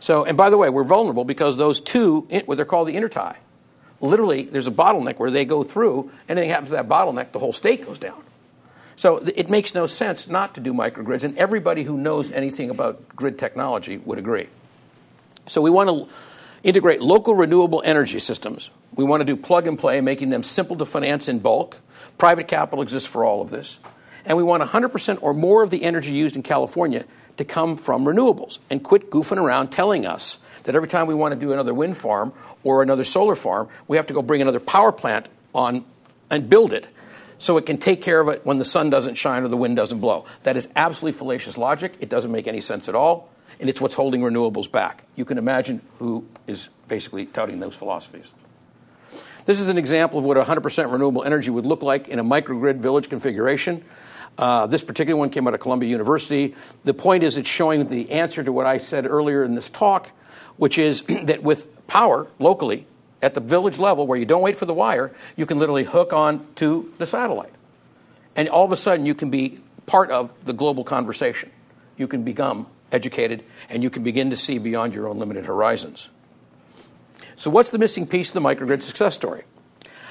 So, 0.00 0.24
and 0.24 0.36
by 0.36 0.50
the 0.50 0.56
way, 0.56 0.68
we're 0.70 0.84
vulnerable 0.84 1.24
because 1.24 1.58
those 1.58 1.80
two, 1.80 2.26
what 2.46 2.56
they're 2.56 2.64
called 2.64 2.88
the 2.88 2.94
intertie, 2.94 3.36
literally 4.00 4.44
there's 4.44 4.66
a 4.66 4.72
bottleneck 4.72 5.18
where 5.18 5.30
they 5.30 5.44
go 5.44 5.62
through, 5.62 6.10
anything 6.28 6.50
happens 6.50 6.70
to 6.70 6.76
that 6.76 6.88
bottleneck, 6.88 7.32
the 7.32 7.38
whole 7.38 7.52
state 7.52 7.86
goes 7.86 7.98
down. 7.98 8.22
So 8.96 9.18
it 9.18 9.48
makes 9.48 9.74
no 9.74 9.86
sense 9.86 10.28
not 10.28 10.54
to 10.54 10.60
do 10.60 10.72
microgrids, 10.72 11.24
and 11.24 11.36
everybody 11.38 11.84
who 11.84 11.96
knows 11.96 12.30
anything 12.30 12.70
about 12.70 13.16
grid 13.16 13.38
technology 13.38 13.98
would 13.98 14.18
agree. 14.18 14.48
So 15.46 15.60
we 15.60 15.70
want 15.70 15.88
to 15.88 16.08
integrate 16.62 17.00
local 17.00 17.34
renewable 17.34 17.82
energy 17.84 18.18
systems. 18.18 18.70
We 18.94 19.04
want 19.04 19.20
to 19.20 19.24
do 19.24 19.36
plug 19.36 19.66
and 19.66 19.78
play, 19.78 20.00
making 20.00 20.30
them 20.30 20.42
simple 20.42 20.76
to 20.76 20.84
finance 20.84 21.28
in 21.28 21.40
bulk. 21.40 21.78
Private 22.18 22.46
capital 22.46 22.82
exists 22.82 23.08
for 23.08 23.24
all 23.24 23.40
of 23.40 23.50
this 23.50 23.78
and 24.24 24.36
we 24.36 24.42
want 24.42 24.62
100% 24.62 25.18
or 25.20 25.34
more 25.34 25.62
of 25.62 25.70
the 25.70 25.82
energy 25.82 26.12
used 26.12 26.36
in 26.36 26.42
California 26.42 27.04
to 27.36 27.44
come 27.44 27.76
from 27.76 28.04
renewables 28.04 28.58
and 28.70 28.82
quit 28.82 29.10
goofing 29.10 29.38
around 29.38 29.68
telling 29.68 30.06
us 30.06 30.38
that 30.64 30.74
every 30.74 30.88
time 30.88 31.06
we 31.06 31.14
want 31.14 31.32
to 31.32 31.40
do 31.40 31.52
another 31.52 31.74
wind 31.74 31.96
farm 31.96 32.32
or 32.62 32.82
another 32.82 33.04
solar 33.04 33.34
farm, 33.34 33.68
we 33.88 33.96
have 33.96 34.06
to 34.06 34.14
go 34.14 34.22
bring 34.22 34.42
another 34.42 34.60
power 34.60 34.92
plant 34.92 35.28
on 35.54 35.84
and 36.30 36.48
build 36.48 36.72
it 36.72 36.86
so 37.42 37.56
it 37.56 37.66
can 37.66 37.76
take 37.76 38.00
care 38.00 38.20
of 38.20 38.28
it 38.28 38.46
when 38.46 38.58
the 38.58 38.64
sun 38.64 38.88
doesn't 38.88 39.16
shine 39.16 39.42
or 39.42 39.48
the 39.48 39.56
wind 39.56 39.74
doesn't 39.74 39.98
blow. 39.98 40.24
That 40.44 40.56
is 40.56 40.68
absolutely 40.76 41.18
fallacious 41.18 41.58
logic. 41.58 41.94
It 41.98 42.08
doesn't 42.08 42.30
make 42.30 42.46
any 42.46 42.60
sense 42.60 42.88
at 42.88 42.94
all, 42.94 43.30
and 43.58 43.68
it's 43.68 43.80
what's 43.80 43.96
holding 43.96 44.20
renewables 44.20 44.70
back. 44.70 45.02
You 45.16 45.24
can 45.24 45.38
imagine 45.38 45.82
who 45.98 46.24
is 46.46 46.68
basically 46.86 47.26
touting 47.26 47.58
those 47.58 47.74
philosophies. 47.74 48.26
This 49.44 49.58
is 49.58 49.68
an 49.68 49.76
example 49.76 50.20
of 50.20 50.24
what 50.24 50.36
100% 50.36 50.92
renewable 50.92 51.24
energy 51.24 51.50
would 51.50 51.66
look 51.66 51.82
like 51.82 52.06
in 52.06 52.20
a 52.20 52.24
microgrid 52.24 52.76
village 52.76 53.08
configuration. 53.08 53.84
Uh, 54.38 54.68
this 54.68 54.84
particular 54.84 55.18
one 55.18 55.28
came 55.28 55.48
out 55.48 55.54
of 55.54 55.58
Columbia 55.58 55.90
University. 55.90 56.54
The 56.84 56.94
point 56.94 57.24
is, 57.24 57.38
it's 57.38 57.48
showing 57.48 57.88
the 57.88 58.12
answer 58.12 58.44
to 58.44 58.52
what 58.52 58.66
I 58.66 58.78
said 58.78 59.04
earlier 59.04 59.42
in 59.42 59.56
this 59.56 59.68
talk, 59.68 60.12
which 60.58 60.78
is 60.78 61.02
that 61.24 61.42
with 61.42 61.86
power 61.88 62.28
locally 62.38 62.86
at 63.22 63.34
the 63.34 63.40
village 63.40 63.78
level, 63.78 64.06
where 64.06 64.18
you 64.18 64.24
don't 64.24 64.42
wait 64.42 64.56
for 64.56 64.66
the 64.66 64.74
wire, 64.74 65.12
you 65.36 65.46
can 65.46 65.58
literally 65.58 65.84
hook 65.84 66.12
on 66.12 66.46
to 66.56 66.92
the 66.98 67.06
satellite. 67.06 67.52
And 68.34 68.48
all 68.48 68.64
of 68.64 68.72
a 68.72 68.76
sudden, 68.76 69.06
you 69.06 69.14
can 69.14 69.30
be 69.30 69.60
part 69.86 70.10
of 70.10 70.44
the 70.44 70.52
global 70.52 70.84
conversation. 70.84 71.50
You 71.96 72.08
can 72.08 72.24
become 72.24 72.66
educated, 72.90 73.44
and 73.68 73.82
you 73.82 73.90
can 73.90 74.02
begin 74.02 74.30
to 74.30 74.36
see 74.36 74.58
beyond 74.58 74.92
your 74.92 75.08
own 75.08 75.18
limited 75.18 75.46
horizons. 75.46 76.08
So, 77.36 77.50
what's 77.50 77.70
the 77.70 77.78
missing 77.78 78.06
piece 78.06 78.28
of 78.28 78.34
the 78.34 78.40
microgrid 78.40 78.82
success 78.82 79.14
story? 79.14 79.44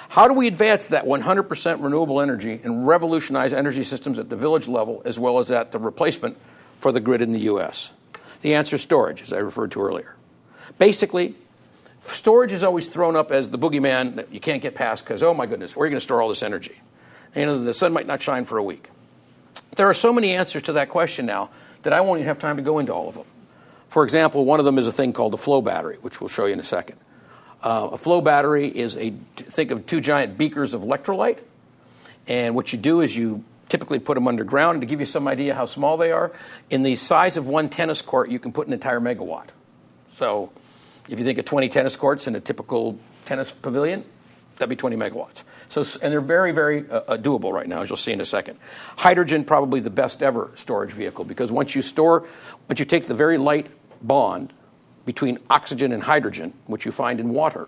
How 0.09 0.27
do 0.27 0.33
we 0.33 0.47
advance 0.47 0.89
that 0.89 1.05
100% 1.05 1.81
renewable 1.81 2.19
energy 2.19 2.59
and 2.63 2.85
revolutionize 2.85 3.53
energy 3.53 3.85
systems 3.85 4.19
at 4.19 4.29
the 4.29 4.35
village 4.35 4.67
level 4.67 5.01
as 5.05 5.17
well 5.17 5.39
as 5.39 5.49
at 5.51 5.71
the 5.71 5.79
replacement 5.79 6.37
for 6.79 6.91
the 6.91 6.99
grid 6.99 7.21
in 7.21 7.31
the 7.31 7.39
U.S.? 7.39 7.91
The 8.41 8.53
answer 8.53 8.75
is 8.75 8.81
storage, 8.81 9.21
as 9.21 9.31
I 9.31 9.37
referred 9.37 9.71
to 9.71 9.81
earlier. 9.81 10.15
Basically, 10.77 11.35
storage 12.05 12.51
is 12.51 12.63
always 12.63 12.87
thrown 12.87 13.15
up 13.15 13.31
as 13.31 13.49
the 13.49 13.57
boogeyman 13.57 14.15
that 14.15 14.33
you 14.33 14.39
can't 14.39 14.61
get 14.61 14.75
past 14.75 15.03
because, 15.03 15.21
oh 15.23 15.33
my 15.33 15.45
goodness, 15.45 15.75
where 15.75 15.83
are 15.83 15.87
you 15.87 15.91
going 15.91 15.99
to 15.99 16.03
store 16.03 16.21
all 16.21 16.29
this 16.29 16.43
energy? 16.43 16.79
And, 17.33 17.41
you 17.41 17.45
know, 17.45 17.63
the 17.63 17.73
sun 17.73 17.93
might 17.93 18.07
not 18.07 18.21
shine 18.21 18.45
for 18.45 18.57
a 18.57 18.63
week. 18.63 18.89
There 19.75 19.87
are 19.87 19.93
so 19.93 20.11
many 20.11 20.33
answers 20.33 20.63
to 20.63 20.73
that 20.73 20.89
question 20.89 21.25
now 21.25 21.49
that 21.83 21.93
I 21.93 22.01
won't 22.01 22.19
even 22.19 22.27
have 22.27 22.39
time 22.39 22.57
to 22.57 22.63
go 22.63 22.79
into 22.79 22.93
all 22.93 23.07
of 23.07 23.15
them. 23.15 23.25
For 23.87 24.03
example, 24.03 24.45
one 24.45 24.59
of 24.59 24.65
them 24.65 24.77
is 24.79 24.87
a 24.87 24.91
thing 24.91 25.13
called 25.13 25.33
a 25.33 25.37
flow 25.37 25.61
battery, 25.61 25.97
which 26.01 26.21
we'll 26.21 26.29
show 26.29 26.45
you 26.45 26.53
in 26.53 26.59
a 26.59 26.63
second. 26.63 26.97
Uh, 27.63 27.89
a 27.91 27.97
flow 27.97 28.21
battery 28.21 28.67
is 28.67 28.95
a 28.95 29.13
think 29.35 29.71
of 29.71 29.85
two 29.85 30.01
giant 30.01 30.37
beakers 30.37 30.73
of 30.73 30.81
electrolyte, 30.81 31.39
and 32.27 32.55
what 32.55 32.73
you 32.73 32.79
do 32.79 33.01
is 33.01 33.15
you 33.15 33.43
typically 33.69 33.99
put 33.99 34.15
them 34.15 34.27
underground. 34.27 34.75
And 34.75 34.81
to 34.81 34.85
give 34.85 34.99
you 34.99 35.05
some 35.05 35.27
idea 35.27 35.53
how 35.53 35.65
small 35.65 35.97
they 35.97 36.11
are, 36.11 36.31
in 36.69 36.83
the 36.83 36.95
size 36.95 37.37
of 37.37 37.47
one 37.47 37.69
tennis 37.69 38.01
court, 38.01 38.29
you 38.29 38.39
can 38.39 38.51
put 38.51 38.67
an 38.67 38.73
entire 38.73 38.99
megawatt. 38.99 39.47
So, 40.13 40.51
if 41.11 41.19
you 41.19 41.25
think 41.25 41.37
of 41.37 41.45
20 41.45 41.67
tennis 41.67 41.95
courts 41.97 42.25
in 42.25 42.35
a 42.35 42.39
typical 42.39 42.97
tennis 43.25 43.51
pavilion, 43.51 44.05
that'd 44.55 44.69
be 44.69 44.77
20 44.77 44.95
megawatts. 44.95 45.43
So, 45.67 45.81
and 46.01 46.11
they're 46.11 46.21
very, 46.21 46.53
very 46.53 46.89
uh, 46.89 47.01
uh, 47.07 47.17
doable 47.17 47.51
right 47.51 47.67
now, 47.67 47.81
as 47.81 47.89
you'll 47.89 47.97
see 47.97 48.13
in 48.13 48.21
a 48.21 48.25
second. 48.25 48.57
Hydrogen, 48.95 49.43
probably 49.43 49.81
the 49.81 49.89
best 49.89 50.23
ever 50.23 50.51
storage 50.55 50.91
vehicle, 50.91 51.25
because 51.25 51.51
once 51.51 51.75
you 51.75 51.81
store, 51.81 52.25
once 52.69 52.79
you 52.79 52.85
take 52.85 53.07
the 53.07 53.13
very 53.13 53.37
light 53.37 53.67
bond 54.01 54.53
between 55.05 55.37
oxygen 55.49 55.91
and 55.91 56.03
hydrogen, 56.03 56.53
which 56.67 56.85
you 56.85 56.91
find 56.91 57.19
in 57.19 57.29
water, 57.29 57.67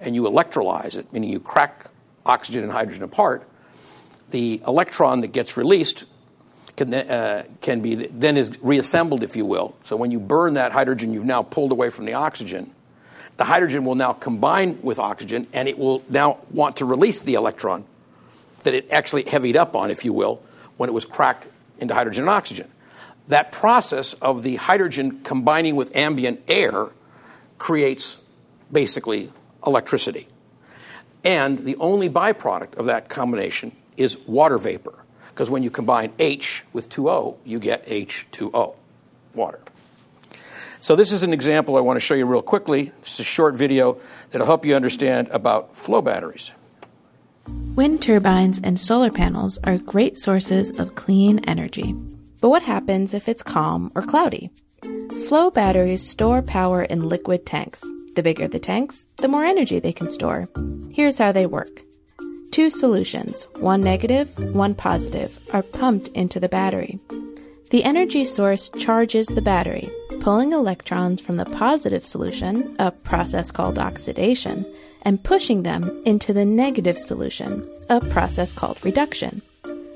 and 0.00 0.14
you 0.14 0.24
electrolyze 0.24 0.96
it, 0.96 1.10
meaning 1.12 1.30
you 1.30 1.40
crack 1.40 1.86
oxygen 2.26 2.62
and 2.62 2.72
hydrogen 2.72 3.04
apart, 3.04 3.48
the 4.30 4.60
electron 4.66 5.20
that 5.20 5.28
gets 5.28 5.56
released 5.56 6.04
can, 6.76 6.92
uh, 6.92 7.44
can 7.60 7.80
be 7.80 7.94
then 7.94 8.36
is 8.36 8.50
reassembled, 8.62 9.22
if 9.22 9.34
you 9.34 9.46
will. 9.46 9.74
So 9.84 9.96
when 9.96 10.10
you 10.10 10.20
burn 10.20 10.54
that 10.54 10.72
hydrogen 10.72 11.12
you've 11.14 11.24
now 11.24 11.42
pulled 11.42 11.72
away 11.72 11.90
from 11.90 12.04
the 12.04 12.14
oxygen, 12.14 12.74
the 13.42 13.46
hydrogen 13.46 13.84
will 13.84 13.96
now 13.96 14.12
combine 14.12 14.80
with 14.82 15.00
oxygen 15.00 15.48
and 15.52 15.68
it 15.68 15.76
will 15.76 16.00
now 16.08 16.38
want 16.52 16.76
to 16.76 16.84
release 16.84 17.22
the 17.22 17.34
electron 17.34 17.84
that 18.62 18.72
it 18.72 18.88
actually 18.92 19.24
heavied 19.24 19.56
up 19.56 19.74
on, 19.74 19.90
if 19.90 20.04
you 20.04 20.12
will, 20.12 20.40
when 20.76 20.88
it 20.88 20.92
was 20.92 21.04
cracked 21.04 21.48
into 21.80 21.92
hydrogen 21.92 22.22
and 22.22 22.30
oxygen 22.30 22.70
that 23.26 23.50
process 23.50 24.12
of 24.14 24.44
the 24.44 24.54
hydrogen 24.54 25.20
combining 25.22 25.74
with 25.74 25.96
ambient 25.96 26.40
air 26.46 26.90
creates 27.58 28.18
basically 28.70 29.32
electricity. 29.66 30.28
And 31.24 31.64
the 31.64 31.74
only 31.76 32.08
byproduct 32.08 32.74
of 32.74 32.86
that 32.86 33.08
combination 33.08 33.72
is 33.96 34.18
water 34.26 34.58
vapor, 34.58 35.04
because 35.30 35.50
when 35.50 35.64
you 35.64 35.70
combine 35.70 36.12
H 36.20 36.62
with 36.72 36.88
2O, 36.90 37.38
you 37.44 37.58
get 37.58 37.86
H2O, 37.86 38.76
water. 39.34 39.60
So, 40.82 40.96
this 40.96 41.12
is 41.12 41.22
an 41.22 41.32
example 41.32 41.76
I 41.76 41.80
want 41.80 41.96
to 41.96 42.00
show 42.00 42.14
you 42.14 42.26
real 42.26 42.42
quickly. 42.42 42.90
It's 43.02 43.20
a 43.20 43.24
short 43.24 43.54
video 43.54 43.98
that'll 44.30 44.48
help 44.48 44.64
you 44.64 44.74
understand 44.74 45.28
about 45.28 45.76
flow 45.76 46.02
batteries. 46.02 46.50
Wind 47.76 48.02
turbines 48.02 48.60
and 48.64 48.80
solar 48.80 49.12
panels 49.12 49.60
are 49.62 49.78
great 49.78 50.18
sources 50.18 50.72
of 50.80 50.96
clean 50.96 51.38
energy. 51.46 51.92
But 52.40 52.48
what 52.48 52.62
happens 52.62 53.14
if 53.14 53.28
it's 53.28 53.44
calm 53.44 53.92
or 53.94 54.02
cloudy? 54.02 54.50
Flow 55.28 55.52
batteries 55.52 56.02
store 56.04 56.42
power 56.42 56.82
in 56.82 57.08
liquid 57.08 57.46
tanks. 57.46 57.84
The 58.16 58.24
bigger 58.24 58.48
the 58.48 58.58
tanks, 58.58 59.06
the 59.18 59.28
more 59.28 59.44
energy 59.44 59.78
they 59.78 59.92
can 59.92 60.10
store. 60.10 60.48
Here's 60.92 61.18
how 61.18 61.30
they 61.30 61.46
work. 61.46 61.82
Two 62.50 62.70
solutions, 62.70 63.46
one 63.60 63.82
negative, 63.82 64.36
one 64.52 64.74
positive, 64.74 65.38
are 65.52 65.62
pumped 65.62 66.08
into 66.08 66.40
the 66.40 66.48
battery. 66.48 66.98
The 67.72 67.84
energy 67.84 68.26
source 68.26 68.68
charges 68.68 69.28
the 69.28 69.40
battery, 69.40 69.90
pulling 70.20 70.52
electrons 70.52 71.22
from 71.22 71.38
the 71.38 71.46
positive 71.46 72.04
solution, 72.04 72.76
a 72.78 72.90
process 72.90 73.50
called 73.50 73.78
oxidation, 73.78 74.66
and 75.06 75.24
pushing 75.24 75.62
them 75.62 76.02
into 76.04 76.34
the 76.34 76.44
negative 76.44 76.98
solution, 76.98 77.66
a 77.88 77.98
process 77.98 78.52
called 78.52 78.84
reduction. 78.84 79.40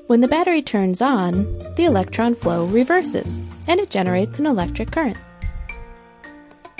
When 0.07 0.21
the 0.21 0.27
battery 0.27 0.63
turns 0.63 1.03
on, 1.03 1.53
the 1.75 1.85
electron 1.85 2.33
flow 2.33 2.65
reverses 2.65 3.39
and 3.67 3.79
it 3.79 3.91
generates 3.91 4.39
an 4.39 4.47
electric 4.47 4.89
current. 4.89 5.19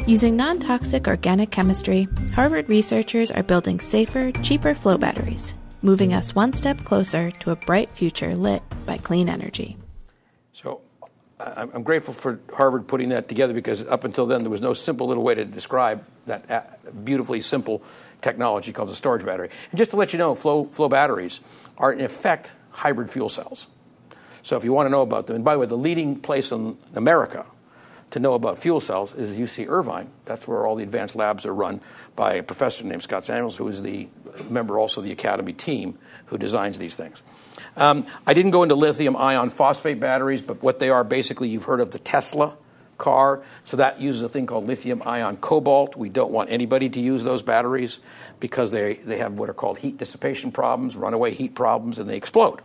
Using 0.08 0.36
non 0.36 0.60
toxic 0.60 1.08
organic 1.08 1.52
chemistry, 1.52 2.08
Harvard 2.34 2.70
researchers 2.70 3.30
are 3.30 3.44
building 3.44 3.80
safer, 3.80 4.32
cheaper 4.42 4.74
flow 4.74 4.98
batteries, 4.98 5.54
moving 5.84 6.16
us 6.16 6.34
one 6.34 6.54
step 6.54 6.84
closer 6.86 7.30
to 7.30 7.52
a 7.52 7.56
bright 7.56 7.92
future 7.92 8.36
lit 8.36 8.64
by 8.88 8.98
clean 8.98 9.30
energy. 9.30 9.78
I'm 11.56 11.84
grateful 11.84 12.14
for 12.14 12.40
Harvard 12.54 12.88
putting 12.88 13.10
that 13.10 13.28
together 13.28 13.54
because 13.54 13.84
up 13.84 14.04
until 14.04 14.26
then 14.26 14.42
there 14.42 14.50
was 14.50 14.62
no 14.62 14.74
simple 14.74 15.08
little 15.08 15.24
way 15.24 15.36
to 15.36 15.46
describe 15.46 16.04
that 16.26 16.50
uh, 16.50 16.62
beautifully 17.04 17.42
simple 17.42 17.82
technology 18.22 18.74
called 18.74 18.90
a 18.90 18.96
storage 18.96 19.26
battery. 19.26 19.50
And 19.72 19.78
just 19.78 19.92
to 19.92 19.98
let 19.98 20.14
you 20.14 20.20
know, 20.20 20.36
flow, 20.36 20.66
flow 20.66 20.90
batteries 20.90 21.40
are 21.78 21.92
in 21.92 22.02
effect 22.02 22.52
hybrid 22.72 23.12
fuel 23.12 23.30
cells. 23.30 23.68
So 24.44 24.56
if 24.56 24.64
you 24.64 24.74
want 24.74 24.88
to 24.88 24.92
know 24.92 25.02
about 25.02 25.28
them, 25.28 25.36
and 25.36 25.46
by 25.46 25.54
the 25.54 25.60
way, 25.60 25.66
the 25.66 25.78
leading 25.78 26.16
place 26.20 26.52
in 26.52 26.78
America 26.96 27.46
to 28.12 28.20
know 28.20 28.34
about 28.34 28.58
fuel 28.58 28.80
cells 28.80 29.14
is 29.14 29.38
UC 29.38 29.68
Irvine. 29.68 30.10
That's 30.26 30.48
where 30.48 30.66
all 30.66 30.76
the 30.76 30.84
advanced 30.84 31.16
labs 31.16 31.46
are 31.46 31.54
run 31.54 31.82
by 32.16 32.36
a 32.36 32.44
professor 32.44 32.84
named 32.86 33.04
Scott 33.04 33.24
Samuelsen, 33.24 33.58
who 33.58 33.68
is 33.68 33.82
the 33.82 34.08
member 34.50 34.80
also 34.80 35.02
of 35.02 35.06
the 35.06 35.12
Academy 35.12 35.54
team 35.54 35.98
who 36.28 36.38
designs 36.38 36.78
these 36.78 36.96
things. 36.96 37.22
Um, 37.76 38.06
I 38.26 38.34
didn't 38.34 38.52
go 38.52 38.64
into 38.64 38.76
lithium 38.76 39.16
ion 39.16 39.50
phosphate 39.50 40.00
batteries, 40.00 40.42
but 40.42 40.64
what 40.64 40.80
they 40.80 40.90
are 40.90 41.04
basically, 41.04 41.50
you've 41.50 41.66
heard 41.66 41.82
of 41.82 41.92
the 41.92 42.00
Tesla 42.00 42.56
car. 42.98 43.44
So 43.64 43.78
that 43.78 44.02
uses 44.02 44.22
a 44.22 44.30
thing 44.30 44.46
called 44.46 44.66
lithium 44.68 45.02
ion 45.06 45.38
cobalt. 45.38 45.96
We 45.96 46.10
don't 46.10 46.32
want 46.32 46.50
anybody 46.50 46.90
to 46.90 47.00
use 47.00 47.24
those 47.24 47.42
batteries 47.42 48.00
because 48.40 48.72
they, 48.72 48.96
they 48.96 49.18
have 49.20 49.34
what 49.34 49.50
are 49.50 49.54
called 49.54 49.78
heat 49.78 49.98
dissipation 49.98 50.52
problems, 50.52 50.96
runaway 50.96 51.34
heat 51.34 51.56
problems, 51.56 52.00
and 52.00 52.10
they 52.10 52.18
explode. 52.18 52.62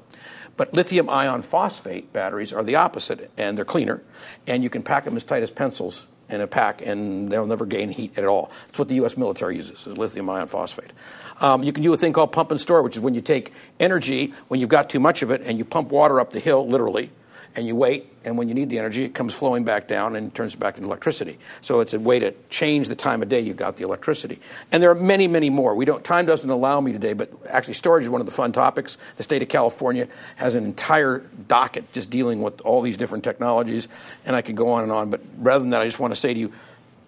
But 0.56 0.74
lithium 0.74 1.08
ion 1.08 1.42
phosphate 1.42 2.12
batteries 2.12 2.52
are 2.52 2.62
the 2.62 2.76
opposite, 2.76 3.30
and 3.36 3.56
they're 3.56 3.64
cleaner, 3.64 4.02
and 4.46 4.62
you 4.62 4.70
can 4.70 4.82
pack 4.82 5.04
them 5.04 5.16
as 5.16 5.24
tight 5.24 5.42
as 5.42 5.50
pencils 5.50 6.06
in 6.28 6.40
a 6.40 6.46
pack, 6.46 6.82
and 6.84 7.30
they'll 7.30 7.46
never 7.46 7.66
gain 7.66 7.90
heat 7.90 8.18
at 8.18 8.24
all. 8.24 8.50
That's 8.66 8.78
what 8.78 8.88
the 8.88 8.94
U.S. 8.96 9.16
military 9.16 9.56
uses, 9.56 9.86
is 9.86 9.98
lithium 9.98 10.28
ion 10.30 10.48
phosphate. 10.48 10.92
Um, 11.40 11.62
you 11.62 11.72
can 11.72 11.82
do 11.82 11.92
a 11.92 11.96
thing 11.96 12.12
called 12.12 12.32
pump 12.32 12.50
and 12.50 12.60
store, 12.60 12.82
which 12.82 12.96
is 12.96 13.00
when 13.00 13.14
you 13.14 13.20
take 13.20 13.52
energy, 13.80 14.32
when 14.48 14.60
you've 14.60 14.68
got 14.68 14.88
too 14.88 15.00
much 15.00 15.22
of 15.22 15.30
it, 15.30 15.42
and 15.42 15.58
you 15.58 15.64
pump 15.64 15.90
water 15.90 16.20
up 16.20 16.32
the 16.32 16.40
hill, 16.40 16.66
literally, 16.66 17.10
and 17.54 17.66
you 17.66 17.76
wait, 17.76 18.10
and 18.24 18.38
when 18.38 18.48
you 18.48 18.54
need 18.54 18.70
the 18.70 18.78
energy, 18.78 19.04
it 19.04 19.14
comes 19.14 19.34
flowing 19.34 19.64
back 19.64 19.86
down 19.86 20.16
and 20.16 20.34
turns 20.34 20.54
back 20.54 20.76
into 20.76 20.86
electricity. 20.86 21.38
So 21.60 21.80
it's 21.80 21.92
a 21.92 22.00
way 22.00 22.18
to 22.18 22.32
change 22.48 22.88
the 22.88 22.94
time 22.94 23.22
of 23.22 23.28
day 23.28 23.40
you've 23.40 23.56
got 23.56 23.76
the 23.76 23.84
electricity. 23.84 24.40
And 24.70 24.82
there 24.82 24.90
are 24.90 24.94
many, 24.94 25.28
many 25.28 25.50
more. 25.50 25.74
We 25.74 25.84
don't, 25.84 26.02
time 26.02 26.24
doesn't 26.24 26.48
allow 26.48 26.80
me 26.80 26.92
today, 26.92 27.12
but 27.12 27.30
actually 27.48 27.74
storage 27.74 28.04
is 28.04 28.08
one 28.08 28.20
of 28.20 28.26
the 28.26 28.32
fun 28.32 28.52
topics. 28.52 28.96
The 29.16 29.22
state 29.22 29.42
of 29.42 29.48
California 29.48 30.08
has 30.36 30.54
an 30.54 30.64
entire 30.64 31.18
docket 31.48 31.92
just 31.92 32.08
dealing 32.08 32.40
with 32.40 32.60
all 32.62 32.80
these 32.80 32.96
different 32.96 33.24
technologies, 33.24 33.88
and 34.24 34.34
I 34.34 34.42
could 34.42 34.56
go 34.56 34.70
on 34.70 34.82
and 34.82 34.92
on. 34.92 35.10
But 35.10 35.20
rather 35.38 35.60
than 35.60 35.70
that, 35.70 35.82
I 35.82 35.84
just 35.84 35.98
want 35.98 36.12
to 36.12 36.20
say 36.20 36.32
to 36.32 36.40
you, 36.40 36.52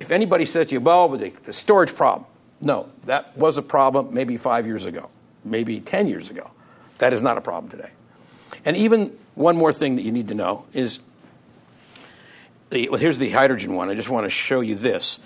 if 0.01 0.11
anybody 0.11 0.45
says 0.45 0.66
to 0.66 0.74
you, 0.74 0.80
well, 0.80 1.09
the, 1.09 1.32
the 1.45 1.53
storage 1.53 1.95
problem, 1.95 2.26
no, 2.61 2.88
that 3.05 3.36
was 3.36 3.57
a 3.57 3.62
problem 3.62 4.12
maybe 4.12 4.36
five 4.36 4.66
years 4.66 4.84
ago, 4.84 5.09
maybe 5.45 5.80
10 5.80 6.09
years 6.09 6.28
ago. 6.28 6.51
That 6.99 7.12
is 7.12 7.22
not 7.22 7.38
a 7.38 7.40
problem 7.40 7.70
today. 7.70 7.90
And 8.64 8.76
even 8.76 9.16
one 9.35 9.57
more 9.57 9.72
thing 9.72 9.97
that 9.97 10.03
you 10.03 10.12
need 10.12 10.28
to 10.28 10.35
know 10.35 10.66
is 10.72 11.01
the, 12.70 12.89
well, 12.89 13.01
here's 13.01 13.18
the 13.18 13.30
hydrogen 13.30 13.74
one. 13.74 13.89
I 13.89 13.95
just 13.95 14.09
want 14.09 14.24
to 14.24 14.30
show 14.30 14.61
you 14.61 14.74
this. 14.74 15.18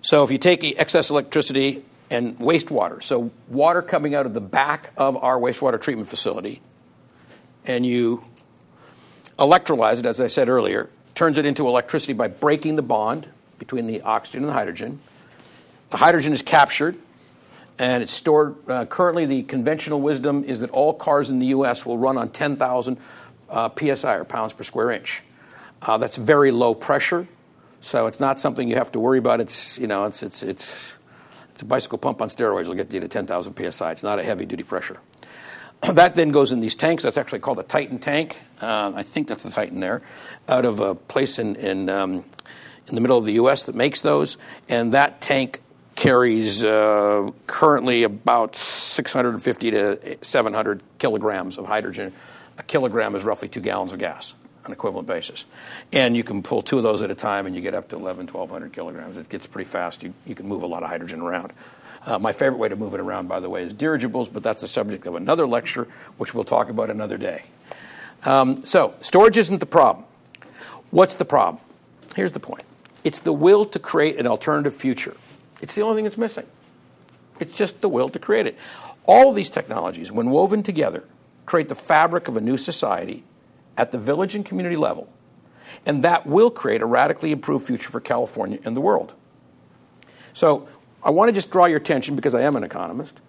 So 0.00 0.22
if 0.24 0.30
you 0.30 0.38
take 0.38 0.64
excess 0.78 1.10
electricity 1.10 1.84
and 2.10 2.38
wastewater, 2.38 3.02
so 3.02 3.30
water 3.48 3.82
coming 3.82 4.14
out 4.14 4.26
of 4.26 4.34
the 4.34 4.40
back 4.40 4.90
of 4.96 5.16
our 5.16 5.38
wastewater 5.38 5.80
treatment 5.80 6.08
facility, 6.08 6.60
and 7.64 7.86
you 7.86 8.24
electrolyze 9.38 9.98
it, 9.98 10.06
as 10.06 10.20
I 10.20 10.26
said 10.26 10.48
earlier, 10.48 10.90
turns 11.14 11.38
it 11.38 11.46
into 11.46 11.66
electricity 11.66 12.12
by 12.12 12.28
breaking 12.28 12.76
the 12.76 12.82
bond 12.82 13.28
between 13.58 13.86
the 13.86 14.02
oxygen 14.02 14.42
and 14.42 14.50
the 14.50 14.54
hydrogen. 14.54 15.00
The 15.90 15.96
hydrogen 15.96 16.32
is 16.32 16.42
captured 16.42 16.96
and 17.78 18.02
it's 18.02 18.12
stored. 18.12 18.56
Uh, 18.68 18.84
currently, 18.84 19.26
the 19.26 19.42
conventional 19.42 20.00
wisdom 20.00 20.44
is 20.44 20.60
that 20.60 20.70
all 20.70 20.92
cars 20.92 21.30
in 21.30 21.38
the 21.38 21.46
U.S. 21.46 21.84
will 21.84 21.98
run 21.98 22.16
on 22.16 22.30
10,000 22.30 22.98
uh, 23.54 23.70
psi 23.96 24.14
or 24.14 24.24
pounds 24.24 24.52
per 24.52 24.64
square 24.64 24.90
inch. 24.90 25.22
Uh, 25.80 25.96
that's 25.96 26.16
very 26.16 26.50
low 26.50 26.74
pressure, 26.74 27.28
so 27.80 28.06
it's 28.06 28.20
not 28.20 28.40
something 28.40 28.68
you 28.68 28.76
have 28.76 28.92
to 28.92 29.00
worry 29.00 29.18
about. 29.18 29.40
It's 29.40 29.78
you 29.78 29.86
know 29.86 30.06
it's 30.06 30.22
it's 30.22 30.42
it's 30.42 30.94
it's 31.52 31.62
a 31.62 31.64
bicycle 31.64 31.98
pump 31.98 32.20
on 32.20 32.28
steroids. 32.28 32.66
Will 32.66 32.74
get 32.74 32.92
you 32.92 33.00
to 33.00 33.08
10,000 33.08 33.72
psi. 33.72 33.92
It's 33.92 34.02
not 34.02 34.18
a 34.18 34.24
heavy 34.24 34.44
duty 34.44 34.64
pressure. 34.64 34.98
that 35.92 36.14
then 36.14 36.32
goes 36.32 36.50
in 36.50 36.60
these 36.60 36.74
tanks. 36.74 37.04
That's 37.04 37.16
actually 37.16 37.38
called 37.38 37.58
a 37.60 37.62
Titan 37.62 37.98
tank. 37.98 38.40
Uh, 38.60 38.92
I 38.94 39.02
think 39.02 39.28
that's 39.28 39.44
the 39.44 39.50
Titan 39.50 39.80
there, 39.80 40.02
out 40.48 40.64
of 40.64 40.80
a 40.80 40.94
place 40.94 41.38
in 41.38 41.56
in 41.56 41.88
um, 41.88 42.24
in 42.88 42.94
the 42.94 43.00
middle 43.00 43.18
of 43.18 43.24
the 43.24 43.34
U.S. 43.34 43.64
that 43.64 43.74
makes 43.74 44.00
those, 44.00 44.36
and 44.68 44.92
that 44.92 45.20
tank 45.20 45.60
carries 45.94 46.64
uh, 46.64 47.30
currently 47.46 48.02
about 48.02 48.56
650 48.56 49.70
to 49.70 50.18
700 50.22 50.82
kilograms 50.98 51.56
of 51.56 51.66
hydrogen. 51.66 52.12
A 52.58 52.62
kilogram 52.62 53.14
is 53.14 53.24
roughly 53.24 53.48
two 53.48 53.60
gallons 53.60 53.92
of 53.92 53.98
gas 53.98 54.34
on 54.64 54.66
an 54.66 54.72
equivalent 54.72 55.06
basis. 55.06 55.44
And 55.92 56.16
you 56.16 56.24
can 56.24 56.42
pull 56.42 56.62
two 56.62 56.78
of 56.78 56.82
those 56.82 57.02
at 57.02 57.10
a 57.10 57.14
time 57.14 57.46
and 57.46 57.54
you 57.54 57.60
get 57.60 57.74
up 57.74 57.88
to 57.88 57.96
11, 57.96 58.26
1200 58.26 58.72
kilograms. 58.72 59.16
It 59.16 59.28
gets 59.28 59.46
pretty 59.46 59.68
fast. 59.68 60.02
You, 60.02 60.14
you 60.26 60.34
can 60.34 60.46
move 60.46 60.62
a 60.62 60.66
lot 60.66 60.82
of 60.82 60.88
hydrogen 60.88 61.20
around. 61.20 61.52
Uh, 62.06 62.18
my 62.18 62.32
favorite 62.32 62.58
way 62.58 62.68
to 62.68 62.76
move 62.76 62.94
it 62.94 63.00
around, 63.00 63.28
by 63.28 63.40
the 63.40 63.48
way, 63.48 63.62
is 63.62 63.72
dirigibles, 63.72 64.28
but 64.28 64.42
that's 64.42 64.60
the 64.60 64.68
subject 64.68 65.06
of 65.06 65.14
another 65.14 65.46
lecture, 65.46 65.88
which 66.18 66.34
we'll 66.34 66.44
talk 66.44 66.68
about 66.68 66.90
another 66.90 67.16
day. 67.16 67.44
Um, 68.24 68.64
so, 68.64 68.94
storage 69.00 69.36
isn't 69.36 69.58
the 69.58 69.66
problem. 69.66 70.04
What's 70.90 71.16
the 71.16 71.24
problem? 71.24 71.62
Here's 72.14 72.32
the 72.32 72.40
point 72.40 72.64
it's 73.04 73.20
the 73.20 73.32
will 73.32 73.64
to 73.66 73.78
create 73.78 74.18
an 74.18 74.26
alternative 74.26 74.74
future. 74.74 75.16
It's 75.60 75.74
the 75.74 75.82
only 75.82 75.96
thing 75.96 76.04
that's 76.04 76.18
missing. 76.18 76.46
It's 77.40 77.56
just 77.56 77.80
the 77.80 77.88
will 77.88 78.08
to 78.10 78.18
create 78.18 78.46
it. 78.46 78.56
All 79.06 79.32
these 79.32 79.50
technologies, 79.50 80.12
when 80.12 80.30
woven 80.30 80.62
together, 80.62 81.04
create 81.46 81.68
the 81.68 81.74
fabric 81.74 82.28
of 82.28 82.36
a 82.36 82.40
new 82.40 82.56
society 82.56 83.24
at 83.76 83.92
the 83.92 83.98
village 83.98 84.34
and 84.34 84.44
community 84.44 84.76
level. 84.76 85.08
And 85.84 86.04
that 86.04 86.26
will 86.26 86.50
create 86.50 86.82
a 86.82 86.86
radically 86.86 87.32
improved 87.32 87.66
future 87.66 87.90
for 87.90 88.00
California 88.00 88.58
and 88.64 88.76
the 88.76 88.80
world. 88.80 89.14
So 90.32 90.68
I 91.02 91.10
want 91.10 91.28
to 91.28 91.32
just 91.32 91.50
draw 91.50 91.66
your 91.66 91.78
attention, 91.78 92.16
because 92.16 92.34
I 92.34 92.42
am 92.42 92.56
an 92.56 92.64
economist, 92.64 93.20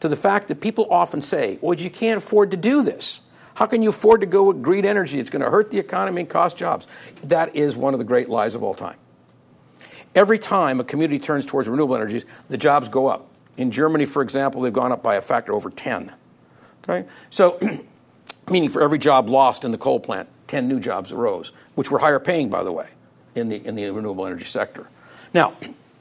to 0.00 0.08
the 0.08 0.16
fact 0.16 0.48
that 0.48 0.60
people 0.60 0.86
often 0.90 1.22
say, 1.22 1.58
well, 1.60 1.74
you 1.74 1.90
can't 1.90 2.18
afford 2.18 2.50
to 2.50 2.56
do 2.56 2.82
this. 2.82 3.20
How 3.54 3.66
can 3.66 3.82
you 3.82 3.90
afford 3.90 4.20
to 4.20 4.26
go 4.26 4.44
with 4.44 4.62
green 4.62 4.84
energy? 4.84 5.20
It's 5.20 5.30
going 5.30 5.42
to 5.42 5.50
hurt 5.50 5.70
the 5.70 5.78
economy 5.78 6.22
and 6.22 6.28
cost 6.28 6.56
jobs. 6.56 6.86
That 7.22 7.54
is 7.56 7.76
one 7.76 7.94
of 7.94 7.98
the 7.98 8.04
great 8.04 8.28
lies 8.28 8.54
of 8.54 8.62
all 8.62 8.74
time. 8.74 8.96
Every 10.14 10.38
time 10.38 10.80
a 10.80 10.84
community 10.84 11.18
turns 11.18 11.46
towards 11.46 11.68
renewable 11.68 11.96
energies, 11.96 12.24
the 12.48 12.56
jobs 12.56 12.88
go 12.88 13.06
up. 13.06 13.28
In 13.56 13.70
Germany, 13.70 14.04
for 14.04 14.22
example, 14.22 14.60
they've 14.60 14.72
gone 14.72 14.92
up 14.92 15.02
by 15.02 15.14
a 15.14 15.20
factor 15.20 15.52
over 15.52 15.70
10. 15.70 16.12
Okay? 16.88 17.08
So, 17.30 17.58
meaning 18.50 18.70
for 18.70 18.82
every 18.82 18.98
job 18.98 19.28
lost 19.28 19.64
in 19.64 19.70
the 19.70 19.78
coal 19.78 20.00
plant, 20.00 20.28
10 20.48 20.68
new 20.68 20.80
jobs 20.80 21.12
arose, 21.12 21.52
which 21.74 21.90
were 21.90 21.98
higher 21.98 22.20
paying, 22.20 22.48
by 22.48 22.62
the 22.62 22.72
way, 22.72 22.88
in 23.34 23.48
the, 23.48 23.56
in 23.66 23.74
the 23.74 23.90
renewable 23.90 24.26
energy 24.26 24.44
sector. 24.44 24.88
Now, 25.32 25.54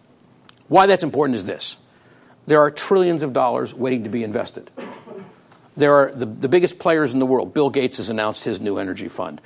why 0.68 0.86
that's 0.86 1.04
important 1.04 1.38
is 1.38 1.46
this 1.46 1.78
there 2.46 2.60
are 2.60 2.72
trillions 2.72 3.24
of 3.24 3.34
dollars 3.34 3.74
waiting 3.74 4.04
to 4.04 4.10
be 4.10 4.24
invested. 4.24 4.70
There 5.76 5.94
are 5.96 6.12
the, 6.12 6.26
the 6.26 6.50
biggest 6.50 6.78
players 6.78 7.14
in 7.14 7.20
the 7.20 7.26
world. 7.26 7.54
Bill 7.54 7.70
Gates 7.70 7.98
has 7.98 8.10
announced 8.10 8.44
his 8.44 8.60
new 8.60 8.78
energy 8.78 9.08
fund. 9.08 9.42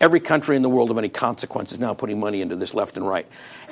Every 0.00 0.20
country 0.20 0.56
in 0.56 0.62
the 0.62 0.68
world 0.68 0.90
of 0.90 0.98
any 0.98 1.08
consequence 1.08 1.72
is 1.72 1.78
now 1.78 1.94
putting 1.94 2.18
money 2.18 2.40
into 2.40 2.56
this 2.56 2.74
left 2.74 2.96
and 2.96 3.06
right. 3.06 3.26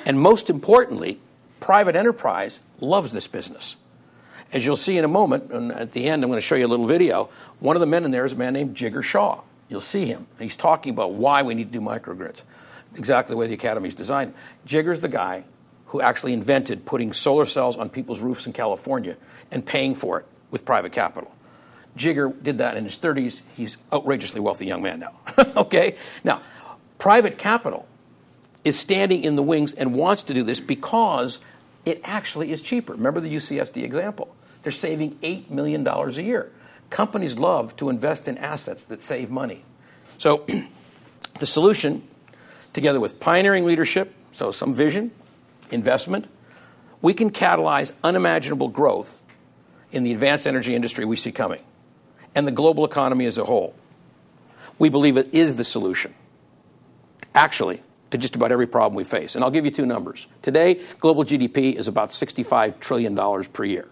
And 0.05 0.19
most 0.19 0.49
importantly, 0.49 1.19
private 1.59 1.95
enterprise 1.95 2.59
loves 2.79 3.11
this 3.11 3.27
business. 3.27 3.75
As 4.53 4.65
you'll 4.65 4.77
see 4.77 4.97
in 4.97 5.03
a 5.03 5.09
moment, 5.09 5.51
and 5.51 5.71
at 5.71 5.91
the 5.91 6.07
end, 6.07 6.23
I'm 6.23 6.29
going 6.29 6.37
to 6.37 6.45
show 6.45 6.55
you 6.55 6.65
a 6.65 6.69
little 6.69 6.87
video. 6.87 7.29
One 7.59 7.75
of 7.75 7.81
the 7.81 7.85
men 7.85 8.05
in 8.05 8.11
there 8.11 8.25
is 8.25 8.31
a 8.31 8.35
man 8.35 8.53
named 8.53 8.75
Jigar 8.75 9.03
Shah. 9.03 9.41
You'll 9.69 9.81
see 9.81 10.05
him. 10.05 10.27
He's 10.39 10.55
talking 10.55 10.91
about 10.91 11.13
why 11.13 11.41
we 11.43 11.53
need 11.53 11.71
to 11.71 11.79
do 11.79 11.83
microgrids, 11.83 12.43
exactly 12.95 13.33
the 13.33 13.37
way 13.37 13.47
the 13.47 13.55
Academy's 13.55 13.93
designed. 13.93 14.33
Jigar's 14.65 15.01
the 15.01 15.09
guy 15.09 15.43
who 15.87 16.01
actually 16.01 16.33
invented 16.33 16.85
putting 16.85 17.13
solar 17.13 17.45
cells 17.45 17.75
on 17.77 17.89
people's 17.89 18.19
roofs 18.19 18.45
in 18.45 18.53
California 18.53 19.17
and 19.51 19.65
paying 19.65 19.95
for 19.95 20.19
it 20.19 20.25
with 20.51 20.63
private 20.63 20.91
capital. 20.91 21.33
Jigger 21.97 22.29
did 22.29 22.59
that 22.59 22.77
in 22.77 22.85
his 22.85 22.95
30s. 22.95 23.41
He's 23.55 23.77
outrageously 23.91 24.39
wealthy 24.39 24.65
young 24.65 24.81
man 24.81 24.99
now. 24.99 25.13
okay? 25.57 25.95
Now, 26.23 26.41
private 26.99 27.37
capital 27.37 27.87
is 28.63 28.79
standing 28.79 29.23
in 29.23 29.35
the 29.35 29.43
wings 29.43 29.73
and 29.73 29.93
wants 29.93 30.23
to 30.23 30.33
do 30.33 30.43
this 30.43 30.59
because 30.59 31.39
it 31.85 32.01
actually 32.03 32.51
is 32.51 32.61
cheaper. 32.61 32.93
Remember 32.93 33.19
the 33.19 33.33
UCSD 33.33 33.83
example? 33.83 34.33
They're 34.67 34.73
saving 34.73 35.15
$8 35.19 35.49
million 35.49 35.87
a 35.87 36.09
year. 36.21 36.51
Companies 36.89 37.39
love 37.39 37.73
to 37.77 37.87
invest 37.87 38.27
in 38.27 38.37
assets 38.37 38.83
that 38.83 39.01
save 39.01 39.29
money. 39.29 39.63
So, 40.17 40.45
the 41.39 41.47
solution, 41.47 42.05
together 42.73 42.99
with 42.99 43.17
pioneering 43.17 43.63
leadership, 43.63 44.13
so 44.33 44.51
some 44.51 44.73
vision, 44.73 45.11
investment, 45.71 46.27
we 47.01 47.13
can 47.13 47.31
catalyze 47.31 47.93
unimaginable 48.03 48.67
growth 48.67 49.23
in 49.93 50.03
the 50.03 50.11
advanced 50.11 50.45
energy 50.45 50.75
industry 50.75 51.05
we 51.05 51.15
see 51.15 51.31
coming 51.31 51.61
and 52.35 52.45
the 52.45 52.51
global 52.51 52.83
economy 52.83 53.25
as 53.25 53.37
a 53.37 53.45
whole. 53.45 53.73
We 54.77 54.89
believe 54.89 55.15
it 55.15 55.33
is 55.33 55.55
the 55.55 55.63
solution. 55.63 56.13
Actually, 57.33 57.81
to 58.11 58.17
just 58.17 58.35
about 58.35 58.51
every 58.51 58.67
problem 58.67 58.97
we 58.97 59.05
face. 59.05 59.35
And 59.35 59.45
I'll 59.45 59.49
give 59.49 59.63
you 59.63 59.71
two 59.71 59.85
numbers. 59.85 60.27
Today, 60.41 60.81
global 60.99 61.23
GDP 61.23 61.73
is 61.75 61.87
about 61.87 62.09
$65 62.09 62.81
trillion 62.81 63.15
per 63.45 63.63
year. 63.63 63.87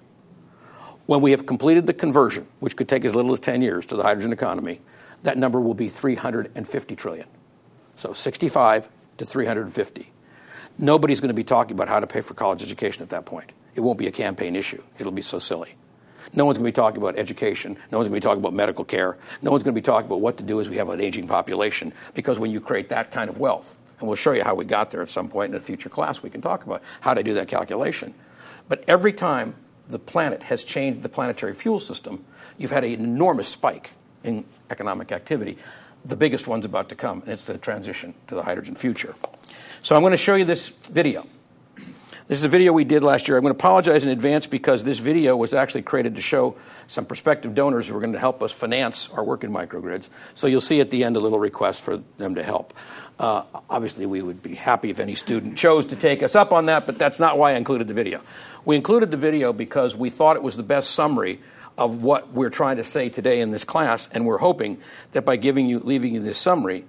When 1.05 1.21
we 1.21 1.31
have 1.31 1.45
completed 1.45 1.85
the 1.85 1.93
conversion, 1.93 2.47
which 2.59 2.75
could 2.75 2.89
take 2.89 3.05
as 3.05 3.13
little 3.13 3.31
as 3.31 3.39
10 3.39 3.61
years 3.61 3.85
to 3.87 3.95
the 3.95 4.03
hydrogen 4.03 4.33
economy, 4.33 4.81
that 5.23 5.37
number 5.37 5.59
will 5.59 5.73
be 5.73 5.87
350 5.87 6.95
trillion. 6.95 7.27
So 7.95 8.13
65 8.13 8.89
to 9.17 9.25
350. 9.25 10.11
Nobody's 10.77 11.21
going 11.21 11.29
to 11.29 11.35
be 11.35 11.43
talking 11.43 11.75
about 11.75 11.87
how 11.87 11.99
to 11.99 12.07
pay 12.07 12.21
for 12.21 12.33
college 12.33 12.63
education 12.63 13.03
at 13.03 13.09
that 13.09 13.25
point. 13.25 13.51
It 13.75 13.81
won't 13.81 13.97
be 13.97 14.07
a 14.07 14.11
campaign 14.11 14.55
issue. 14.55 14.81
It'll 14.99 15.11
be 15.11 15.21
so 15.21 15.39
silly. 15.39 15.75
No 16.33 16.45
one's 16.45 16.57
going 16.57 16.65
to 16.65 16.71
be 16.71 16.75
talking 16.75 17.01
about 17.01 17.17
education. 17.17 17.77
No 17.91 17.99
one's 17.99 18.09
going 18.09 18.19
to 18.19 18.25
be 18.25 18.27
talking 18.27 18.41
about 18.41 18.53
medical 18.53 18.83
care. 18.83 19.17
No 19.41 19.51
one's 19.51 19.63
going 19.63 19.75
to 19.75 19.79
be 19.79 19.85
talking 19.85 20.07
about 20.07 20.21
what 20.21 20.37
to 20.37 20.43
do 20.43 20.59
as 20.59 20.69
we 20.69 20.77
have 20.77 20.89
an 20.89 20.99
aging 20.99 21.27
population. 21.27 21.93
Because 22.13 22.39
when 22.39 22.51
you 22.51 22.59
create 22.59 22.89
that 22.89 23.11
kind 23.11 23.29
of 23.29 23.37
wealth, 23.37 23.79
and 23.99 24.07
we'll 24.07 24.15
show 24.15 24.33
you 24.33 24.43
how 24.43 24.55
we 24.55 24.65
got 24.65 24.91
there 24.91 25.01
at 25.01 25.09
some 25.09 25.29
point 25.29 25.53
in 25.53 25.57
a 25.57 25.63
future 25.63 25.89
class. 25.89 26.21
We 26.21 26.29
can 26.29 26.41
talk 26.41 26.65
about 26.65 26.81
how 27.01 27.13
to 27.13 27.23
do 27.23 27.33
that 27.35 27.47
calculation. 27.47 28.13
But 28.67 28.83
every 28.87 29.13
time 29.13 29.55
the 29.89 29.99
planet 29.99 30.43
has 30.43 30.63
changed 30.63 31.03
the 31.03 31.09
planetary 31.09 31.53
fuel 31.53 31.79
system, 31.79 32.23
you've 32.57 32.71
had 32.71 32.83
an 32.83 32.91
enormous 32.91 33.47
spike 33.49 33.91
in 34.23 34.45
economic 34.69 35.11
activity. 35.11 35.57
The 36.03 36.15
biggest 36.15 36.47
one's 36.47 36.65
about 36.65 36.89
to 36.89 36.95
come, 36.95 37.21
and 37.21 37.31
it's 37.31 37.45
the 37.45 37.57
transition 37.57 38.13
to 38.27 38.35
the 38.35 38.43
hydrogen 38.43 38.75
future. 38.75 39.15
So 39.81 39.95
I'm 39.95 40.01
going 40.01 40.11
to 40.11 40.17
show 40.17 40.35
you 40.35 40.45
this 40.45 40.69
video. 40.69 41.27
This 42.27 42.39
is 42.39 42.43
a 42.43 42.49
video 42.49 42.73
we 42.73 42.85
did 42.85 43.03
last 43.03 43.27
year. 43.27 43.37
I'm 43.37 43.43
going 43.43 43.53
to 43.53 43.59
apologize 43.59 44.03
in 44.03 44.09
advance 44.09 44.47
because 44.47 44.83
this 44.83 44.97
video 44.97 45.37
was 45.37 45.53
actually 45.53 45.83
created 45.83 46.15
to 46.15 46.21
show 46.21 46.55
some 46.87 47.05
prospective 47.05 47.53
donors 47.53 47.87
who 47.87 47.95
are 47.95 47.99
going 47.99 48.13
to 48.13 48.19
help 48.19 48.41
us 48.41 48.51
finance 48.51 49.09
our 49.13 49.23
work 49.23 49.43
in 49.43 49.51
microgrids. 49.51 50.09
So 50.33 50.47
you'll 50.47 50.59
see 50.59 50.81
at 50.81 50.89
the 50.89 51.03
end 51.03 51.17
a 51.17 51.19
little 51.19 51.37
request 51.37 51.83
for 51.83 52.01
them 52.17 52.33
to 52.33 52.41
help. 52.41 52.73
Uh, 53.19 53.43
obviously, 53.69 54.07
we 54.07 54.23
would 54.23 54.41
be 54.41 54.55
happy 54.55 54.89
if 54.89 54.97
any 54.97 55.13
student 55.13 55.55
chose 55.55 55.85
to 55.87 55.95
take 55.95 56.23
us 56.23 56.33
up 56.33 56.51
on 56.51 56.65
that, 56.65 56.87
but 56.87 56.97
that's 56.97 57.19
not 57.19 57.37
why 57.37 57.51
I 57.51 57.57
included 57.57 57.87
the 57.87 57.93
video. 57.93 58.21
We 58.65 58.75
included 58.75 59.11
the 59.11 59.17
video 59.17 59.53
because 59.53 59.95
we 59.95 60.09
thought 60.09 60.35
it 60.35 60.41
was 60.41 60.57
the 60.57 60.63
best 60.63 60.89
summary 60.89 61.41
of 61.77 62.01
what 62.01 62.33
we're 62.33 62.49
trying 62.49 62.77
to 62.77 62.83
say 62.83 63.07
today 63.07 63.39
in 63.39 63.51
this 63.51 63.63
class, 63.63 64.09
and 64.11 64.25
we're 64.25 64.39
hoping 64.39 64.79
that 65.11 65.25
by 65.25 65.35
giving 65.35 65.67
you, 65.67 65.77
leaving 65.77 66.15
you 66.15 66.21
this 66.21 66.39
summary, 66.39 66.85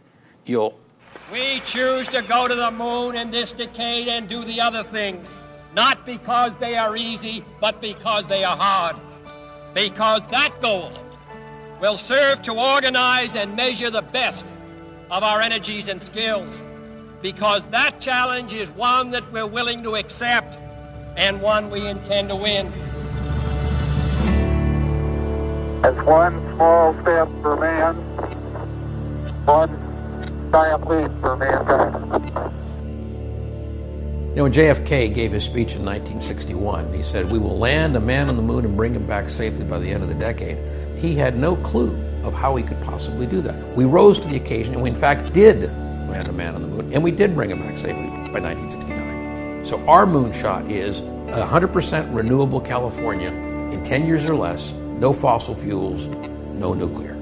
you'll. 0.47 0.81
We 1.33 1.61
choose 1.61 2.07
to 2.09 2.23
go 2.23 2.47
to 2.47 2.55
the 2.55 2.71
moon 2.71 3.17
in 3.17 3.33
this 3.33 3.51
decade 3.51 4.07
and 4.07 4.29
do 4.29 4.45
the 4.45 4.61
other 4.61 4.85
things, 4.85 5.29
not 5.75 6.07
because 6.07 6.55
they 6.57 6.77
are 6.77 6.97
easy, 6.97 7.45
but 7.61 7.81
because 7.81 8.29
they 8.29 8.45
are 8.45 8.57
hard. 8.57 8.97
Because 9.75 10.23
that 10.31 10.53
goal 10.61 10.93
will 11.81 11.99
serve 11.99 12.43
to 12.43 12.53
organize 12.53 13.35
and 13.35 13.57
measure 13.57 13.91
the 13.91 14.03
best 14.03 14.47
of 15.11 15.25
our 15.25 15.41
energies 15.41 15.89
and 15.89 16.01
skills 16.01 16.61
because 17.23 17.65
that 17.67 18.01
challenge 18.01 18.53
is 18.53 18.71
one 18.73 19.11
that 19.11 19.31
we're 19.33 19.47
willing 19.47 19.83
to 19.83 19.97
accept 19.97 20.59
and 21.17 21.41
one 21.41 21.71
we 21.71 21.87
intend 21.87 22.29
to 22.29 22.37
win. 22.37 22.67
It's 25.83 26.07
one 26.07 26.41
small 26.55 26.93
step 27.03 27.29
for 27.43 27.57
man, 27.57 27.97
one 29.45 29.86
for. 31.21 32.53
You 34.31 34.41
know, 34.41 34.43
when 34.43 34.53
JFK 34.53 35.15
gave 35.15 35.33
his 35.33 35.45
speech 35.45 35.75
in 35.75 35.85
1961, 35.85 36.93
he 36.93 37.03
said, 37.03 37.31
We 37.31 37.39
will 37.39 37.59
land 37.59 37.97
a 37.97 38.01
man 38.01 38.29
on 38.29 38.37
the 38.37 38.43
moon 38.43 38.65
and 38.67 38.77
bring 38.77 38.95
him 38.95 39.07
back 39.07 39.31
safely 39.31 39.65
by 39.65 39.79
the 39.79 39.91
end 39.91 40.03
of 40.03 40.11
the 40.11 40.15
decade. 40.15 40.59
He 40.99 41.15
had 41.15 41.39
no 41.39 41.57
clue 41.57 41.95
of 42.23 42.35
how 42.35 42.53
we 42.53 42.63
could 42.63 42.81
possibly 42.83 43.27
do 43.27 43.41
that. 43.43 43.77
We 43.77 43.87
rose 43.87 44.21
to 44.21 44.29
the 44.29 44.37
occasion, 44.37 44.75
and 44.75 44.83
we 44.83 44.91
in 44.91 44.97
fact 44.97 45.33
did 45.33 45.63
land 46.09 46.29
a 46.29 46.33
man 46.33 46.55
on 46.55 46.63
the 46.63 46.69
moon, 46.69 46.93
and 46.93 47.03
we 47.03 47.13
did 47.13 47.35
bring 47.35 47.51
him 47.51 47.61
back 47.61 47.79
safely 47.79 48.07
by 48.07 48.41
1969. 48.41 49.65
So 49.65 49.79
our 49.87 50.05
moonshot 50.05 50.71
is 50.71 51.01
100% 51.01 52.15
renewable 52.15 52.61
California 52.61 53.31
in 53.73 53.83
10 53.83 54.07
years 54.07 54.27
or 54.27 54.37
less, 54.37 54.73
no 54.73 55.13
fossil 55.13 55.55
fuels, 55.55 56.09
no 56.09 56.75
nuclear. 56.75 57.16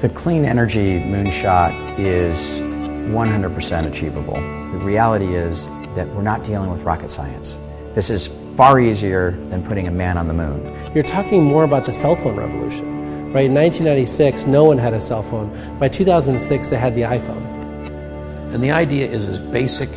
The 0.00 0.10
clean 0.10 0.44
energy 0.44 0.98
moonshot 0.98 1.98
is 1.98 2.38
100% 2.60 3.86
achievable. 3.86 4.34
The 4.34 4.84
reality 4.84 5.34
is 5.34 5.68
that 5.94 6.06
we're 6.14 6.20
not 6.20 6.44
dealing 6.44 6.70
with 6.70 6.82
rocket 6.82 7.08
science. 7.08 7.56
This 7.94 8.10
is 8.10 8.28
far 8.58 8.78
easier 8.78 9.30
than 9.48 9.64
putting 9.66 9.88
a 9.88 9.90
man 9.90 10.18
on 10.18 10.28
the 10.28 10.34
moon. 10.34 10.92
You're 10.94 11.02
talking 11.02 11.42
more 11.42 11.64
about 11.64 11.86
the 11.86 11.94
cell 11.94 12.14
phone 12.14 12.36
revolution. 12.36 13.32
Right? 13.32 13.46
In 13.46 13.54
1996, 13.54 14.44
no 14.44 14.64
one 14.64 14.76
had 14.76 14.92
a 14.92 15.00
cell 15.00 15.22
phone. 15.22 15.78
By 15.78 15.88
2006, 15.88 16.68
they 16.68 16.76
had 16.76 16.94
the 16.94 17.00
iPhone. 17.00 18.52
And 18.52 18.62
the 18.62 18.72
idea 18.72 19.08
is 19.08 19.24
as 19.24 19.40
basic 19.40 19.88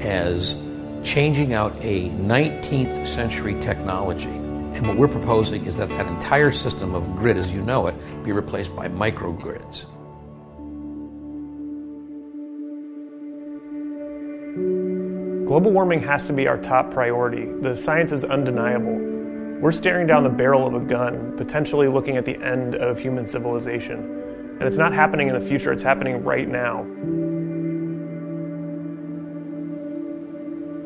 as 0.00 0.54
changing 1.02 1.54
out 1.54 1.74
a 1.80 2.10
19th 2.10 3.08
century 3.08 3.58
technology. 3.62 4.45
And 4.76 4.86
what 4.86 4.98
we're 4.98 5.08
proposing 5.08 5.64
is 5.64 5.78
that 5.78 5.88
that 5.88 6.06
entire 6.06 6.52
system 6.52 6.94
of 6.94 7.16
grid 7.16 7.38
as 7.38 7.50
you 7.50 7.62
know 7.62 7.86
it 7.86 7.94
be 8.22 8.32
replaced 8.32 8.76
by 8.76 8.88
microgrids. 8.88 9.86
Global 15.46 15.70
warming 15.70 16.02
has 16.02 16.24
to 16.24 16.34
be 16.34 16.46
our 16.46 16.58
top 16.58 16.90
priority. 16.90 17.46
The 17.62 17.74
science 17.74 18.12
is 18.12 18.22
undeniable. 18.22 18.98
We're 19.62 19.72
staring 19.72 20.06
down 20.06 20.24
the 20.24 20.28
barrel 20.28 20.66
of 20.66 20.74
a 20.74 20.84
gun, 20.84 21.34
potentially 21.38 21.86
looking 21.86 22.18
at 22.18 22.26
the 22.26 22.36
end 22.44 22.74
of 22.74 22.98
human 22.98 23.26
civilization. 23.26 23.98
And 24.60 24.62
it's 24.64 24.76
not 24.76 24.92
happening 24.92 25.28
in 25.28 25.34
the 25.38 25.40
future, 25.40 25.72
it's 25.72 25.82
happening 25.82 26.22
right 26.22 26.46
now. 26.46 26.84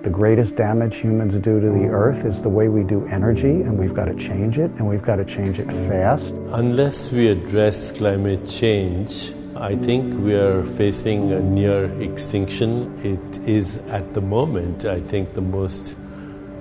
The 0.03 0.09
greatest 0.09 0.57
damage 0.57 0.97
humans 0.97 1.35
do 1.35 1.61
to 1.61 1.67
the 1.67 1.89
earth 1.89 2.25
is 2.25 2.41
the 2.41 2.49
way 2.49 2.69
we 2.69 2.85
do 2.85 3.05
energy, 3.09 3.61
and 3.61 3.79
we've 3.79 3.93
got 3.93 4.07
to 4.07 4.15
change 4.15 4.57
it, 4.57 4.71
and 4.77 4.89
we've 4.89 5.03
got 5.03 5.17
to 5.17 5.27
change 5.27 5.59
it 5.59 5.67
fast. 5.67 6.33
Unless 6.53 7.13
we 7.13 7.29
address 7.29 7.93
climate 7.93 8.49
change, 8.49 9.35
I 9.57 9.77
think 9.77 10.19
we 10.25 10.33
are 10.33 10.65
facing 10.65 11.33
a 11.33 11.41
near 11.41 11.85
extinction. 12.01 12.99
It 13.05 13.47
is 13.47 13.77
at 13.89 14.15
the 14.15 14.23
moment, 14.23 14.87
I 14.87 15.01
think, 15.01 15.35
the 15.35 15.43
most 15.43 15.95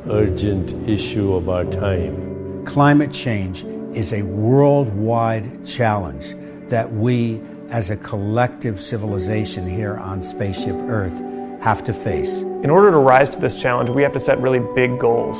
urgent 0.10 0.74
issue 0.86 1.34
of 1.34 1.48
our 1.48 1.64
time. 1.64 2.66
Climate 2.66 3.14
change 3.14 3.64
is 3.96 4.12
a 4.12 4.24
worldwide 4.24 5.66
challenge 5.66 6.36
that 6.68 6.92
we, 6.92 7.40
as 7.70 7.90
a 7.90 7.96
collective 7.96 8.82
civilization 8.82 9.66
here 9.66 9.96
on 9.96 10.22
Spaceship 10.22 10.76
Earth, 10.90 11.18
have 11.62 11.84
to 11.84 11.94
face. 11.94 12.42
In 12.42 12.70
order 12.70 12.90
to 12.92 12.98
rise 12.98 13.30
to 13.32 13.40
this 13.40 13.60
challenge, 13.62 13.90
we 13.90 14.02
have 14.02 14.14
to 14.14 14.20
set 14.20 14.40
really 14.40 14.60
big 14.60 14.98
goals. 15.00 15.38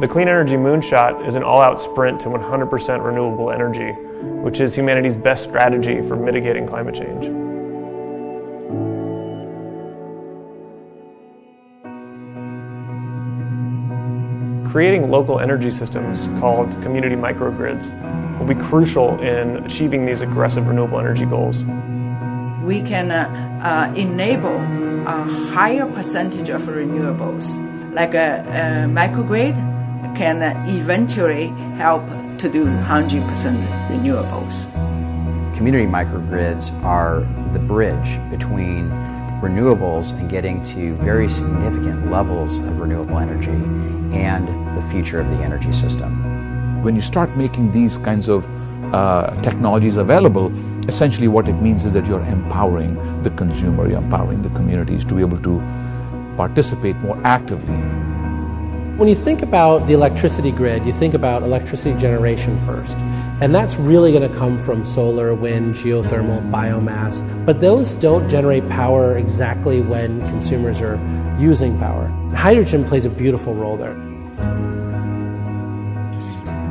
The 0.00 0.08
Clean 0.08 0.26
Energy 0.26 0.56
Moonshot 0.56 1.26
is 1.28 1.34
an 1.34 1.42
all 1.44 1.60
out 1.60 1.78
sprint 1.78 2.20
to 2.20 2.28
100% 2.28 3.04
renewable 3.04 3.52
energy, 3.52 3.92
which 4.42 4.60
is 4.60 4.74
humanity's 4.74 5.14
best 5.14 5.44
strategy 5.44 6.02
for 6.02 6.16
mitigating 6.16 6.66
climate 6.66 6.94
change. 6.94 7.26
Creating 14.70 15.10
local 15.10 15.40
energy 15.40 15.70
systems 15.70 16.28
called 16.40 16.70
community 16.82 17.16
microgrids 17.16 17.90
will 18.38 18.46
be 18.46 18.54
crucial 18.54 19.20
in 19.20 19.56
achieving 19.64 20.06
these 20.06 20.20
aggressive 20.20 20.66
renewable 20.66 20.98
energy 20.98 21.26
goals. 21.26 21.64
We 22.62 22.82
can 22.82 23.10
uh, 23.10 23.24
uh, 23.62 23.94
enable 23.96 24.56
a 25.06 25.22
higher 25.54 25.86
percentage 25.86 26.50
of 26.50 26.62
renewables, 26.62 27.46
like 27.94 28.14
a, 28.14 28.40
a 28.40 28.88
microgrid 28.88 29.54
can 30.14 30.42
eventually 30.68 31.48
help 31.76 32.06
to 32.38 32.48
do 32.48 32.66
100% 32.66 33.26
renewables. 33.88 34.66
Community 35.56 35.86
microgrids 35.86 36.70
are 36.82 37.20
the 37.52 37.58
bridge 37.58 38.18
between 38.30 38.90
renewables 39.40 40.10
and 40.18 40.28
getting 40.28 40.62
to 40.62 40.94
very 40.96 41.28
significant 41.28 42.10
levels 42.10 42.58
of 42.58 42.78
renewable 42.78 43.18
energy 43.18 43.50
and 44.14 44.48
the 44.76 44.90
future 44.90 45.20
of 45.20 45.28
the 45.30 45.42
energy 45.42 45.72
system. 45.72 46.82
When 46.82 46.94
you 46.94 47.02
start 47.02 47.36
making 47.36 47.72
these 47.72 47.96
kinds 47.96 48.28
of 48.28 48.46
uh, 48.94 49.40
technologies 49.42 49.96
available, 49.96 50.50
essentially 50.90 51.28
what 51.28 51.48
it 51.48 51.54
means 51.54 51.84
is 51.84 51.92
that 51.92 52.06
you're 52.06 52.24
empowering 52.24 52.94
the 53.22 53.30
consumer, 53.30 53.88
you're 53.88 53.98
empowering 53.98 54.42
the 54.42 54.50
communities 54.50 55.04
to 55.04 55.14
be 55.14 55.20
able 55.20 55.40
to 55.42 55.58
participate 56.36 56.96
more 56.96 57.18
actively. 57.24 57.76
When 58.98 59.08
you 59.08 59.14
think 59.14 59.40
about 59.40 59.86
the 59.86 59.94
electricity 59.94 60.50
grid, 60.50 60.84
you 60.84 60.92
think 60.92 61.14
about 61.14 61.42
electricity 61.42 61.98
generation 61.98 62.60
first. 62.66 62.96
And 63.40 63.54
that's 63.54 63.76
really 63.76 64.10
going 64.12 64.30
to 64.30 64.36
come 64.36 64.58
from 64.58 64.84
solar, 64.84 65.32
wind, 65.32 65.76
geothermal, 65.76 66.42
biomass. 66.50 67.22
But 67.46 67.60
those 67.60 67.94
don't 67.94 68.28
generate 68.28 68.68
power 68.68 69.16
exactly 69.16 69.80
when 69.80 70.20
consumers 70.28 70.80
are 70.80 70.98
using 71.38 71.78
power. 71.78 72.08
Hydrogen 72.34 72.84
plays 72.84 73.06
a 73.06 73.10
beautiful 73.10 73.54
role 73.54 73.78
there. 73.78 73.96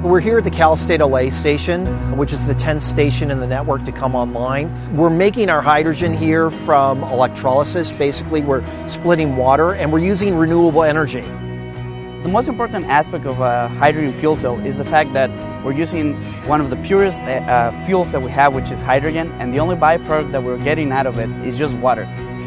We're 0.04 0.22
here 0.22 0.38
at 0.38 0.46
the 0.46 0.50
Cal 0.50 0.78
State 0.78 1.02
LA 1.02 1.30
station, 1.30 2.16
which 2.16 2.32
is 2.32 2.48
the 2.48 2.56
10th 2.56 2.84
station 2.84 3.30
in 3.32 3.42
the 3.42 3.48
network 3.48 3.84
to 3.84 3.92
come 3.92 4.16
online. 4.16 4.96
We're 4.96 5.10
making 5.10 5.50
our 5.50 5.62
hydrogen 5.62 6.14
here 6.14 6.50
from 6.50 7.04
electrolysis. 7.04 7.92
Basically, 7.92 8.40
we're 8.40 8.64
splitting 8.88 9.36
water 9.36 9.74
and 9.74 9.92
we're 9.92 10.00
using 10.00 10.36
renewable 10.36 10.84
energy. 10.84 11.20
The 11.20 12.30
most 12.30 12.48
important 12.48 12.86
aspect 12.86 13.26
of 13.26 13.42
a 13.42 13.68
hydrogen 13.68 14.18
fuel 14.22 14.38
cell 14.38 14.58
is 14.66 14.78
the 14.78 14.86
fact 14.86 15.12
that 15.16 15.30
we're 15.66 15.74
using 15.74 16.16
one 16.48 16.62
of 16.62 16.70
the 16.70 16.78
purest 16.78 17.20
uh, 17.24 17.86
fuels 17.86 18.14
that 18.14 18.22
we 18.22 18.32
have, 18.32 18.54
which 18.54 18.72
is 18.72 18.82
hydrogen, 18.82 19.30
and 19.42 19.54
the 19.54 19.60
only 19.60 19.76
byproduct 19.76 20.32
that 20.32 20.42
we're 20.42 20.64
getting 20.64 20.94
out 20.94 21.08
of 21.08 21.20
it 21.20 21.30
is 21.46 21.58
just 21.58 21.76
water. 21.76 22.04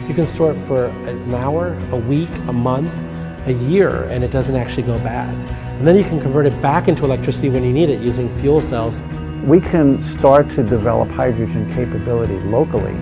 You 0.09 0.15
can 0.15 0.27
store 0.27 0.53
it 0.53 0.61
for 0.63 0.87
an 0.87 1.35
hour, 1.35 1.77
a 1.91 1.97
week, 1.97 2.31
a 2.49 2.53
month, 2.55 2.91
a 3.47 3.53
year, 3.53 4.05
and 4.05 4.23
it 4.23 4.31
doesn't 4.31 4.57
actually 4.57 4.85
go 4.85 4.99
bad. 4.99 5.35
And 5.79 5.87
then 5.87 5.97
you 5.97 6.05
can 6.05 6.21
convert 6.21 6.47
it 6.47 6.61
back 6.63 6.89
into 6.89 7.05
electricity 7.05 7.49
when 7.49 7.65
you 7.65 7.73
need 7.73 7.89
it 7.89 8.01
using 8.01 8.33
fuel 8.37 8.61
cells. 8.61 8.99
We 9.45 9.61
can 9.61 10.03
start 10.05 10.49
to 10.51 10.63
develop 10.63 11.09
hydrogen 11.11 11.73
capability 11.75 12.39
locally 12.41 12.97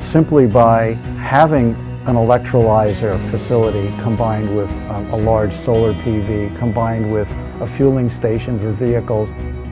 simply 0.00 0.46
by 0.46 0.94
having 1.20 1.74
an 2.06 2.16
electrolyzer 2.16 3.30
facility 3.30 3.88
combined 4.02 4.56
with 4.56 4.70
um, 4.88 5.08
a 5.10 5.16
large 5.16 5.54
solar 5.58 5.92
PV, 5.94 6.58
combined 6.58 7.12
with 7.12 7.30
a 7.60 7.72
fueling 7.76 8.08
station 8.08 8.58
for 8.58 8.72
vehicles. 8.72 9.28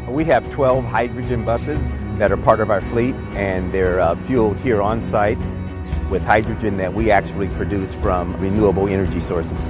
We 0.07 0.25
have 0.27 0.49
12 0.51 0.85
hydrogen 0.85 1.45
buses 1.45 1.81
that 2.19 2.31
are 2.31 2.37
part 2.37 2.61
of 2.61 2.71
our 2.71 2.83
fleet, 2.83 3.15
and 3.33 3.73
they're 3.73 4.01
uh, 4.01 4.15
fueled 4.27 4.59
here 4.61 4.83
on 4.83 5.01
site 5.01 5.39
with 6.11 6.23
hydrogen 6.23 6.77
that 6.77 6.93
we 6.93 7.11
actually 7.11 7.49
produce 7.49 7.95
from 7.95 8.39
renewable 8.39 8.89
energy 8.89 9.21
sources. 9.21 9.61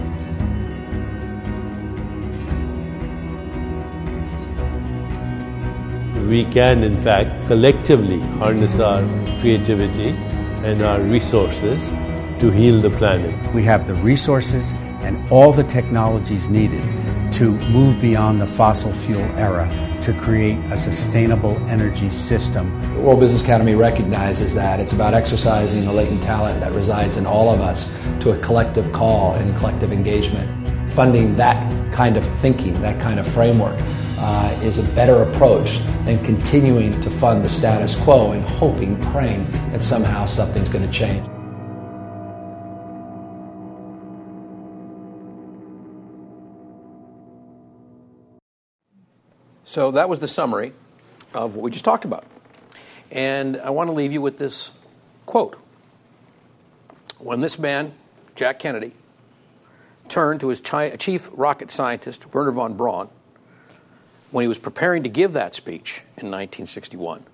We 6.29 6.45
can, 6.45 6.85
in 6.85 7.01
fact, 7.01 7.47
collectively 7.47 8.21
harness 8.21 8.79
our 8.79 9.01
creativity 9.41 10.11
and 10.63 10.83
our 10.83 11.01
resources 11.01 11.89
to 12.41 12.51
heal 12.51 12.83
the 12.83 12.91
planet. 12.91 13.35
We 13.55 13.63
have 13.63 13.87
the 13.87 13.95
resources 13.95 14.75
and 15.01 15.27
all 15.31 15.55
the 15.55 15.65
technologies 15.65 16.51
needed 16.51 16.83
to 17.33 17.53
move 17.71 17.99
beyond 17.99 18.43
the 18.43 18.47
fossil 18.47 18.93
fuel 18.93 19.25
era 19.39 19.67
to 20.03 20.13
create 20.13 20.59
a 20.71 20.77
sustainable 20.77 21.57
energy 21.71 22.11
system. 22.11 22.79
The 22.97 23.01
World 23.01 23.21
Business 23.21 23.41
Academy 23.41 23.75
recognizes 23.75 24.55
that 24.55 24.81
it's 24.81 24.93
about 24.93 25.15
exercising 25.15 25.87
the 25.87 25.93
latent 25.95 26.23
talent 26.23 26.61
that 26.61 26.73
resides 26.73 27.17
in 27.17 27.25
all 27.25 27.49
of 27.49 27.63
us 27.63 27.89
to 28.21 28.33
a 28.33 28.39
collective 28.41 28.93
call 28.93 29.33
and 29.33 29.57
collective 29.57 29.95
engagement. 29.95 30.47
Funding 30.93 31.37
that 31.37 31.57
kind 31.91 32.19
of 32.19 32.25
thinking, 32.41 32.79
that 32.83 33.01
kind 33.01 33.19
of 33.19 33.27
framework, 33.27 33.79
uh, 34.21 34.61
is 34.63 34.79
a 34.79 34.83
better 34.95 35.23
approach 35.23 35.79
than 36.05 36.23
continuing 36.25 37.01
to 37.01 37.11
fund 37.11 37.45
the 37.45 37.49
status 37.49 37.95
quo 37.95 38.33
and 38.33 38.43
hoping, 38.47 39.01
praying 39.13 39.47
that 39.73 39.83
somehow 39.83 40.27
something's 40.27 40.69
going 40.69 40.87
to 40.87 40.93
change. 40.93 41.27
So 49.65 49.91
that 49.93 50.09
was 50.09 50.21
the 50.21 50.29
summary 50.29 50.73
of 51.35 51.55
what 51.55 51.63
we 51.63 51.71
just 51.71 51.85
talked 51.85 52.05
about. 52.05 52.25
And 53.11 53.59
I 53.59 53.71
want 53.71 53.89
to 53.89 53.93
leave 53.93 54.13
you 54.13 54.21
with 54.21 54.39
this 54.39 54.71
quote. 55.27 55.57
When 57.19 57.41
this 57.41 57.59
man, 57.59 57.93
Jack 58.35 58.59
Kennedy, 58.59 58.93
turned 60.09 60.41
to 60.41 60.49
his 60.49 60.61
chief 60.61 61.29
rocket 61.33 61.71
scientist, 61.71 62.33
Wernher 62.33 62.53
von 62.53 62.75
Braun, 62.75 63.09
when 64.31 64.43
he 64.43 64.49
was 64.49 64.59
preparing 64.59 65.03
to 65.03 65.09
give 65.09 65.33
that 65.33 65.55
speech 65.55 66.03
in 66.17 66.31
1961, 66.31 67.25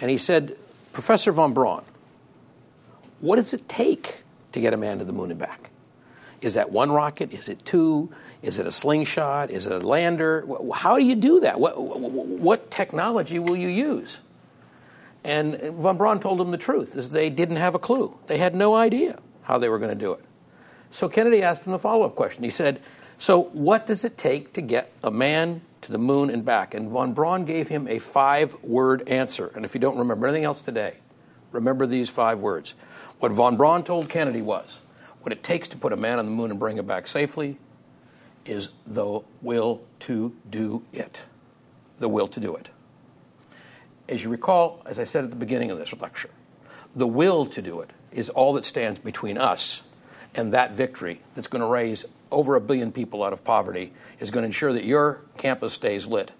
and 0.00 0.10
he 0.10 0.18
said, 0.18 0.56
Professor 0.92 1.32
von 1.32 1.52
Braun, 1.52 1.84
what 3.20 3.36
does 3.36 3.52
it 3.52 3.68
take 3.68 4.22
to 4.52 4.60
get 4.60 4.72
a 4.72 4.76
man 4.76 4.98
to 4.98 5.04
the 5.04 5.12
moon 5.12 5.30
and 5.30 5.38
back? 5.38 5.70
Is 6.40 6.54
that 6.54 6.72
one 6.72 6.90
rocket? 6.90 7.32
Is 7.32 7.48
it 7.48 7.64
two? 7.64 8.10
Is 8.42 8.58
it 8.58 8.66
a 8.66 8.70
slingshot? 8.70 9.50
Is 9.50 9.66
it 9.66 9.82
a 9.82 9.86
lander? 9.86 10.46
How 10.72 10.96
do 10.96 11.04
you 11.04 11.14
do 11.14 11.40
that? 11.40 11.60
What, 11.60 11.78
what 11.78 12.70
technology 12.70 13.38
will 13.38 13.56
you 13.56 13.68
use? 13.68 14.16
And 15.22 15.60
von 15.60 15.98
Braun 15.98 16.20
told 16.20 16.40
him 16.40 16.50
the 16.50 16.56
truth, 16.56 16.96
is 16.96 17.10
they 17.10 17.28
didn't 17.28 17.56
have 17.56 17.74
a 17.74 17.78
clue. 17.78 18.16
They 18.26 18.38
had 18.38 18.54
no 18.54 18.74
idea 18.74 19.18
how 19.42 19.58
they 19.58 19.68
were 19.68 19.78
going 19.78 19.90
to 19.90 20.04
do 20.04 20.12
it. 20.12 20.24
So 20.90 21.08
Kennedy 21.08 21.42
asked 21.42 21.64
him 21.64 21.72
the 21.72 21.78
follow-up 21.78 22.16
question. 22.16 22.42
He 22.42 22.50
said, 22.50 22.80
so 23.18 23.42
what 23.52 23.86
does 23.86 24.04
it 24.04 24.16
take 24.16 24.54
to 24.54 24.62
get 24.62 24.90
a 25.04 25.10
man 25.10 25.60
to 25.90 25.92
the 25.92 25.98
moon 25.98 26.30
and 26.30 26.44
back? 26.44 26.74
And 26.74 26.88
von 26.88 27.12
Braun 27.12 27.44
gave 27.44 27.68
him 27.68 27.88
a 27.88 27.98
five-word 27.98 29.08
answer. 29.08 29.50
And 29.54 29.64
if 29.64 29.74
you 29.74 29.80
don't 29.80 29.98
remember 29.98 30.26
anything 30.26 30.44
else 30.44 30.62
today, 30.62 30.94
remember 31.50 31.86
these 31.86 32.08
five 32.08 32.38
words. 32.38 32.74
What 33.18 33.32
von 33.32 33.56
Braun 33.56 33.82
told 33.82 34.08
Kennedy 34.08 34.40
was, 34.40 34.78
what 35.22 35.32
it 35.32 35.42
takes 35.42 35.68
to 35.68 35.76
put 35.76 35.92
a 35.92 35.96
man 35.96 36.18
on 36.18 36.24
the 36.24 36.30
moon 36.30 36.50
and 36.50 36.58
bring 36.58 36.78
him 36.78 36.86
back 36.86 37.06
safely 37.06 37.58
is 38.46 38.68
the 38.86 39.20
will 39.42 39.82
to 40.00 40.34
do 40.48 40.82
it. 40.92 41.22
The 41.98 42.08
will 42.08 42.28
to 42.28 42.40
do 42.40 42.56
it. 42.56 42.68
As 44.08 44.22
you 44.24 44.30
recall, 44.30 44.82
as 44.86 44.98
I 44.98 45.04
said 45.04 45.24
at 45.24 45.30
the 45.30 45.36
beginning 45.36 45.70
of 45.70 45.78
this 45.78 45.92
lecture, 46.00 46.30
the 46.96 47.06
will 47.06 47.46
to 47.46 47.60
do 47.60 47.80
it 47.80 47.90
is 48.10 48.30
all 48.30 48.54
that 48.54 48.64
stands 48.64 48.98
between 48.98 49.36
us 49.36 49.82
and 50.34 50.52
that 50.52 50.72
victory 50.72 51.20
that's 51.34 51.48
going 51.48 51.60
to 51.60 51.66
raise 51.66 52.04
over 52.30 52.54
a 52.54 52.60
billion 52.60 52.92
people 52.92 53.22
out 53.22 53.32
of 53.32 53.44
poverty, 53.44 53.92
is 54.18 54.30
going 54.30 54.42
to 54.42 54.46
ensure 54.46 54.72
that 54.72 54.84
your 54.84 55.22
campus 55.36 55.72
stays 55.72 56.06
lit 56.06 56.32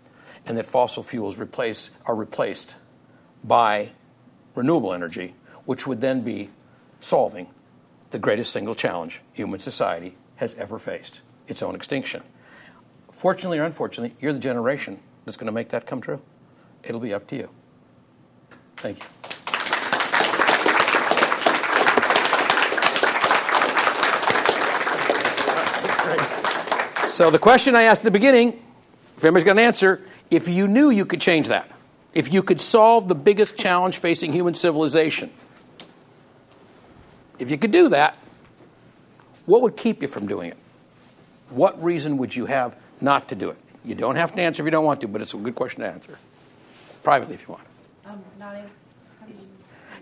and 0.47 0.57
that 0.57 0.67
fossil 0.67 1.03
fuels 1.03 1.39
replace, 1.39 1.91
are 2.07 2.15
replaced 2.15 2.77
by 3.45 3.91
renewable 4.55 4.93
energy, 4.93 5.35
which 5.65 5.87
would 5.87 6.01
then 6.01 6.23
be 6.23 6.51
solving 7.01 7.49
the 8.11 8.19
greatest 8.19 8.53
single 8.53 8.75
challenge 8.75 9.21
human 9.33 9.61
society 9.61 10.17
has 10.37 10.55
ever 10.55 10.79
faced 10.79 11.21
its 11.47 11.63
own 11.63 11.75
extinction. 11.75 12.23
Fortunately 13.13 13.59
or 13.59 13.65
unfortunately, 13.65 14.17
you're 14.21 14.33
the 14.33 14.39
generation 14.39 14.99
that's 15.25 15.37
going 15.37 15.47
to 15.47 15.53
make 15.53 15.69
that 15.69 15.87
come 15.87 16.01
true. 16.01 16.21
It'll 16.83 17.01
be 17.01 17.13
up 17.13 17.27
to 17.29 17.37
you. 17.37 17.49
Thank 18.77 19.01
you. 19.01 19.30
So, 27.11 27.29
the 27.29 27.41
question 27.41 27.75
I 27.75 27.83
asked 27.83 28.03
at 28.03 28.05
the 28.05 28.13
beginning, 28.13 28.63
if 29.17 29.25
anybody's 29.25 29.45
got 29.45 29.53
an 29.53 29.65
answer, 29.65 30.01
if 30.31 30.47
you 30.47 30.69
knew 30.69 30.91
you 30.91 31.05
could 31.05 31.21
change 31.21 31.49
that, 31.49 31.69
if 32.15 32.33
you 32.33 32.45
could 32.45 32.61
solve 32.61 33.09
the 33.09 33.17
biggest 33.17 33.57
challenge 33.57 33.99
facing 33.99 34.33
human 34.33 34.55
civilization, 34.55 35.33
if 37.41 37.51
you 37.51 37.59
could 37.59 37.73
do 37.73 37.89
that, 37.89 38.17
what 39.47 39.63
would 39.63 39.77
keep 39.77 40.03
you 40.03 40.09
from 40.09 40.29
doing 40.29 40.51
it? 40.51 40.57
What 41.49 41.83
reason 41.83 42.17
would 42.19 42.37
you 42.37 42.47
have 42.47 42.77
not 43.01 43.29
to 43.31 43.35
do 43.35 43.51
it? 43.51 43.59
You 43.85 43.97
don't 43.97 44.17
have 44.17 44.33
to 44.37 44.41
answer 44.41 44.63
if 44.63 44.67
you 44.67 44.71
don't 44.71 44.85
want 44.85 45.01
to, 45.01 45.09
but 45.09 45.21
it's 45.21 45.35
a 45.35 45.37
good 45.37 45.57
question 45.57 45.81
to 45.81 45.89
answer. 45.89 46.17
Privately, 47.03 47.35
if 47.35 47.43
you 47.43 47.49
want. 47.49 47.65
Um, 48.07 48.23
not 48.39 48.55
answer. 48.55 48.75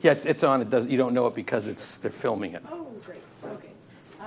Yeah, 0.02 0.12
it's, 0.12 0.26
it's 0.26 0.44
on. 0.44 0.60
It 0.60 0.68
does. 0.68 0.86
You 0.86 0.98
don't 0.98 1.14
know 1.14 1.26
it 1.26 1.34
because 1.34 1.66
it's 1.66 1.96
they're 1.96 2.10
filming 2.10 2.52
it. 2.52 2.62
Oh. 2.70 2.87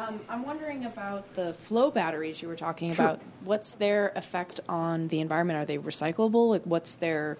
Um, 0.02 0.20
I'm 0.30 0.44
wondering 0.44 0.86
about 0.86 1.36
the 1.36 1.54
flow 1.54 1.92
batteries 1.92 2.42
you 2.42 2.48
were 2.48 2.56
talking 2.56 2.94
Sure. 2.94 3.06
about. 3.06 3.20
What's 3.44 3.76
their 3.76 4.12
effect 4.16 4.60
on 4.68 5.10
the 5.10 5.20
environment? 5.20 5.60
Are 5.60 5.66
they 5.66 5.78
recyclable? 5.78 6.50
Like, 6.50 6.64
what's 6.64 6.96
their 6.96 7.38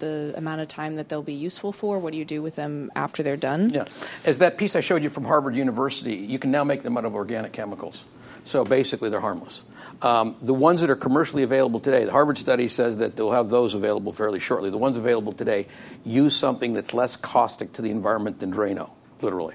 the 0.00 0.34
amount 0.36 0.60
of 0.60 0.66
time 0.66 0.96
that 0.96 1.08
they'll 1.08 1.22
be 1.22 1.32
useful 1.34 1.72
for? 1.72 1.98
What 1.98 2.12
do 2.12 2.18
you 2.18 2.24
do 2.24 2.42
with 2.42 2.56
them 2.56 2.90
after 2.96 3.22
they're 3.22 3.36
done? 3.36 3.70
Yeah. 3.70 3.84
As 4.24 4.38
that 4.38 4.58
piece 4.58 4.74
I 4.74 4.80
showed 4.80 5.02
you 5.02 5.10
from 5.10 5.24
Harvard 5.24 5.54
University, 5.54 6.14
you 6.14 6.38
can 6.40 6.50
now 6.50 6.64
make 6.64 6.82
them 6.82 6.96
out 6.96 7.04
of 7.04 7.14
organic 7.14 7.52
chemicals. 7.52 8.04
So 8.44 8.64
basically, 8.64 9.10
they're 9.10 9.20
harmless. 9.20 9.62
Um, 10.02 10.34
the 10.40 10.54
ones 10.54 10.80
that 10.80 10.90
are 10.90 10.96
commercially 10.96 11.42
available 11.42 11.78
today, 11.78 12.04
the 12.04 12.10
Harvard 12.10 12.38
study 12.38 12.68
says 12.68 12.96
that 12.96 13.14
they'll 13.16 13.32
have 13.32 13.50
those 13.50 13.74
available 13.74 14.12
fairly 14.12 14.40
shortly. 14.40 14.70
The 14.70 14.78
ones 14.78 14.96
available 14.96 15.32
today 15.32 15.66
use 16.04 16.34
something 16.34 16.72
that's 16.72 16.94
less 16.94 17.16
caustic 17.16 17.72
to 17.74 17.82
the 17.82 17.90
environment 17.90 18.40
than 18.40 18.52
Drano, 18.52 18.90
literally. 19.20 19.54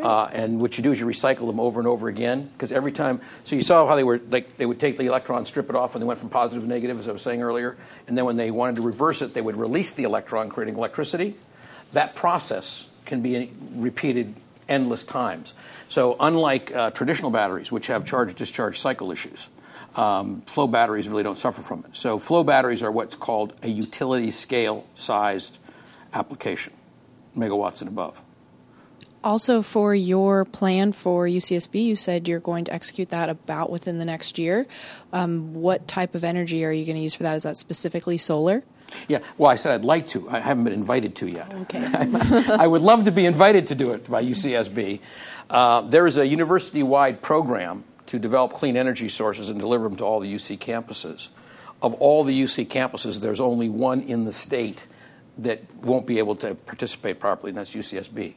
Uh, 0.00 0.28
and 0.32 0.60
what 0.60 0.78
you 0.78 0.82
do 0.82 0.92
is 0.92 0.98
you 0.98 1.06
recycle 1.06 1.46
them 1.46 1.60
over 1.60 1.78
and 1.78 1.86
over 1.86 2.08
again 2.08 2.50
because 2.54 2.72
every 2.72 2.92
time. 2.92 3.20
So 3.44 3.56
you 3.56 3.62
saw 3.62 3.86
how 3.86 3.96
they 3.96 4.04
were 4.04 4.20
like 4.30 4.54
they 4.56 4.66
would 4.66 4.80
take 4.80 4.96
the 4.96 5.06
electron, 5.06 5.44
strip 5.44 5.68
it 5.68 5.76
off, 5.76 5.94
and 5.94 6.02
they 6.02 6.06
went 6.06 6.20
from 6.20 6.30
positive 6.30 6.62
to 6.62 6.68
negative, 6.68 6.98
as 6.98 7.08
I 7.08 7.12
was 7.12 7.22
saying 7.22 7.42
earlier. 7.42 7.76
And 8.06 8.16
then 8.16 8.24
when 8.24 8.36
they 8.36 8.50
wanted 8.50 8.76
to 8.76 8.82
reverse 8.82 9.20
it, 9.22 9.34
they 9.34 9.42
would 9.42 9.56
release 9.56 9.92
the 9.92 10.04
electron, 10.04 10.48
creating 10.48 10.76
electricity. 10.76 11.36
That 11.92 12.16
process 12.16 12.86
can 13.04 13.20
be 13.20 13.52
repeated 13.74 14.34
endless 14.68 15.04
times. 15.04 15.52
So 15.88 16.16
unlike 16.18 16.74
uh, 16.74 16.90
traditional 16.92 17.30
batteries, 17.30 17.70
which 17.70 17.88
have 17.88 18.06
charge-discharge 18.06 18.78
cycle 18.78 19.12
issues, 19.12 19.48
um, 19.96 20.40
flow 20.42 20.66
batteries 20.66 21.08
really 21.08 21.22
don't 21.22 21.36
suffer 21.36 21.60
from 21.60 21.84
it. 21.86 21.94
So 21.94 22.18
flow 22.18 22.44
batteries 22.44 22.82
are 22.82 22.90
what's 22.90 23.14
called 23.14 23.52
a 23.62 23.68
utility 23.68 24.30
scale 24.30 24.86
sized 24.94 25.58
application, 26.14 26.72
megawatts 27.36 27.80
and 27.80 27.88
above. 27.88 28.20
Also, 29.24 29.62
for 29.62 29.94
your 29.94 30.44
plan 30.44 30.92
for 30.92 31.26
UCSB, 31.26 31.84
you 31.84 31.96
said 31.96 32.26
you're 32.26 32.40
going 32.40 32.64
to 32.64 32.72
execute 32.72 33.10
that 33.10 33.28
about 33.28 33.70
within 33.70 33.98
the 33.98 34.04
next 34.04 34.38
year. 34.38 34.66
Um, 35.12 35.54
what 35.54 35.86
type 35.86 36.14
of 36.14 36.24
energy 36.24 36.64
are 36.64 36.72
you 36.72 36.84
going 36.84 36.96
to 36.96 37.02
use 37.02 37.14
for 37.14 37.22
that? 37.22 37.36
Is 37.36 37.44
that 37.44 37.56
specifically 37.56 38.18
solar? 38.18 38.64
Yeah, 39.08 39.20
well, 39.38 39.50
I 39.50 39.56
said 39.56 39.72
I'd 39.72 39.84
like 39.84 40.08
to. 40.08 40.28
I 40.28 40.40
haven't 40.40 40.64
been 40.64 40.72
invited 40.72 41.16
to 41.16 41.28
yet. 41.28 41.52
Okay. 41.62 41.82
I 42.58 42.66
would 42.66 42.82
love 42.82 43.04
to 43.04 43.12
be 43.12 43.24
invited 43.24 43.68
to 43.68 43.74
do 43.74 43.92
it 43.92 44.10
by 44.10 44.22
UCSB. 44.22 45.00
Uh, 45.48 45.82
there 45.82 46.06
is 46.06 46.16
a 46.16 46.26
university 46.26 46.82
wide 46.82 47.22
program 47.22 47.84
to 48.06 48.18
develop 48.18 48.52
clean 48.52 48.76
energy 48.76 49.08
sources 49.08 49.48
and 49.48 49.58
deliver 49.58 49.84
them 49.84 49.96
to 49.96 50.04
all 50.04 50.20
the 50.20 50.32
UC 50.32 50.58
campuses. 50.58 51.28
Of 51.80 51.94
all 51.94 52.24
the 52.24 52.42
UC 52.42 52.68
campuses, 52.68 53.20
there's 53.20 53.40
only 53.40 53.68
one 53.68 54.02
in 54.02 54.24
the 54.24 54.32
state 54.32 54.86
that 55.38 55.62
won't 55.76 56.06
be 56.06 56.18
able 56.18 56.36
to 56.36 56.54
participate 56.54 57.18
properly, 57.18 57.50
and 57.50 57.58
that's 57.58 57.74
UCSB, 57.74 58.34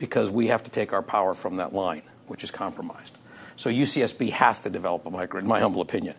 because 0.00 0.30
we 0.30 0.48
have 0.48 0.64
to 0.64 0.70
take 0.70 0.92
our 0.92 1.02
power 1.02 1.34
from 1.34 1.58
that 1.58 1.72
line, 1.72 2.02
which 2.26 2.42
is 2.42 2.50
compromised. 2.50 3.16
So 3.56 3.70
UCSB 3.70 4.30
has 4.30 4.60
to 4.60 4.70
develop 4.70 5.06
a 5.06 5.10
microgrid, 5.10 5.42
in 5.42 5.46
my 5.46 5.60
humble 5.60 5.82
opinion. 5.82 6.16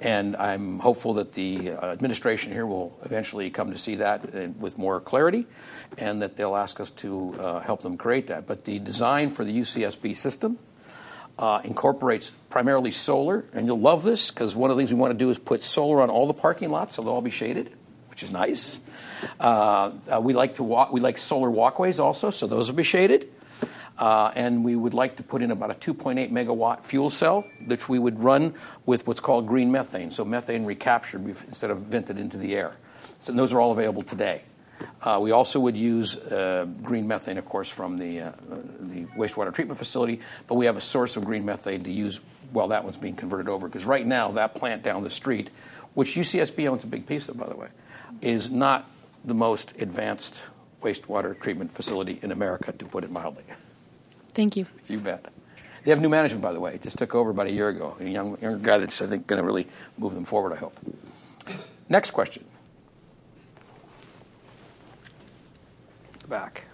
And 0.00 0.36
I'm 0.36 0.78
hopeful 0.78 1.14
that 1.14 1.34
the 1.34 1.72
uh, 1.72 1.86
administration 1.92 2.52
here 2.52 2.66
will 2.66 2.98
eventually 3.04 3.50
come 3.50 3.72
to 3.72 3.78
see 3.78 3.96
that 3.96 4.34
uh, 4.34 4.48
with 4.58 4.78
more 4.78 5.00
clarity 5.00 5.46
and 5.98 6.20
that 6.22 6.36
they'll 6.36 6.56
ask 6.56 6.80
us 6.80 6.90
to 6.92 7.34
uh, 7.38 7.60
help 7.60 7.82
them 7.82 7.96
create 7.96 8.28
that. 8.28 8.46
But 8.46 8.64
the 8.64 8.78
design 8.78 9.30
for 9.30 9.44
the 9.44 9.52
UCSB 9.52 10.16
system 10.16 10.58
uh, 11.38 11.60
incorporates 11.64 12.30
primarily 12.48 12.92
solar, 12.92 13.44
and 13.52 13.66
you'll 13.66 13.80
love 13.80 14.04
this 14.04 14.30
because 14.30 14.54
one 14.54 14.70
of 14.70 14.76
the 14.76 14.80
things 14.80 14.92
we 14.92 14.98
want 14.98 15.12
to 15.12 15.18
do 15.18 15.30
is 15.30 15.38
put 15.38 15.62
solar 15.62 16.00
on 16.00 16.10
all 16.10 16.26
the 16.26 16.34
parking 16.34 16.70
lots 16.70 16.94
so 16.94 17.02
they'll 17.02 17.12
all 17.12 17.20
be 17.20 17.30
shaded, 17.30 17.72
which 18.14 18.22
is 18.22 18.30
nice. 18.30 18.78
Uh, 19.40 19.90
uh, 20.12 20.20
we 20.20 20.34
like 20.34 20.54
to 20.54 20.62
walk, 20.62 20.92
we 20.92 21.00
like 21.00 21.18
solar 21.18 21.50
walkways 21.50 21.98
also, 21.98 22.30
so 22.30 22.46
those 22.46 22.68
will 22.68 22.76
be 22.76 22.84
shaded. 22.84 23.28
Uh, 23.98 24.30
and 24.36 24.64
we 24.64 24.76
would 24.76 24.94
like 24.94 25.16
to 25.16 25.24
put 25.24 25.42
in 25.42 25.50
about 25.50 25.72
a 25.72 25.74
2.8 25.74 26.30
megawatt 26.30 26.84
fuel 26.84 27.10
cell, 27.10 27.44
which 27.66 27.88
we 27.88 27.98
would 27.98 28.20
run 28.20 28.54
with 28.86 29.04
what's 29.08 29.18
called 29.18 29.48
green 29.48 29.72
methane, 29.72 30.12
so 30.12 30.24
methane 30.24 30.64
recaptured 30.64 31.26
instead 31.26 31.72
of 31.72 31.78
vented 31.78 32.16
into 32.16 32.36
the 32.36 32.54
air. 32.54 32.76
So 33.20 33.32
those 33.32 33.52
are 33.52 33.60
all 33.60 33.72
available 33.72 34.02
today. 34.02 34.42
Uh, 35.02 35.18
we 35.20 35.32
also 35.32 35.58
would 35.58 35.76
use 35.76 36.14
uh, 36.16 36.66
green 36.84 37.08
methane, 37.08 37.36
of 37.36 37.46
course, 37.46 37.68
from 37.68 37.98
the, 37.98 38.20
uh, 38.20 38.32
the 38.78 39.06
wastewater 39.16 39.52
treatment 39.52 39.76
facility, 39.76 40.20
but 40.46 40.54
we 40.54 40.66
have 40.66 40.76
a 40.76 40.80
source 40.80 41.16
of 41.16 41.24
green 41.24 41.44
methane 41.44 41.82
to 41.82 41.90
use 41.90 42.20
while 42.52 42.68
that 42.68 42.84
one's 42.84 42.96
being 42.96 43.16
converted 43.16 43.48
over. 43.48 43.66
Because 43.66 43.84
right 43.84 44.06
now, 44.06 44.30
that 44.32 44.54
plant 44.54 44.84
down 44.84 45.02
the 45.02 45.10
street, 45.10 45.50
which 45.94 46.14
UCSB 46.14 46.68
owns 46.68 46.84
a 46.84 46.86
big 46.86 47.06
piece 47.06 47.28
of, 47.28 47.36
by 47.36 47.48
the 47.48 47.56
way, 47.56 47.68
is 48.24 48.50
not 48.50 48.90
the 49.24 49.34
most 49.34 49.74
advanced 49.78 50.42
wastewater 50.82 51.38
treatment 51.38 51.72
facility 51.72 52.18
in 52.22 52.32
America, 52.32 52.72
to 52.72 52.84
put 52.84 53.04
it 53.04 53.10
mildly. 53.10 53.44
Thank 54.34 54.56
you. 54.56 54.66
You 54.88 54.98
bet. 54.98 55.32
They 55.84 55.90
have 55.90 56.00
new 56.00 56.08
management, 56.08 56.42
by 56.42 56.52
the 56.52 56.60
way. 56.60 56.74
It 56.74 56.82
just 56.82 56.98
took 56.98 57.14
over 57.14 57.30
about 57.30 57.46
a 57.46 57.52
year 57.52 57.68
ago. 57.68 57.96
A 58.00 58.04
young, 58.04 58.38
young 58.40 58.62
guy 58.62 58.78
that's, 58.78 59.00
I 59.02 59.06
think, 59.06 59.26
going 59.26 59.40
to 59.40 59.46
really 59.46 59.68
move 59.98 60.14
them 60.14 60.24
forward, 60.24 60.52
I 60.52 60.56
hope. 60.56 60.78
Next 61.88 62.10
question. 62.10 62.44
Back. 66.28 66.66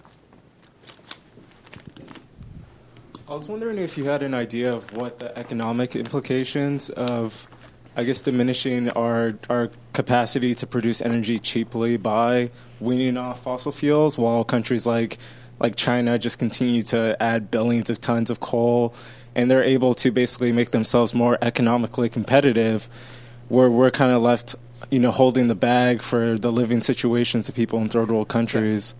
I 3.27 3.33
was 3.33 3.49
wondering 3.49 3.77
if 3.77 3.97
you 3.97 4.05
had 4.05 4.23
an 4.23 4.33
idea 4.33 4.73
of 4.73 4.91
what 4.93 5.19
the 5.19 5.37
economic 5.37 5.95
implications 5.95 6.89
of, 6.89 7.47
I 7.95 8.03
guess, 8.05 8.21
diminishing 8.21 8.89
our 8.89 9.35
our 9.49 9.69
capacity 9.93 10.55
to 10.55 10.67
produce 10.67 11.01
energy 11.01 11.39
cheaply 11.39 11.97
by 11.97 12.49
weaning 12.79 13.17
off 13.17 13.43
fossil 13.43 13.71
fuels, 13.71 14.17
while 14.17 14.43
countries 14.43 14.85
like 14.85 15.17
like 15.59 15.75
China 15.75 16.17
just 16.17 16.39
continue 16.39 16.81
to 16.81 17.15
add 17.21 17.51
billions 17.51 17.89
of 17.89 18.01
tons 18.01 18.31
of 18.31 18.39
coal, 18.39 18.95
and 19.35 19.49
they're 19.49 19.63
able 19.63 19.93
to 19.93 20.11
basically 20.11 20.51
make 20.51 20.71
themselves 20.71 21.13
more 21.13 21.37
economically 21.41 22.09
competitive, 22.09 22.89
where 23.47 23.69
we're 23.69 23.91
kind 23.91 24.11
of 24.11 24.23
left, 24.23 24.55
you 24.89 24.97
know, 24.97 25.11
holding 25.11 25.49
the 25.49 25.55
bag 25.55 26.01
for 26.01 26.37
the 26.37 26.51
living 26.51 26.81
situations 26.81 27.47
of 27.47 27.53
people 27.53 27.79
in 27.79 27.87
third 27.89 28.09
world 28.09 28.27
countries. 28.27 28.95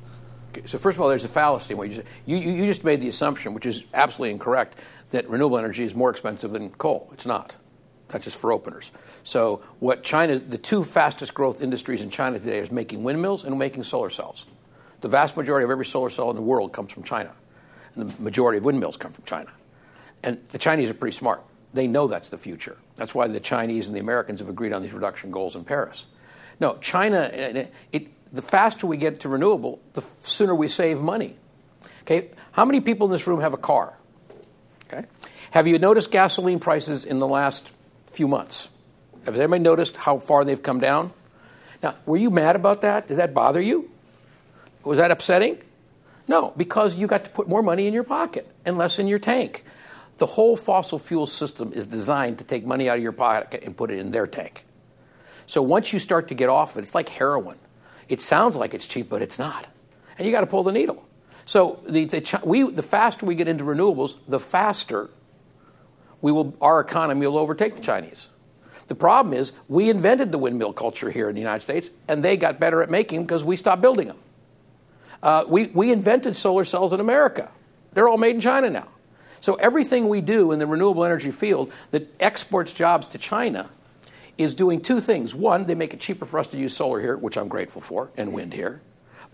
Okay, 0.51 0.67
So 0.67 0.77
first 0.77 0.97
of 0.97 1.01
all, 1.01 1.09
there's 1.09 1.23
a 1.23 1.29
fallacy. 1.29 1.73
You 1.73 2.37
you 2.37 2.65
just 2.67 2.83
made 2.83 3.01
the 3.01 3.07
assumption, 3.07 3.53
which 3.53 3.65
is 3.65 3.83
absolutely 3.93 4.31
incorrect, 4.31 4.77
that 5.11 5.27
renewable 5.29 5.57
energy 5.57 5.83
is 5.83 5.95
more 5.95 6.09
expensive 6.11 6.51
than 6.51 6.69
coal. 6.71 7.09
It's 7.13 7.25
not. 7.25 7.55
That's 8.11 8.25
just 8.25 8.37
for 8.37 8.51
openers. 8.51 8.91
So 9.23 9.63
what 9.79 10.03
China, 10.03 10.37
the 10.37 10.57
two 10.57 10.83
fastest 10.83 11.33
growth 11.33 11.61
industries 11.61 12.01
in 12.01 12.09
China 12.09 12.39
today 12.39 12.59
is 12.59 12.71
making 12.71 13.03
windmills 13.03 13.43
and 13.43 13.57
making 13.57 13.85
solar 13.85 14.09
cells. 14.09 14.45
The 14.99 15.07
vast 15.07 15.37
majority 15.37 15.63
of 15.63 15.71
every 15.71 15.85
solar 15.85 16.09
cell 16.09 16.29
in 16.29 16.35
the 16.35 16.41
world 16.41 16.73
comes 16.73 16.91
from 16.91 17.03
China, 17.03 17.33
and 17.95 18.07
the 18.07 18.21
majority 18.21 18.57
of 18.57 18.65
windmills 18.65 18.97
come 18.97 19.11
from 19.11 19.23
China. 19.23 19.49
And 20.23 20.39
the 20.49 20.57
Chinese 20.57 20.89
are 20.89 20.93
pretty 20.93 21.15
smart. 21.15 21.41
They 21.73 21.87
know 21.87 22.07
that's 22.07 22.29
the 22.29 22.37
future. 22.37 22.77
That's 22.97 23.15
why 23.15 23.27
the 23.27 23.39
Chinese 23.39 23.87
and 23.87 23.95
the 23.95 24.01
Americans 24.01 24.41
have 24.41 24.49
agreed 24.49 24.73
on 24.73 24.83
these 24.83 24.93
reduction 24.93 25.31
goals 25.31 25.55
in 25.55 25.63
Paris. 25.63 26.05
No, 26.59 26.77
China, 26.81 27.21
it, 27.21 27.73
it, 27.91 28.33
the 28.33 28.41
faster 28.41 28.85
we 28.85 28.97
get 28.97 29.21
to 29.21 29.29
renewable, 29.29 29.79
the 29.93 30.03
sooner 30.21 30.53
we 30.53 30.67
save 30.67 30.99
money. 30.99 31.37
Okay, 32.01 32.29
how 32.51 32.65
many 32.65 32.81
people 32.81 33.07
in 33.07 33.13
this 33.13 33.25
room 33.25 33.39
have 33.39 33.53
a 33.53 33.57
car? 33.57 33.93
Okay? 34.91 35.07
Have 35.51 35.67
you 35.67 35.79
noticed 35.79 36.11
gasoline 36.11 36.59
prices 36.59 37.05
in 37.05 37.17
the 37.17 37.27
last 37.27 37.71
few 38.11 38.27
months? 38.27 38.69
Has 39.25 39.37
anybody 39.37 39.63
noticed 39.63 39.95
how 39.95 40.19
far 40.19 40.43
they've 40.43 40.61
come 40.61 40.79
down? 40.79 41.11
Now, 41.81 41.95
were 42.05 42.17
you 42.17 42.29
mad 42.29 42.55
about 42.55 42.81
that? 42.81 43.07
Did 43.07 43.17
that 43.17 43.33
bother 43.33 43.61
you? 43.61 43.89
Was 44.83 44.97
that 44.97 45.11
upsetting? 45.11 45.59
No, 46.27 46.53
because 46.55 46.95
you 46.95 47.07
got 47.07 47.23
to 47.23 47.29
put 47.29 47.47
more 47.47 47.61
money 47.61 47.87
in 47.87 47.93
your 47.93 48.03
pocket 48.03 48.47
and 48.65 48.77
less 48.77 48.99
in 48.99 49.07
your 49.07 49.19
tank. 49.19 49.65
The 50.17 50.25
whole 50.25 50.55
fossil 50.55 50.99
fuel 50.99 51.25
system 51.25 51.73
is 51.73 51.85
designed 51.85 52.37
to 52.37 52.43
take 52.43 52.65
money 52.65 52.89
out 52.89 52.97
of 52.97 53.03
your 53.03 53.11
pocket 53.11 53.63
and 53.63 53.75
put 53.75 53.91
it 53.91 53.99
in 53.99 54.11
their 54.11 54.27
tank. 54.27 54.65
So 55.47 55.61
once 55.61 55.91
you 55.91 55.99
start 55.99 56.27
to 56.29 56.35
get 56.35 56.47
off 56.47 56.77
it, 56.77 56.81
it's 56.81 56.95
like 56.95 57.09
heroin. 57.09 57.57
It 58.07 58.21
sounds 58.21 58.55
like 58.55 58.73
it's 58.73 58.85
cheap, 58.85 59.09
but 59.09 59.21
it's 59.21 59.39
not. 59.39 59.67
And 60.17 60.25
you 60.25 60.31
got 60.31 60.41
to 60.41 60.47
pull 60.47 60.63
the 60.63 60.71
needle. 60.71 61.03
So 61.45 61.79
the, 61.87 62.05
the, 62.05 62.41
we, 62.43 62.69
the 62.69 62.83
faster 62.83 63.25
we 63.25 63.35
get 63.35 63.47
into 63.47 63.63
renewables, 63.63 64.17
the 64.27 64.39
faster 64.39 65.09
we 66.21 66.31
will, 66.31 66.55
our 66.61 66.79
economy 66.79 67.25
will 67.25 67.37
overtake 67.37 67.75
the 67.75 67.81
Chinese. 67.81 68.27
The 68.87 68.95
problem 68.95 69.33
is 69.33 69.53
we 69.67 69.89
invented 69.89 70.31
the 70.31 70.37
windmill 70.37 70.73
culture 70.73 71.09
here 71.09 71.29
in 71.29 71.35
the 71.35 71.41
United 71.41 71.61
States, 71.61 71.89
and 72.07 72.23
they 72.23 72.37
got 72.37 72.59
better 72.59 72.83
at 72.83 72.89
making 72.89 73.19
them 73.19 73.25
because 73.25 73.43
we 73.43 73.55
stopped 73.55 73.81
building 73.81 74.07
them. 74.07 74.17
Uh, 75.23 75.45
we, 75.47 75.67
we 75.67 75.91
invented 75.91 76.35
solar 76.35 76.65
cells 76.65 76.93
in 76.93 76.99
America. 76.99 77.49
They're 77.93 78.09
all 78.09 78.17
made 78.17 78.35
in 78.35 78.41
China 78.41 78.69
now. 78.69 78.87
So 79.39 79.55
everything 79.55 80.07
we 80.07 80.21
do 80.21 80.51
in 80.51 80.59
the 80.59 80.67
renewable 80.67 81.03
energy 81.03 81.31
field 81.31 81.71
that 81.91 82.13
exports 82.19 82.73
jobs 82.73 83.07
to 83.07 83.17
China 83.17 83.69
is 84.37 84.55
doing 84.55 84.81
two 84.81 84.99
things. 84.99 85.33
One, 85.33 85.65
they 85.65 85.75
make 85.75 85.93
it 85.93 85.99
cheaper 85.99 86.25
for 86.25 86.39
us 86.39 86.47
to 86.47 86.57
use 86.57 86.75
solar 86.75 87.01
here, 87.01 87.17
which 87.17 87.37
I'm 87.37 87.47
grateful 87.47 87.81
for, 87.81 88.11
and 88.17 88.33
wind 88.33 88.53
here. 88.53 88.81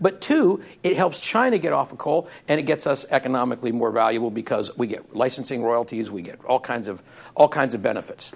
But 0.00 0.20
two, 0.20 0.62
it 0.82 0.96
helps 0.96 1.18
China 1.18 1.58
get 1.58 1.72
off 1.72 1.90
of 1.92 1.98
coal 1.98 2.28
and 2.46 2.60
it 2.60 2.64
gets 2.64 2.86
us 2.86 3.04
economically 3.10 3.72
more 3.72 3.90
valuable 3.90 4.30
because 4.30 4.76
we 4.76 4.86
get 4.86 5.14
licensing 5.14 5.62
royalties, 5.62 6.10
we 6.10 6.22
get 6.22 6.44
all 6.44 6.60
kinds 6.60 6.86
of 6.86 7.02
all 7.34 7.48
kinds 7.48 7.74
of 7.74 7.82
benefits. 7.82 8.32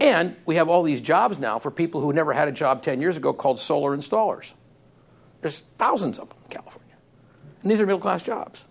And 0.00 0.36
we 0.44 0.56
have 0.56 0.68
all 0.68 0.82
these 0.82 1.00
jobs 1.00 1.38
now 1.38 1.58
for 1.58 1.70
people 1.70 2.00
who 2.00 2.12
never 2.12 2.32
had 2.32 2.48
a 2.48 2.52
job 2.52 2.82
10 2.82 3.00
years 3.00 3.16
ago 3.16 3.32
called 3.32 3.60
solar 3.60 3.96
installers. 3.96 4.52
There's 5.40 5.62
thousands 5.78 6.18
of 6.18 6.28
them 6.28 6.38
in 6.44 6.50
California. 6.50 6.94
And 7.62 7.70
these 7.70 7.80
are 7.80 7.86
middle 7.86 8.00
class 8.00 8.22
jobs. 8.22 8.64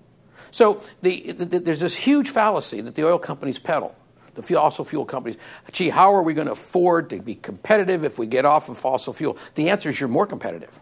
So 0.51 0.81
the, 1.01 1.31
the, 1.31 1.59
there's 1.59 1.79
this 1.79 1.95
huge 1.95 2.29
fallacy 2.29 2.81
that 2.81 2.95
the 2.95 3.05
oil 3.05 3.17
companies 3.17 3.59
peddle, 3.59 3.95
the 4.35 4.43
fossil 4.43 4.85
fuel 4.85 5.05
companies. 5.05 5.37
Gee, 5.71 5.89
how 5.89 6.13
are 6.13 6.21
we 6.21 6.33
going 6.33 6.47
to 6.47 6.53
afford 6.53 7.09
to 7.09 7.19
be 7.19 7.35
competitive 7.35 8.03
if 8.03 8.19
we 8.19 8.27
get 8.27 8.45
off 8.45 8.69
of 8.69 8.77
fossil 8.77 9.13
fuel? 9.13 9.37
The 9.55 9.69
answer 9.69 9.89
is 9.89 9.99
you're 9.99 10.09
more 10.09 10.27
competitive 10.27 10.79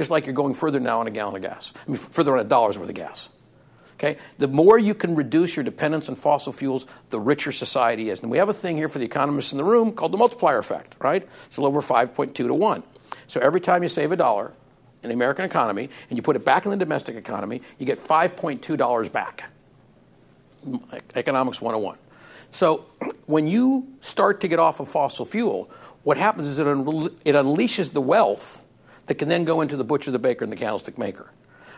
just 0.00 0.10
like 0.10 0.24
you're 0.24 0.34
going 0.34 0.54
further 0.54 0.80
now 0.80 1.00
on 1.00 1.06
a 1.06 1.10
gallon 1.10 1.36
of 1.36 1.42
gas, 1.42 1.74
I 1.86 1.90
mean, 1.90 1.98
further 1.98 2.32
on 2.32 2.40
a 2.40 2.44
dollar's 2.44 2.78
worth 2.78 2.88
of 2.88 2.94
gas. 2.94 3.28
Okay? 3.96 4.16
The 4.38 4.48
more 4.48 4.78
you 4.78 4.94
can 4.94 5.14
reduce 5.14 5.54
your 5.54 5.62
dependence 5.62 6.08
on 6.08 6.14
fossil 6.14 6.54
fuels, 6.54 6.86
the 7.10 7.20
richer 7.20 7.52
society 7.52 8.08
is. 8.08 8.22
And 8.22 8.30
we 8.30 8.38
have 8.38 8.48
a 8.48 8.54
thing 8.54 8.78
here 8.78 8.88
for 8.88 8.98
the 8.98 9.04
economists 9.04 9.52
in 9.52 9.58
the 9.58 9.64
room 9.64 9.92
called 9.92 10.12
the 10.12 10.16
multiplier 10.16 10.56
effect, 10.56 10.94
right? 11.00 11.28
It's 11.48 11.58
a 11.58 11.60
little 11.60 11.76
over 11.76 11.86
5.2 11.86 12.32
to 12.32 12.54
1. 12.54 12.82
So 13.26 13.40
every 13.40 13.60
time 13.60 13.82
you 13.82 13.90
save 13.90 14.10
a 14.10 14.16
dollar 14.16 14.54
in 15.02 15.10
the 15.10 15.14
American 15.14 15.44
economy 15.44 15.90
and 16.08 16.16
you 16.16 16.22
put 16.22 16.34
it 16.34 16.46
back 16.46 16.64
in 16.64 16.70
the 16.70 16.78
domestic 16.78 17.16
economy, 17.16 17.60
you 17.76 17.84
get 17.84 18.02
$5.2 18.02 19.12
back. 19.12 19.50
Economics 21.14 21.60
101. 21.60 21.98
So 22.52 22.86
when 23.26 23.46
you 23.46 23.86
start 24.00 24.40
to 24.40 24.48
get 24.48 24.58
off 24.58 24.80
of 24.80 24.88
fossil 24.88 25.26
fuel, 25.26 25.68
what 26.04 26.16
happens 26.16 26.46
is 26.46 26.58
it, 26.58 26.66
unle- 26.66 27.12
it 27.22 27.34
unleashes 27.34 27.92
the 27.92 28.00
wealth 28.00 28.64
that 29.10 29.18
can 29.18 29.28
then 29.28 29.44
go 29.44 29.60
into 29.60 29.76
the 29.76 29.82
butcher, 29.82 30.12
the 30.12 30.20
baker, 30.20 30.44
and 30.44 30.52
the 30.52 30.56
candlestick 30.56 30.96
maker. 30.96 31.32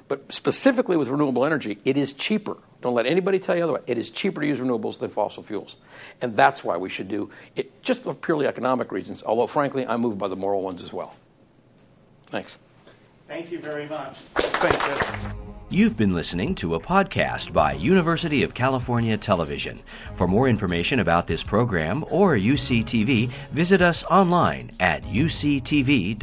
But 0.07 0.31
specifically 0.31 0.99
with 0.99 1.09
renewable 1.09 1.47
energy, 1.47 1.79
it 1.83 1.97
is 1.97 2.13
cheaper. 2.13 2.59
Don't 2.83 2.93
let 2.93 3.07
anybody 3.07 3.39
tell 3.39 3.57
you 3.57 3.63
otherwise. 3.63 3.85
It 3.87 3.97
is 3.97 4.11
cheaper 4.11 4.43
to 4.43 4.47
use 4.47 4.61
renewables 4.61 4.99
than 4.99 5.09
fossil 5.09 5.43
fuels. 5.43 5.77
And 6.21 6.37
that's 6.37 6.63
why 6.63 6.77
we 6.77 6.91
should 6.91 7.09
do 7.09 7.31
it 7.57 7.83
just 7.83 8.03
for 8.03 8.13
purely 8.13 8.47
economic 8.47 8.93
reasons, 8.93 9.23
although, 9.25 9.47
frankly, 9.47 9.87
I'm 9.87 10.03
moved 10.03 10.19
by 10.19 10.29
the 10.29 10.37
moral 10.37 10.61
ones 10.61 10.83
as 10.83 10.93
well. 10.93 11.15
Thanks. 12.27 12.59
Thank 13.29 13.51
you 13.51 13.61
very 13.61 13.89
much. 13.89 14.19
Thank 14.35 14.75
you. 15.25 15.33
You've 15.71 15.97
been 15.97 16.13
listening 16.13 16.55
to 16.57 16.75
a 16.75 16.81
podcast 16.81 17.55
by 17.55 17.73
University 17.73 18.43
of 18.43 18.53
California 18.53 19.17
Television. 19.17 19.81
For 20.13 20.29
more 20.29 20.49
information 20.51 21.01
about 21.01 21.27
this 21.27 21.43
program 21.43 22.05
or 22.11 22.37
UCTV, 22.37 23.31
visit 23.53 23.81
us 23.81 24.05
online 24.05 24.73
at 24.81 25.03
uctv.tv. 25.05 26.19